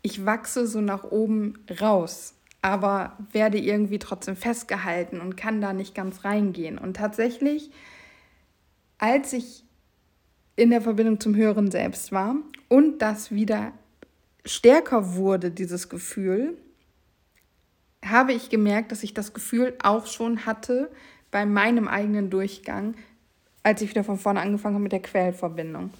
Ich 0.03 0.27
wachse 0.27 0.67
so 0.67 0.83
nach 0.83 1.05
oben 1.05 1.65
raus, 1.81 2.35
aber 2.61 3.17
werde 3.33 3.59
irgendwie 3.59 3.99
trotzdem 3.99 4.37
festgehalten 4.37 5.21
und 5.21 5.37
kann 5.37 5.63
da 5.63 5.73
nicht 5.73 5.95
ganz 5.95 6.25
reingehen. 6.25 6.77
Und 6.77 6.97
tatsächlich 6.97 7.71
als 9.01 9.33
ich 9.33 9.65
in 10.57 10.71
der 10.71 10.83
Verbindung 10.83 11.19
zum 11.19 11.35
Höheren 11.35 11.71
Selbst 11.71 12.13
war 12.13 12.37
und 12.69 13.01
das 13.01 13.33
wieder 13.33 13.73
stärker 14.45 15.15
wurde, 15.15 15.51
dieses 15.51 15.89
Gefühl, 15.89 16.57
habe 18.05 18.35
ich 18.35 18.51
gemerkt, 18.51 18.93
dass 18.93 19.03
ich 19.03 19.15
das 19.15 19.33
Gefühl 19.33 19.75
auch 19.83 20.07
schon 20.07 20.45
hatte 20.45 20.91
bei 21.31 21.47
meinem 21.47 21.89
eigenen 21.89 22.29
Durchgang, 22.29 22.95
als 23.63 23.81
ich 23.81 23.91
wieder 23.91 24.05
von 24.05 24.19
vorne 24.19 24.41
angefangen 24.41 24.75
habe 24.75 24.83
mit 24.83 24.93
der 24.93 25.03
Quellverbindung. 25.03 25.91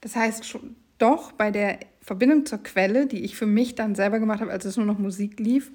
Das 0.00 0.16
heißt, 0.16 0.46
schon, 0.46 0.76
doch 0.96 1.32
bei 1.32 1.50
der 1.50 1.78
Verbindung 2.00 2.46
zur 2.46 2.62
Quelle, 2.62 3.06
die 3.06 3.22
ich 3.22 3.36
für 3.36 3.46
mich 3.46 3.74
dann 3.74 3.94
selber 3.94 4.18
gemacht 4.18 4.40
habe, 4.40 4.50
als 4.50 4.64
es 4.64 4.78
nur 4.78 4.86
noch 4.86 4.98
Musik 4.98 5.38
lief, 5.40 5.70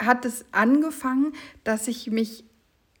hat 0.00 0.24
es 0.24 0.44
angefangen, 0.52 1.32
dass 1.64 1.88
ich 1.88 2.10
mich 2.10 2.44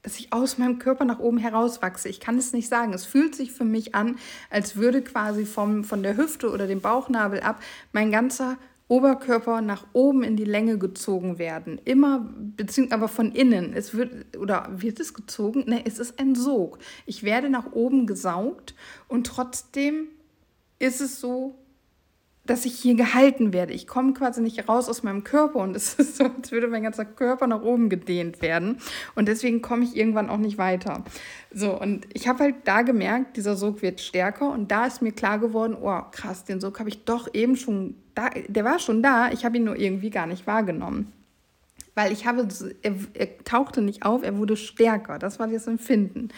dass 0.04 0.18
ich 0.20 0.32
aus 0.32 0.58
meinem 0.58 0.78
Körper 0.78 1.04
nach 1.04 1.18
oben 1.18 1.38
herauswachse. 1.38 2.08
Ich 2.08 2.20
kann 2.20 2.38
es 2.38 2.52
nicht 2.52 2.68
sagen. 2.68 2.92
Es 2.92 3.04
fühlt 3.04 3.34
sich 3.34 3.50
für 3.50 3.64
mich 3.64 3.94
an, 3.94 4.16
als 4.50 4.76
würde 4.76 5.02
quasi 5.02 5.46
vom, 5.46 5.82
von 5.82 6.04
der 6.04 6.16
Hüfte 6.16 6.50
oder 6.50 6.68
dem 6.68 6.80
Bauchnabel 6.80 7.40
ab 7.40 7.60
mein 7.92 8.12
ganzer 8.12 8.58
Oberkörper 8.86 9.62
nach 9.62 9.86
oben 9.94 10.22
in 10.22 10.36
die 10.36 10.44
Länge 10.44 10.78
gezogen 10.78 11.38
werden. 11.38 11.80
Immer, 11.86 12.30
beziehungsweise 12.56 13.00
aber 13.00 13.08
von 13.08 13.32
innen. 13.32 13.72
Es 13.74 13.94
wird, 13.94 14.36
oder 14.36 14.68
wird 14.70 15.00
es 15.00 15.14
gezogen? 15.14 15.64
Ne, 15.66 15.82
es 15.86 15.98
ist 15.98 16.20
ein 16.20 16.34
Sog. 16.34 16.78
Ich 17.06 17.22
werde 17.22 17.48
nach 17.48 17.72
oben 17.72 18.06
gesaugt 18.06 18.74
und 19.08 19.26
trotzdem 19.26 20.08
ist 20.78 21.00
es 21.00 21.18
so, 21.18 21.58
dass 22.46 22.64
ich 22.66 22.74
hier 22.74 22.94
gehalten 22.94 23.52
werde. 23.52 23.72
Ich 23.72 23.86
komme 23.86 24.12
quasi 24.12 24.42
nicht 24.42 24.68
raus 24.68 24.88
aus 24.88 25.02
meinem 25.02 25.24
Körper 25.24 25.60
und 25.60 25.74
es 25.74 25.94
ist 25.98 26.16
so, 26.16 26.24
als 26.24 26.52
würde 26.52 26.68
mein 26.68 26.82
ganzer 26.82 27.04
Körper 27.04 27.46
nach 27.46 27.62
oben 27.62 27.88
gedehnt 27.88 28.42
werden. 28.42 28.78
Und 29.14 29.28
deswegen 29.28 29.62
komme 29.62 29.84
ich 29.84 29.96
irgendwann 29.96 30.28
auch 30.28 30.38
nicht 30.38 30.58
weiter. 30.58 31.04
So, 31.52 31.78
und 31.80 32.06
ich 32.12 32.28
habe 32.28 32.40
halt 32.40 32.56
da 32.64 32.82
gemerkt, 32.82 33.36
dieser 33.36 33.56
Sog 33.56 33.82
wird 33.82 34.00
stärker 34.00 34.50
und 34.50 34.70
da 34.70 34.86
ist 34.86 35.02
mir 35.02 35.12
klar 35.12 35.38
geworden, 35.38 35.76
oh 35.80 36.00
krass, 36.10 36.44
den 36.44 36.60
Sog 36.60 36.78
habe 36.78 36.88
ich 36.88 37.04
doch 37.04 37.32
eben 37.32 37.56
schon 37.56 37.96
da, 38.14 38.30
der 38.48 38.64
war 38.64 38.78
schon 38.78 39.02
da, 39.02 39.30
ich 39.32 39.44
habe 39.44 39.56
ihn 39.56 39.64
nur 39.64 39.76
irgendwie 39.76 40.10
gar 40.10 40.26
nicht 40.26 40.46
wahrgenommen. 40.46 41.12
Weil 41.94 42.12
ich 42.12 42.26
habe, 42.26 42.48
er, 42.82 42.94
er 43.14 43.38
tauchte 43.44 43.80
nicht 43.80 44.04
auf, 44.04 44.22
er 44.24 44.36
wurde 44.36 44.56
stärker. 44.56 45.18
Das 45.18 45.38
war 45.38 45.46
das 45.46 45.66
Empfinden. 45.66 46.28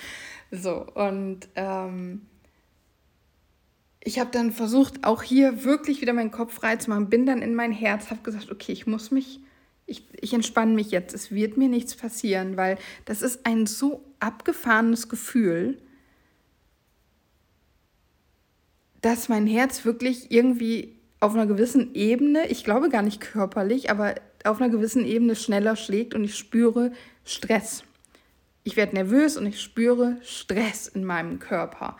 So, 0.50 0.86
und 0.94 1.48
ähm, 1.54 2.22
ich 4.06 4.20
habe 4.20 4.30
dann 4.30 4.52
versucht, 4.52 5.02
auch 5.02 5.24
hier 5.24 5.64
wirklich 5.64 6.00
wieder 6.00 6.12
meinen 6.12 6.30
Kopf 6.30 6.54
frei 6.54 6.76
zu 6.76 6.90
machen, 6.90 7.10
bin 7.10 7.26
dann 7.26 7.42
in 7.42 7.56
mein 7.56 7.72
Herz, 7.72 8.08
habe 8.10 8.22
gesagt, 8.22 8.52
okay, 8.52 8.70
ich 8.70 8.86
muss 8.86 9.10
mich, 9.10 9.40
ich, 9.84 10.04
ich 10.20 10.32
entspanne 10.32 10.74
mich 10.74 10.92
jetzt, 10.92 11.12
es 11.12 11.32
wird 11.32 11.56
mir 11.56 11.68
nichts 11.68 11.96
passieren, 11.96 12.56
weil 12.56 12.78
das 13.04 13.20
ist 13.20 13.44
ein 13.44 13.66
so 13.66 14.04
abgefahrenes 14.20 15.08
Gefühl, 15.08 15.82
dass 19.00 19.28
mein 19.28 19.48
Herz 19.48 19.84
wirklich 19.84 20.30
irgendwie 20.30 20.94
auf 21.18 21.34
einer 21.34 21.46
gewissen 21.46 21.92
Ebene, 21.96 22.46
ich 22.46 22.62
glaube 22.62 22.90
gar 22.90 23.02
nicht 23.02 23.20
körperlich, 23.20 23.90
aber 23.90 24.14
auf 24.44 24.60
einer 24.60 24.70
gewissen 24.70 25.04
Ebene 25.04 25.34
schneller 25.34 25.74
schlägt 25.74 26.14
und 26.14 26.22
ich 26.22 26.36
spüre 26.36 26.92
Stress. 27.24 27.82
Ich 28.62 28.76
werde 28.76 28.94
nervös 28.94 29.36
und 29.36 29.46
ich 29.46 29.60
spüre 29.60 30.18
Stress 30.22 30.86
in 30.86 31.04
meinem 31.04 31.40
Körper. 31.40 31.96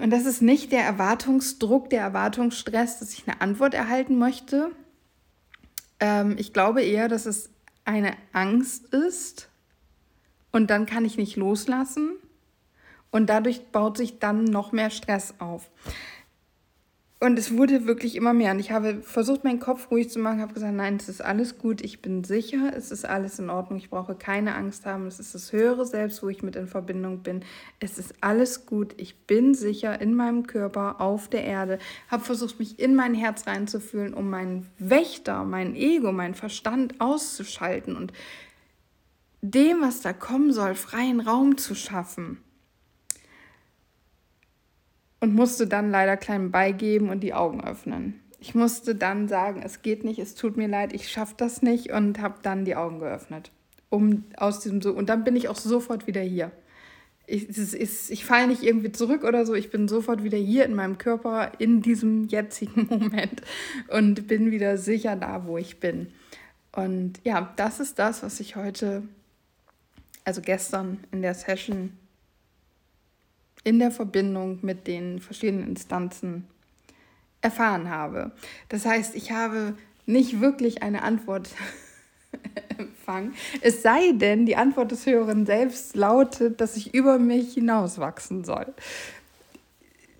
Und 0.00 0.10
das 0.10 0.24
ist 0.24 0.42
nicht 0.42 0.72
der 0.72 0.84
Erwartungsdruck, 0.84 1.90
der 1.90 2.02
Erwartungsstress, 2.02 3.00
dass 3.00 3.12
ich 3.12 3.24
eine 3.26 3.40
Antwort 3.40 3.74
erhalten 3.74 4.16
möchte. 4.18 4.70
Ähm, 6.00 6.36
ich 6.38 6.52
glaube 6.52 6.82
eher, 6.82 7.08
dass 7.08 7.26
es 7.26 7.50
eine 7.84 8.16
Angst 8.32 8.92
ist 8.94 9.48
und 10.52 10.70
dann 10.70 10.86
kann 10.86 11.04
ich 11.04 11.16
nicht 11.16 11.36
loslassen 11.36 12.12
und 13.10 13.28
dadurch 13.28 13.66
baut 13.72 13.96
sich 13.96 14.18
dann 14.18 14.44
noch 14.44 14.72
mehr 14.72 14.90
Stress 14.90 15.34
auf. 15.38 15.70
Und 17.20 17.36
es 17.36 17.56
wurde 17.56 17.86
wirklich 17.86 18.14
immer 18.14 18.32
mehr. 18.32 18.52
Und 18.52 18.60
ich 18.60 18.70
habe 18.70 19.02
versucht, 19.02 19.42
meinen 19.42 19.58
Kopf 19.58 19.90
ruhig 19.90 20.08
zu 20.08 20.20
machen, 20.20 20.40
habe 20.40 20.54
gesagt, 20.54 20.74
nein, 20.74 20.96
es 20.96 21.08
ist 21.08 21.20
alles 21.20 21.58
gut, 21.58 21.80
ich 21.80 22.00
bin 22.00 22.22
sicher, 22.22 22.72
es 22.76 22.92
ist 22.92 23.04
alles 23.04 23.40
in 23.40 23.50
Ordnung, 23.50 23.78
ich 23.78 23.90
brauche 23.90 24.14
keine 24.14 24.54
Angst 24.54 24.86
haben, 24.86 25.08
es 25.08 25.18
ist 25.18 25.34
das 25.34 25.52
höhere 25.52 25.84
Selbst, 25.84 26.22
wo 26.22 26.28
ich 26.28 26.44
mit 26.44 26.54
in 26.54 26.68
Verbindung 26.68 27.24
bin. 27.24 27.44
Es 27.80 27.98
ist 27.98 28.14
alles 28.20 28.66
gut, 28.66 28.94
ich 28.98 29.26
bin 29.26 29.54
sicher 29.54 30.00
in 30.00 30.14
meinem 30.14 30.46
Körper, 30.46 31.00
auf 31.00 31.26
der 31.26 31.42
Erde, 31.42 31.80
habe 32.08 32.24
versucht, 32.24 32.60
mich 32.60 32.78
in 32.78 32.94
mein 32.94 33.14
Herz 33.14 33.48
reinzufühlen, 33.48 34.14
um 34.14 34.30
meinen 34.30 34.68
Wächter, 34.78 35.42
mein 35.42 35.74
Ego, 35.74 36.12
meinen 36.12 36.34
Verstand 36.34 37.00
auszuschalten 37.00 37.96
und 37.96 38.12
dem, 39.40 39.80
was 39.80 40.02
da 40.02 40.12
kommen 40.12 40.52
soll, 40.52 40.76
freien 40.76 41.18
Raum 41.18 41.56
zu 41.56 41.74
schaffen 41.74 42.38
und 45.20 45.34
musste 45.34 45.66
dann 45.66 45.90
leider 45.90 46.16
klein 46.16 46.50
beigeben 46.50 47.08
und 47.08 47.20
die 47.20 47.34
Augen 47.34 47.62
öffnen. 47.62 48.20
Ich 48.40 48.54
musste 48.54 48.94
dann 48.94 49.28
sagen, 49.28 49.62
es 49.64 49.82
geht 49.82 50.04
nicht, 50.04 50.18
es 50.18 50.34
tut 50.34 50.56
mir 50.56 50.68
leid, 50.68 50.92
ich 50.92 51.08
schaffe 51.08 51.34
das 51.36 51.60
nicht 51.60 51.90
und 51.90 52.20
habe 52.20 52.36
dann 52.42 52.64
die 52.64 52.76
Augen 52.76 53.00
geöffnet. 53.00 53.50
Um 53.90 54.24
aus 54.36 54.60
diesem 54.60 54.80
so 54.82 54.92
und 54.92 55.08
dann 55.08 55.24
bin 55.24 55.34
ich 55.34 55.48
auch 55.48 55.56
sofort 55.56 56.06
wieder 56.06 56.20
hier. 56.20 56.52
Ich, 57.26 57.48
ich 57.50 58.24
falle 58.24 58.46
nicht 58.46 58.62
irgendwie 58.62 58.92
zurück 58.92 59.24
oder 59.24 59.44
so, 59.44 59.54
ich 59.54 59.70
bin 59.70 59.88
sofort 59.88 60.22
wieder 60.22 60.38
hier 60.38 60.64
in 60.64 60.74
meinem 60.74 60.98
Körper 60.98 61.52
in 61.58 61.82
diesem 61.82 62.28
jetzigen 62.28 62.86
Moment 62.90 63.42
und 63.88 64.26
bin 64.28 64.50
wieder 64.50 64.78
sicher 64.78 65.16
da, 65.16 65.46
wo 65.46 65.58
ich 65.58 65.80
bin. 65.80 66.08
Und 66.72 67.20
ja, 67.24 67.52
das 67.56 67.80
ist 67.80 67.98
das, 67.98 68.22
was 68.22 68.40
ich 68.40 68.56
heute, 68.56 69.02
also 70.24 70.40
gestern 70.40 71.00
in 71.10 71.22
der 71.22 71.34
Session 71.34 71.92
in 73.64 73.78
der 73.78 73.90
Verbindung 73.90 74.58
mit 74.62 74.86
den 74.86 75.20
verschiedenen 75.20 75.68
Instanzen 75.68 76.46
erfahren 77.40 77.88
habe. 77.90 78.32
Das 78.68 78.84
heißt, 78.84 79.14
ich 79.14 79.30
habe 79.30 79.74
nicht 80.06 80.40
wirklich 80.40 80.82
eine 80.82 81.02
Antwort 81.02 81.50
empfangen. 82.78 83.34
Es 83.60 83.82
sei 83.82 84.12
denn, 84.12 84.46
die 84.46 84.56
Antwort 84.56 84.90
des 84.90 85.06
Hörers 85.06 85.46
selbst 85.46 85.96
lautet, 85.96 86.60
dass 86.60 86.76
ich 86.76 86.94
über 86.94 87.18
mich 87.18 87.54
hinauswachsen 87.54 88.44
soll. 88.44 88.66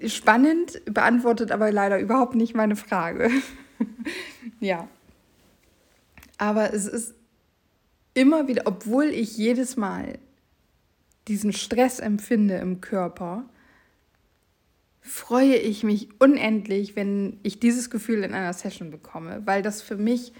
Spannend, 0.06 0.80
beantwortet 0.84 1.50
aber 1.50 1.72
leider 1.72 1.98
überhaupt 1.98 2.36
nicht 2.36 2.54
meine 2.54 2.76
Frage. 2.76 3.30
ja. 4.60 4.86
Aber 6.36 6.72
es 6.72 6.86
ist 6.86 7.14
immer 8.14 8.46
wieder, 8.46 8.62
obwohl 8.66 9.06
ich 9.06 9.36
jedes 9.36 9.76
Mal 9.76 10.18
diesen 11.28 11.52
Stress 11.52 11.98
empfinde 12.00 12.56
im 12.56 12.80
Körper, 12.80 13.44
freue 15.00 15.56
ich 15.56 15.84
mich 15.84 16.08
unendlich, 16.18 16.96
wenn 16.96 17.38
ich 17.42 17.60
dieses 17.60 17.90
Gefühl 17.90 18.24
in 18.24 18.34
einer 18.34 18.52
Session 18.52 18.90
bekomme, 18.90 19.42
weil 19.44 19.62
das 19.62 19.82
für 19.82 19.96
mich 19.96 20.32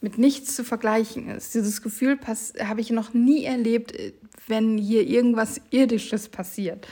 mit 0.00 0.18
nichts 0.18 0.56
zu 0.56 0.64
vergleichen 0.64 1.28
ist. 1.28 1.54
Dieses 1.54 1.82
Gefühl 1.82 2.18
habe 2.64 2.80
ich 2.80 2.90
noch 2.90 3.12
nie 3.12 3.44
erlebt, 3.44 3.94
wenn 4.46 4.78
hier 4.78 5.06
irgendwas 5.06 5.60
Irdisches 5.70 6.28
passiert. 6.28 6.88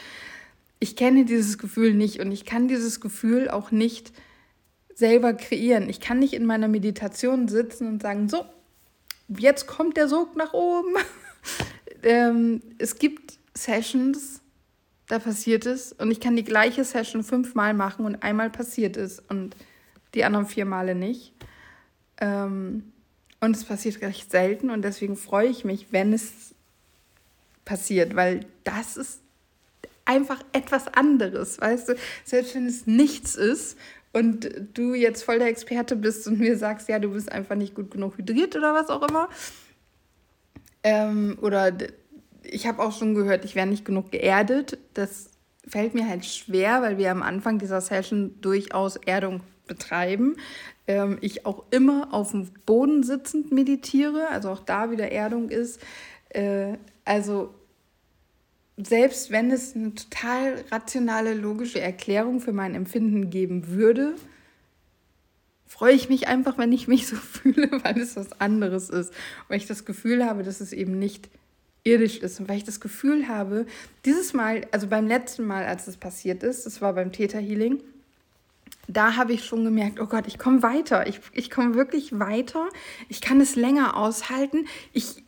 Ich 0.78 0.94
kenne 0.94 1.24
dieses 1.24 1.58
Gefühl 1.58 1.94
nicht 1.94 2.20
und 2.20 2.30
ich 2.30 2.44
kann 2.44 2.68
dieses 2.68 3.00
Gefühl 3.00 3.48
auch 3.48 3.70
nicht 3.70 4.12
selber 4.94 5.32
kreieren. 5.32 5.88
Ich 5.88 6.00
kann 6.00 6.18
nicht 6.18 6.34
in 6.34 6.46
meiner 6.46 6.68
Meditation 6.68 7.48
sitzen 7.48 7.88
und 7.88 8.02
sagen, 8.02 8.28
so, 8.28 8.44
jetzt 9.28 9.66
kommt 9.66 9.96
der 9.96 10.08
Sog 10.08 10.36
nach 10.36 10.52
oben. 10.52 10.94
Ähm, 12.02 12.62
es 12.78 12.98
gibt 12.98 13.38
Sessions, 13.54 14.40
da 15.08 15.18
passiert 15.18 15.66
es 15.66 15.92
und 15.92 16.10
ich 16.10 16.20
kann 16.20 16.36
die 16.36 16.44
gleiche 16.44 16.84
Session 16.84 17.24
fünfmal 17.24 17.74
machen 17.74 18.04
und 18.04 18.22
einmal 18.22 18.50
passiert 18.50 18.96
es 18.96 19.20
und 19.20 19.56
die 20.14 20.24
anderen 20.24 20.46
vier 20.46 20.64
Male 20.64 20.94
nicht. 20.94 21.32
Ähm, 22.20 22.92
und 23.40 23.56
es 23.56 23.64
passiert 23.64 24.00
recht 24.02 24.30
selten 24.30 24.70
und 24.70 24.82
deswegen 24.82 25.16
freue 25.16 25.48
ich 25.48 25.64
mich, 25.64 25.92
wenn 25.92 26.12
es 26.12 26.54
passiert, 27.64 28.16
weil 28.16 28.46
das 28.64 28.96
ist 28.96 29.20
einfach 30.04 30.42
etwas 30.52 30.88
anderes, 30.88 31.60
weißt 31.60 31.90
du? 31.90 31.94
Selbst 32.24 32.54
wenn 32.54 32.66
es 32.66 32.86
nichts 32.86 33.34
ist 33.34 33.76
und 34.12 34.50
du 34.74 34.94
jetzt 34.94 35.22
voll 35.22 35.38
der 35.38 35.48
Experte 35.48 35.94
bist 35.94 36.26
und 36.26 36.40
mir 36.40 36.56
sagst, 36.56 36.88
ja, 36.88 36.98
du 36.98 37.12
bist 37.12 37.30
einfach 37.30 37.54
nicht 37.54 37.74
gut 37.74 37.90
genug 37.90 38.16
hydriert 38.16 38.56
oder 38.56 38.74
was 38.74 38.88
auch 38.88 39.06
immer. 39.06 39.28
Ähm, 40.88 41.36
oder 41.42 41.70
ich 42.42 42.66
habe 42.66 42.82
auch 42.82 42.96
schon 42.96 43.14
gehört, 43.14 43.44
ich 43.44 43.54
wäre 43.54 43.66
nicht 43.66 43.84
genug 43.84 44.10
geerdet. 44.10 44.78
Das 44.94 45.30
fällt 45.66 45.92
mir 45.92 46.08
halt 46.08 46.24
schwer, 46.24 46.80
weil 46.80 46.96
wir 46.96 47.10
am 47.10 47.22
Anfang 47.22 47.58
dieser 47.58 47.82
Session 47.82 48.40
durchaus 48.40 48.96
Erdung 48.96 49.42
betreiben. 49.66 50.36
Ähm, 50.86 51.18
ich 51.20 51.44
auch 51.44 51.64
immer 51.70 52.14
auf 52.14 52.30
dem 52.30 52.48
Boden 52.64 53.02
sitzend 53.02 53.52
meditiere, 53.52 54.28
also 54.30 54.48
auch 54.48 54.60
da 54.60 54.90
wieder 54.90 55.12
Erdung 55.12 55.50
ist. 55.50 55.78
Äh, 56.30 56.78
also 57.04 57.54
selbst 58.78 59.30
wenn 59.30 59.50
es 59.50 59.76
eine 59.76 59.94
total 59.94 60.64
rationale, 60.70 61.34
logische 61.34 61.80
Erklärung 61.80 62.40
für 62.40 62.54
mein 62.54 62.74
Empfinden 62.74 63.28
geben 63.28 63.68
würde, 63.68 64.14
freue 65.68 65.94
ich 65.94 66.08
mich 66.08 66.26
einfach, 66.26 66.58
wenn 66.58 66.72
ich 66.72 66.88
mich 66.88 67.06
so 67.06 67.16
fühle, 67.16 67.70
weil 67.84 67.98
es 67.98 68.16
was 68.16 68.40
anderes 68.40 68.90
ist. 68.90 69.12
Weil 69.46 69.58
ich 69.58 69.66
das 69.66 69.84
Gefühl 69.84 70.24
habe, 70.24 70.42
dass 70.42 70.60
es 70.60 70.72
eben 70.72 70.98
nicht 70.98 71.28
irdisch 71.84 72.18
ist. 72.18 72.40
Und 72.40 72.48
weil 72.48 72.56
ich 72.56 72.64
das 72.64 72.80
Gefühl 72.80 73.28
habe, 73.28 73.66
dieses 74.04 74.32
Mal, 74.32 74.66
also 74.72 74.88
beim 74.88 75.06
letzten 75.06 75.44
Mal, 75.46 75.64
als 75.64 75.84
das 75.84 75.96
passiert 75.96 76.42
ist, 76.42 76.66
das 76.66 76.80
war 76.80 76.94
beim 76.94 77.12
Theta 77.12 77.38
Healing, 77.38 77.82
da 78.88 79.16
habe 79.16 79.34
ich 79.34 79.44
schon 79.44 79.64
gemerkt, 79.64 80.00
oh 80.00 80.06
Gott, 80.06 80.26
ich 80.26 80.38
komme 80.38 80.62
weiter, 80.62 81.06
ich, 81.06 81.20
ich 81.32 81.50
komme 81.50 81.74
wirklich 81.74 82.18
weiter, 82.18 82.68
ich 83.08 83.20
kann 83.20 83.40
es 83.40 83.54
länger 83.54 83.96
aushalten, 83.96 84.66
ich 84.92 85.22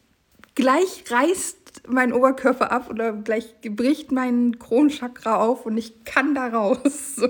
gleich 0.54 1.04
reißt 1.10 1.60
mein 1.88 2.12
Oberkörper 2.12 2.70
ab 2.72 2.90
oder 2.90 3.12
gleich 3.12 3.54
bricht 3.62 4.12
mein 4.12 4.58
Kronchakra 4.58 5.36
auf 5.36 5.66
und 5.66 5.76
ich 5.78 6.04
kann 6.04 6.34
da 6.34 6.48
raus. 6.48 7.16
So. 7.20 7.28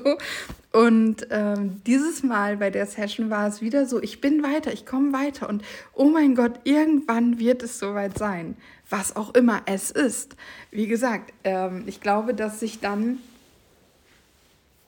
Und 0.72 1.26
ähm, 1.30 1.82
dieses 1.84 2.22
Mal 2.22 2.59
bei 2.59 2.70
der 2.70 2.86
Session 2.86 3.28
war 3.28 3.48
es 3.48 3.60
wieder 3.60 3.86
so, 3.86 4.01
ich 4.01 4.20
bin 4.20 4.44
weiter, 4.44 4.72
ich 4.72 4.86
komme 4.86 5.12
weiter 5.12 5.48
und 5.48 5.64
oh 5.94 6.05
mein 6.05 6.36
Gott, 6.36 6.60
irgendwann 6.62 7.40
wird 7.40 7.64
es 7.64 7.80
soweit 7.80 8.16
sein, 8.16 8.56
was 8.88 9.16
auch 9.16 9.34
immer 9.34 9.62
es 9.66 9.90
ist. 9.90 10.36
Wie 10.70 10.86
gesagt, 10.86 11.32
ähm, 11.42 11.82
ich 11.86 12.01
glaube, 12.01 12.34
dass 12.34 12.60
sich 12.60 12.78
dann, 12.78 13.18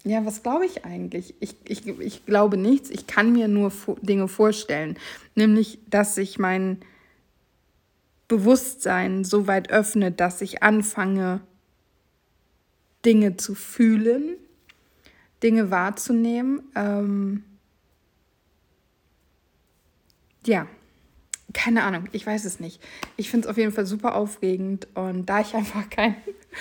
ja, 0.04 0.24
was 0.24 0.44
glaube 0.44 0.66
ich 0.66 0.84
eigentlich? 0.84 1.34
Ich, 1.40 1.56
ich, 1.64 1.84
ich 1.88 2.26
glaube 2.26 2.56
nichts, 2.56 2.88
ich 2.88 3.09
kann 3.09 3.32
mir 3.32 3.48
nur 3.48 3.72
Dinge 4.02 4.28
vorstellen, 4.28 4.96
nämlich, 5.34 5.80
dass 5.90 6.14
sich 6.14 6.38
mein 6.38 6.78
Bewusstsein 8.32 9.24
so 9.24 9.46
weit 9.46 9.70
öffnet, 9.70 10.18
dass 10.20 10.40
ich 10.40 10.62
anfange, 10.62 11.40
Dinge 13.04 13.36
zu 13.36 13.54
fühlen 13.54 14.36
Dinge 15.42 15.70
wahrzunehmen. 15.70 16.62
Ähm, 16.74 17.44
ja, 20.46 20.66
keine 21.52 21.82
Ahnung, 21.84 22.09
ich 22.12 22.26
weiß 22.26 22.44
es 22.44 22.60
nicht. 22.60 22.80
Ich 23.16 23.30
finde 23.30 23.46
es 23.46 23.50
auf 23.50 23.59
jeden 23.59 23.72
Fall 23.72 23.86
super 23.86 24.14
aufregend 24.14 24.88
und 24.94 25.26
da 25.26 25.40
ich 25.40 25.54
einfach 25.54 25.90
kein 25.90 26.16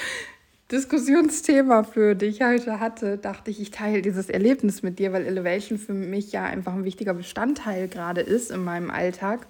Diskussionsthema 0.71 1.83
für 1.83 2.15
dich 2.15 2.41
heute 2.41 2.79
hatte, 2.79 3.17
dachte 3.17 3.51
ich, 3.51 3.61
ich 3.61 3.71
teile 3.71 4.01
dieses 4.01 4.29
Erlebnis 4.29 4.83
mit 4.83 4.99
dir, 4.99 5.11
weil 5.11 5.25
Elevation 5.25 5.77
für 5.77 5.93
mich 5.93 6.31
ja 6.31 6.45
einfach 6.45 6.73
ein 6.73 6.85
wichtiger 6.85 7.13
Bestandteil 7.13 7.87
gerade 7.87 8.21
ist 8.21 8.51
in 8.51 8.63
meinem 8.63 8.89
Alltag 8.89 9.47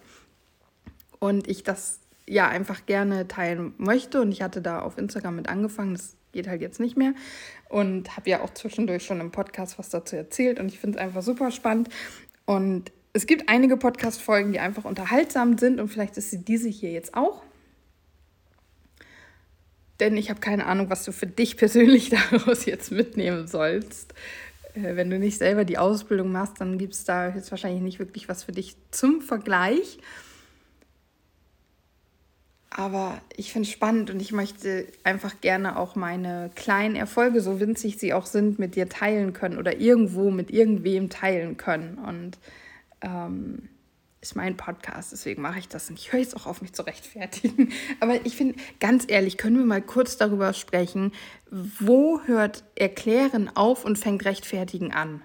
und 1.19 1.47
ich 1.47 1.63
das 1.63 2.00
ja 2.27 2.47
einfach 2.47 2.85
gerne 2.85 3.27
teilen 3.27 3.73
möchte 3.77 4.21
und 4.21 4.31
ich 4.31 4.41
hatte 4.41 4.61
da 4.61 4.79
auf 4.79 4.97
Instagram 4.97 5.35
mit 5.35 5.49
angefangen, 5.49 5.93
das 5.93 6.15
geht 6.31 6.47
halt 6.47 6.61
jetzt 6.61 6.79
nicht 6.79 6.97
mehr. 6.97 7.13
Und 7.69 8.15
habe 8.17 8.29
ja 8.29 8.41
auch 8.41 8.53
zwischendurch 8.53 9.05
schon 9.05 9.19
im 9.19 9.31
Podcast 9.31 9.79
was 9.79 9.89
dazu 9.89 10.15
erzählt 10.15 10.59
und 10.59 10.67
ich 10.67 10.79
finde 10.79 10.97
es 10.97 11.03
einfach 11.03 11.21
super 11.21 11.51
spannend. 11.51 11.89
Und 12.45 12.91
es 13.13 13.27
gibt 13.27 13.49
einige 13.49 13.77
Podcast-Folgen, 13.77 14.51
die 14.53 14.59
einfach 14.59 14.85
unterhaltsam 14.85 15.57
sind 15.57 15.79
und 15.79 15.89
vielleicht 15.89 16.17
ist 16.17 16.31
sie 16.31 16.43
diese 16.43 16.69
hier 16.69 16.91
jetzt 16.91 17.13
auch. 17.13 17.43
Denn 19.99 20.17
ich 20.17 20.29
habe 20.29 20.39
keine 20.39 20.65
Ahnung, 20.65 20.89
was 20.89 21.03
du 21.03 21.11
für 21.11 21.27
dich 21.27 21.57
persönlich 21.57 22.09
daraus 22.09 22.65
jetzt 22.65 22.91
mitnehmen 22.91 23.47
sollst. 23.47 24.13
Äh, 24.73 24.95
wenn 24.95 25.09
du 25.09 25.19
nicht 25.19 25.37
selber 25.37 25.65
die 25.65 25.77
Ausbildung 25.77 26.31
machst, 26.31 26.59
dann 26.59 26.77
gibt 26.77 26.93
es 26.93 27.03
da 27.03 27.29
jetzt 27.29 27.51
wahrscheinlich 27.51 27.81
nicht 27.81 27.99
wirklich 27.99 28.29
was 28.29 28.43
für 28.43 28.51
dich 28.51 28.75
zum 28.91 29.21
Vergleich. 29.21 29.99
Aber 32.73 33.19
ich 33.35 33.51
finde 33.51 33.67
es 33.67 33.73
spannend 33.73 34.09
und 34.09 34.21
ich 34.21 34.31
möchte 34.31 34.87
einfach 35.03 35.41
gerne 35.41 35.77
auch 35.77 35.95
meine 35.95 36.49
kleinen 36.55 36.95
Erfolge, 36.95 37.41
so 37.41 37.59
winzig 37.59 37.97
sie 37.97 38.13
auch 38.13 38.25
sind, 38.25 38.59
mit 38.59 38.75
dir 38.75 38.87
teilen 38.87 39.33
können 39.33 39.57
oder 39.57 39.79
irgendwo 39.79 40.31
mit 40.31 40.49
irgendwem 40.49 41.09
teilen 41.09 41.57
können. 41.57 41.97
Und 41.97 42.39
ähm, 43.01 43.67
ist 44.21 44.35
mein 44.35 44.55
Podcast, 44.55 45.11
deswegen 45.11 45.41
mache 45.41 45.59
ich 45.59 45.67
das 45.67 45.89
und 45.89 45.99
ich 45.99 46.13
höre 46.13 46.21
jetzt 46.21 46.35
auch 46.35 46.45
auf, 46.45 46.61
mich 46.61 46.71
zu 46.71 46.83
rechtfertigen. 46.83 47.73
Aber 47.99 48.25
ich 48.25 48.37
finde, 48.37 48.55
ganz 48.79 49.03
ehrlich, 49.07 49.37
können 49.37 49.57
wir 49.57 49.65
mal 49.65 49.81
kurz 49.81 50.15
darüber 50.15 50.53
sprechen, 50.53 51.11
wo 51.49 52.21
hört 52.21 52.63
Erklären 52.75 53.49
auf 53.53 53.83
und 53.83 53.99
fängt 53.99 54.23
Rechtfertigen 54.23 54.93
an? 54.93 55.21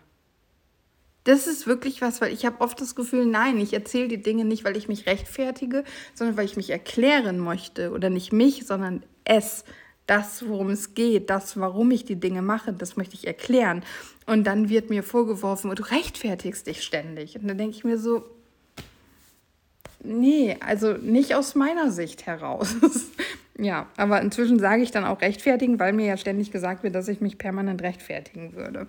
Das 1.26 1.48
ist 1.48 1.66
wirklich 1.66 2.02
was, 2.02 2.20
weil 2.20 2.32
ich 2.32 2.46
habe 2.46 2.60
oft 2.60 2.80
das 2.80 2.94
Gefühl, 2.94 3.26
nein, 3.26 3.58
ich 3.58 3.72
erzähle 3.72 4.06
die 4.06 4.22
Dinge 4.22 4.44
nicht, 4.44 4.64
weil 4.64 4.76
ich 4.76 4.86
mich 4.86 5.06
rechtfertige, 5.06 5.82
sondern 6.14 6.36
weil 6.36 6.44
ich 6.44 6.56
mich 6.56 6.70
erklären 6.70 7.40
möchte. 7.40 7.90
Oder 7.90 8.10
nicht 8.10 8.32
mich, 8.32 8.64
sondern 8.64 9.02
es. 9.24 9.64
Das, 10.06 10.46
worum 10.46 10.70
es 10.70 10.94
geht, 10.94 11.28
das, 11.28 11.58
warum 11.58 11.90
ich 11.90 12.04
die 12.04 12.14
Dinge 12.14 12.42
mache, 12.42 12.72
das 12.72 12.96
möchte 12.96 13.16
ich 13.16 13.26
erklären. 13.26 13.82
Und 14.24 14.46
dann 14.46 14.68
wird 14.68 14.88
mir 14.88 15.02
vorgeworfen, 15.02 15.74
du 15.74 15.82
rechtfertigst 15.82 16.68
dich 16.68 16.84
ständig. 16.84 17.36
Und 17.36 17.48
dann 17.48 17.58
denke 17.58 17.76
ich 17.76 17.82
mir 17.82 17.98
so, 17.98 18.22
nee, 20.04 20.56
also 20.60 20.92
nicht 20.92 21.34
aus 21.34 21.56
meiner 21.56 21.90
Sicht 21.90 22.24
heraus. 22.24 22.76
ja, 23.58 23.88
aber 23.96 24.22
inzwischen 24.22 24.60
sage 24.60 24.84
ich 24.84 24.92
dann 24.92 25.04
auch 25.04 25.20
rechtfertigen, 25.20 25.80
weil 25.80 25.92
mir 25.92 26.06
ja 26.06 26.16
ständig 26.16 26.52
gesagt 26.52 26.84
wird, 26.84 26.94
dass 26.94 27.08
ich 27.08 27.20
mich 27.20 27.36
permanent 27.36 27.82
rechtfertigen 27.82 28.54
würde. 28.54 28.86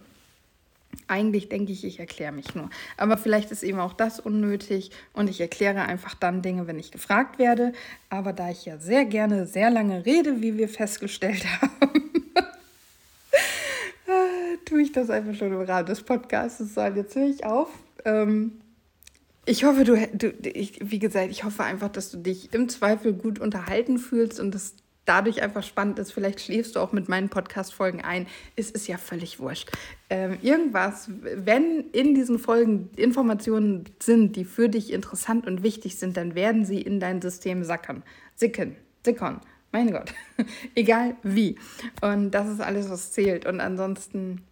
Eigentlich 1.07 1.49
denke 1.49 1.71
ich, 1.71 1.83
ich 1.83 1.99
erkläre 1.99 2.31
mich 2.31 2.55
nur. 2.55 2.69
Aber 2.97 3.17
vielleicht 3.17 3.51
ist 3.51 3.63
eben 3.63 3.79
auch 3.79 3.93
das 3.93 4.19
unnötig 4.19 4.91
und 5.13 5.29
ich 5.29 5.39
erkläre 5.39 5.83
einfach 5.83 6.15
dann 6.15 6.41
Dinge, 6.41 6.67
wenn 6.67 6.79
ich 6.79 6.91
gefragt 6.91 7.39
werde. 7.39 7.73
Aber 8.09 8.33
da 8.33 8.49
ich 8.49 8.65
ja 8.65 8.77
sehr 8.77 9.05
gerne 9.05 9.45
sehr 9.45 9.69
lange 9.69 10.05
rede, 10.05 10.41
wie 10.41 10.57
wir 10.57 10.69
festgestellt 10.69 11.45
haben, 11.61 12.11
tue 14.65 14.81
ich 14.81 14.91
das 14.91 15.09
einfach 15.09 15.35
schon 15.35 15.53
im 15.53 15.61
Rahmen 15.61 15.85
des 15.85 16.01
Podcasts. 16.03 16.73
So, 16.73 16.81
jetzt 16.81 17.15
höre 17.15 17.29
ich 17.29 17.45
auf. 17.45 17.69
Ähm, 18.05 18.53
ich 19.45 19.63
hoffe, 19.63 19.85
du, 19.85 19.95
du 20.13 20.29
ich, 20.43 20.79
wie 20.81 20.99
gesagt, 20.99 21.31
ich 21.31 21.45
hoffe 21.45 21.63
einfach, 21.63 21.89
dass 21.89 22.11
du 22.11 22.17
dich 22.17 22.53
im 22.53 22.67
Zweifel 22.67 23.13
gut 23.13 23.39
unterhalten 23.39 23.97
fühlst 23.97 24.39
und 24.41 24.53
dass 24.53 24.73
dadurch 25.07 25.41
einfach 25.41 25.63
spannend 25.63 25.97
ist. 25.99 26.11
Vielleicht 26.11 26.41
schläfst 26.41 26.75
du 26.75 26.79
auch 26.79 26.91
mit 26.91 27.09
meinen 27.09 27.29
Podcast-Folgen 27.29 28.01
ein. 28.01 28.27
Es 28.55 28.69
ist 28.69 28.87
ja 28.87 28.97
völlig 28.97 29.39
wurscht. 29.39 29.71
Ähm, 30.09 30.37
irgendwas, 30.41 31.09
wenn 31.21 31.89
in 31.91 32.13
diesen 32.13 32.39
Folgen 32.39 32.89
Informationen 32.95 33.85
sind, 33.99 34.35
die 34.35 34.45
für 34.45 34.69
dich 34.69 34.91
interessant 34.91 35.47
und 35.47 35.63
wichtig 35.63 35.97
sind, 35.97 36.17
dann 36.17 36.35
werden 36.35 36.65
sie 36.65 36.81
in 36.81 36.99
dein 36.99 37.21
System 37.21 37.63
sackern. 37.63 38.03
Sicken, 38.35 38.75
sickern. 39.03 39.41
Mein 39.71 39.91
Gott. 39.91 40.13
Egal 40.75 41.15
wie. 41.23 41.57
Und 42.01 42.31
das 42.31 42.49
ist 42.49 42.61
alles, 42.61 42.89
was 42.89 43.11
zählt. 43.11 43.45
Und 43.45 43.61
ansonsten, 43.61 44.43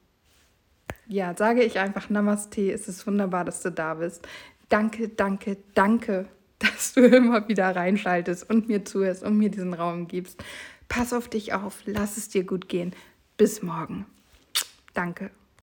ja, 1.08 1.36
sage 1.36 1.64
ich 1.64 1.80
einfach 1.80 2.10
Namaste. 2.10 2.72
Es 2.72 2.88
ist 2.88 3.06
wunderbar, 3.06 3.44
dass 3.46 3.62
du 3.62 3.72
da 3.72 3.96
bist. 3.96 4.28
Danke, 4.70 5.10
danke, 5.10 5.58
danke 5.74 6.28
dass 6.60 6.94
du 6.94 7.06
immer 7.06 7.48
wieder 7.48 7.76
reinschaltest 7.76 8.50
und 8.50 8.68
mir 8.68 8.86
zuhörst 8.86 9.24
und 9.24 9.38
mir 9.38 9.50
diesen 9.50 9.74
Raum 9.74 10.08
gibst. 10.08 10.44
Pass 10.88 11.14
auf 11.14 11.28
dich 11.28 11.54
auf, 11.54 11.80
lass 11.86 12.18
es 12.18 12.30
dir 12.30 12.44
gut 12.44 12.70
gehen. 12.70 12.94
Bis 13.38 13.62
morgen. 13.62 14.06
Danke. 14.94 15.32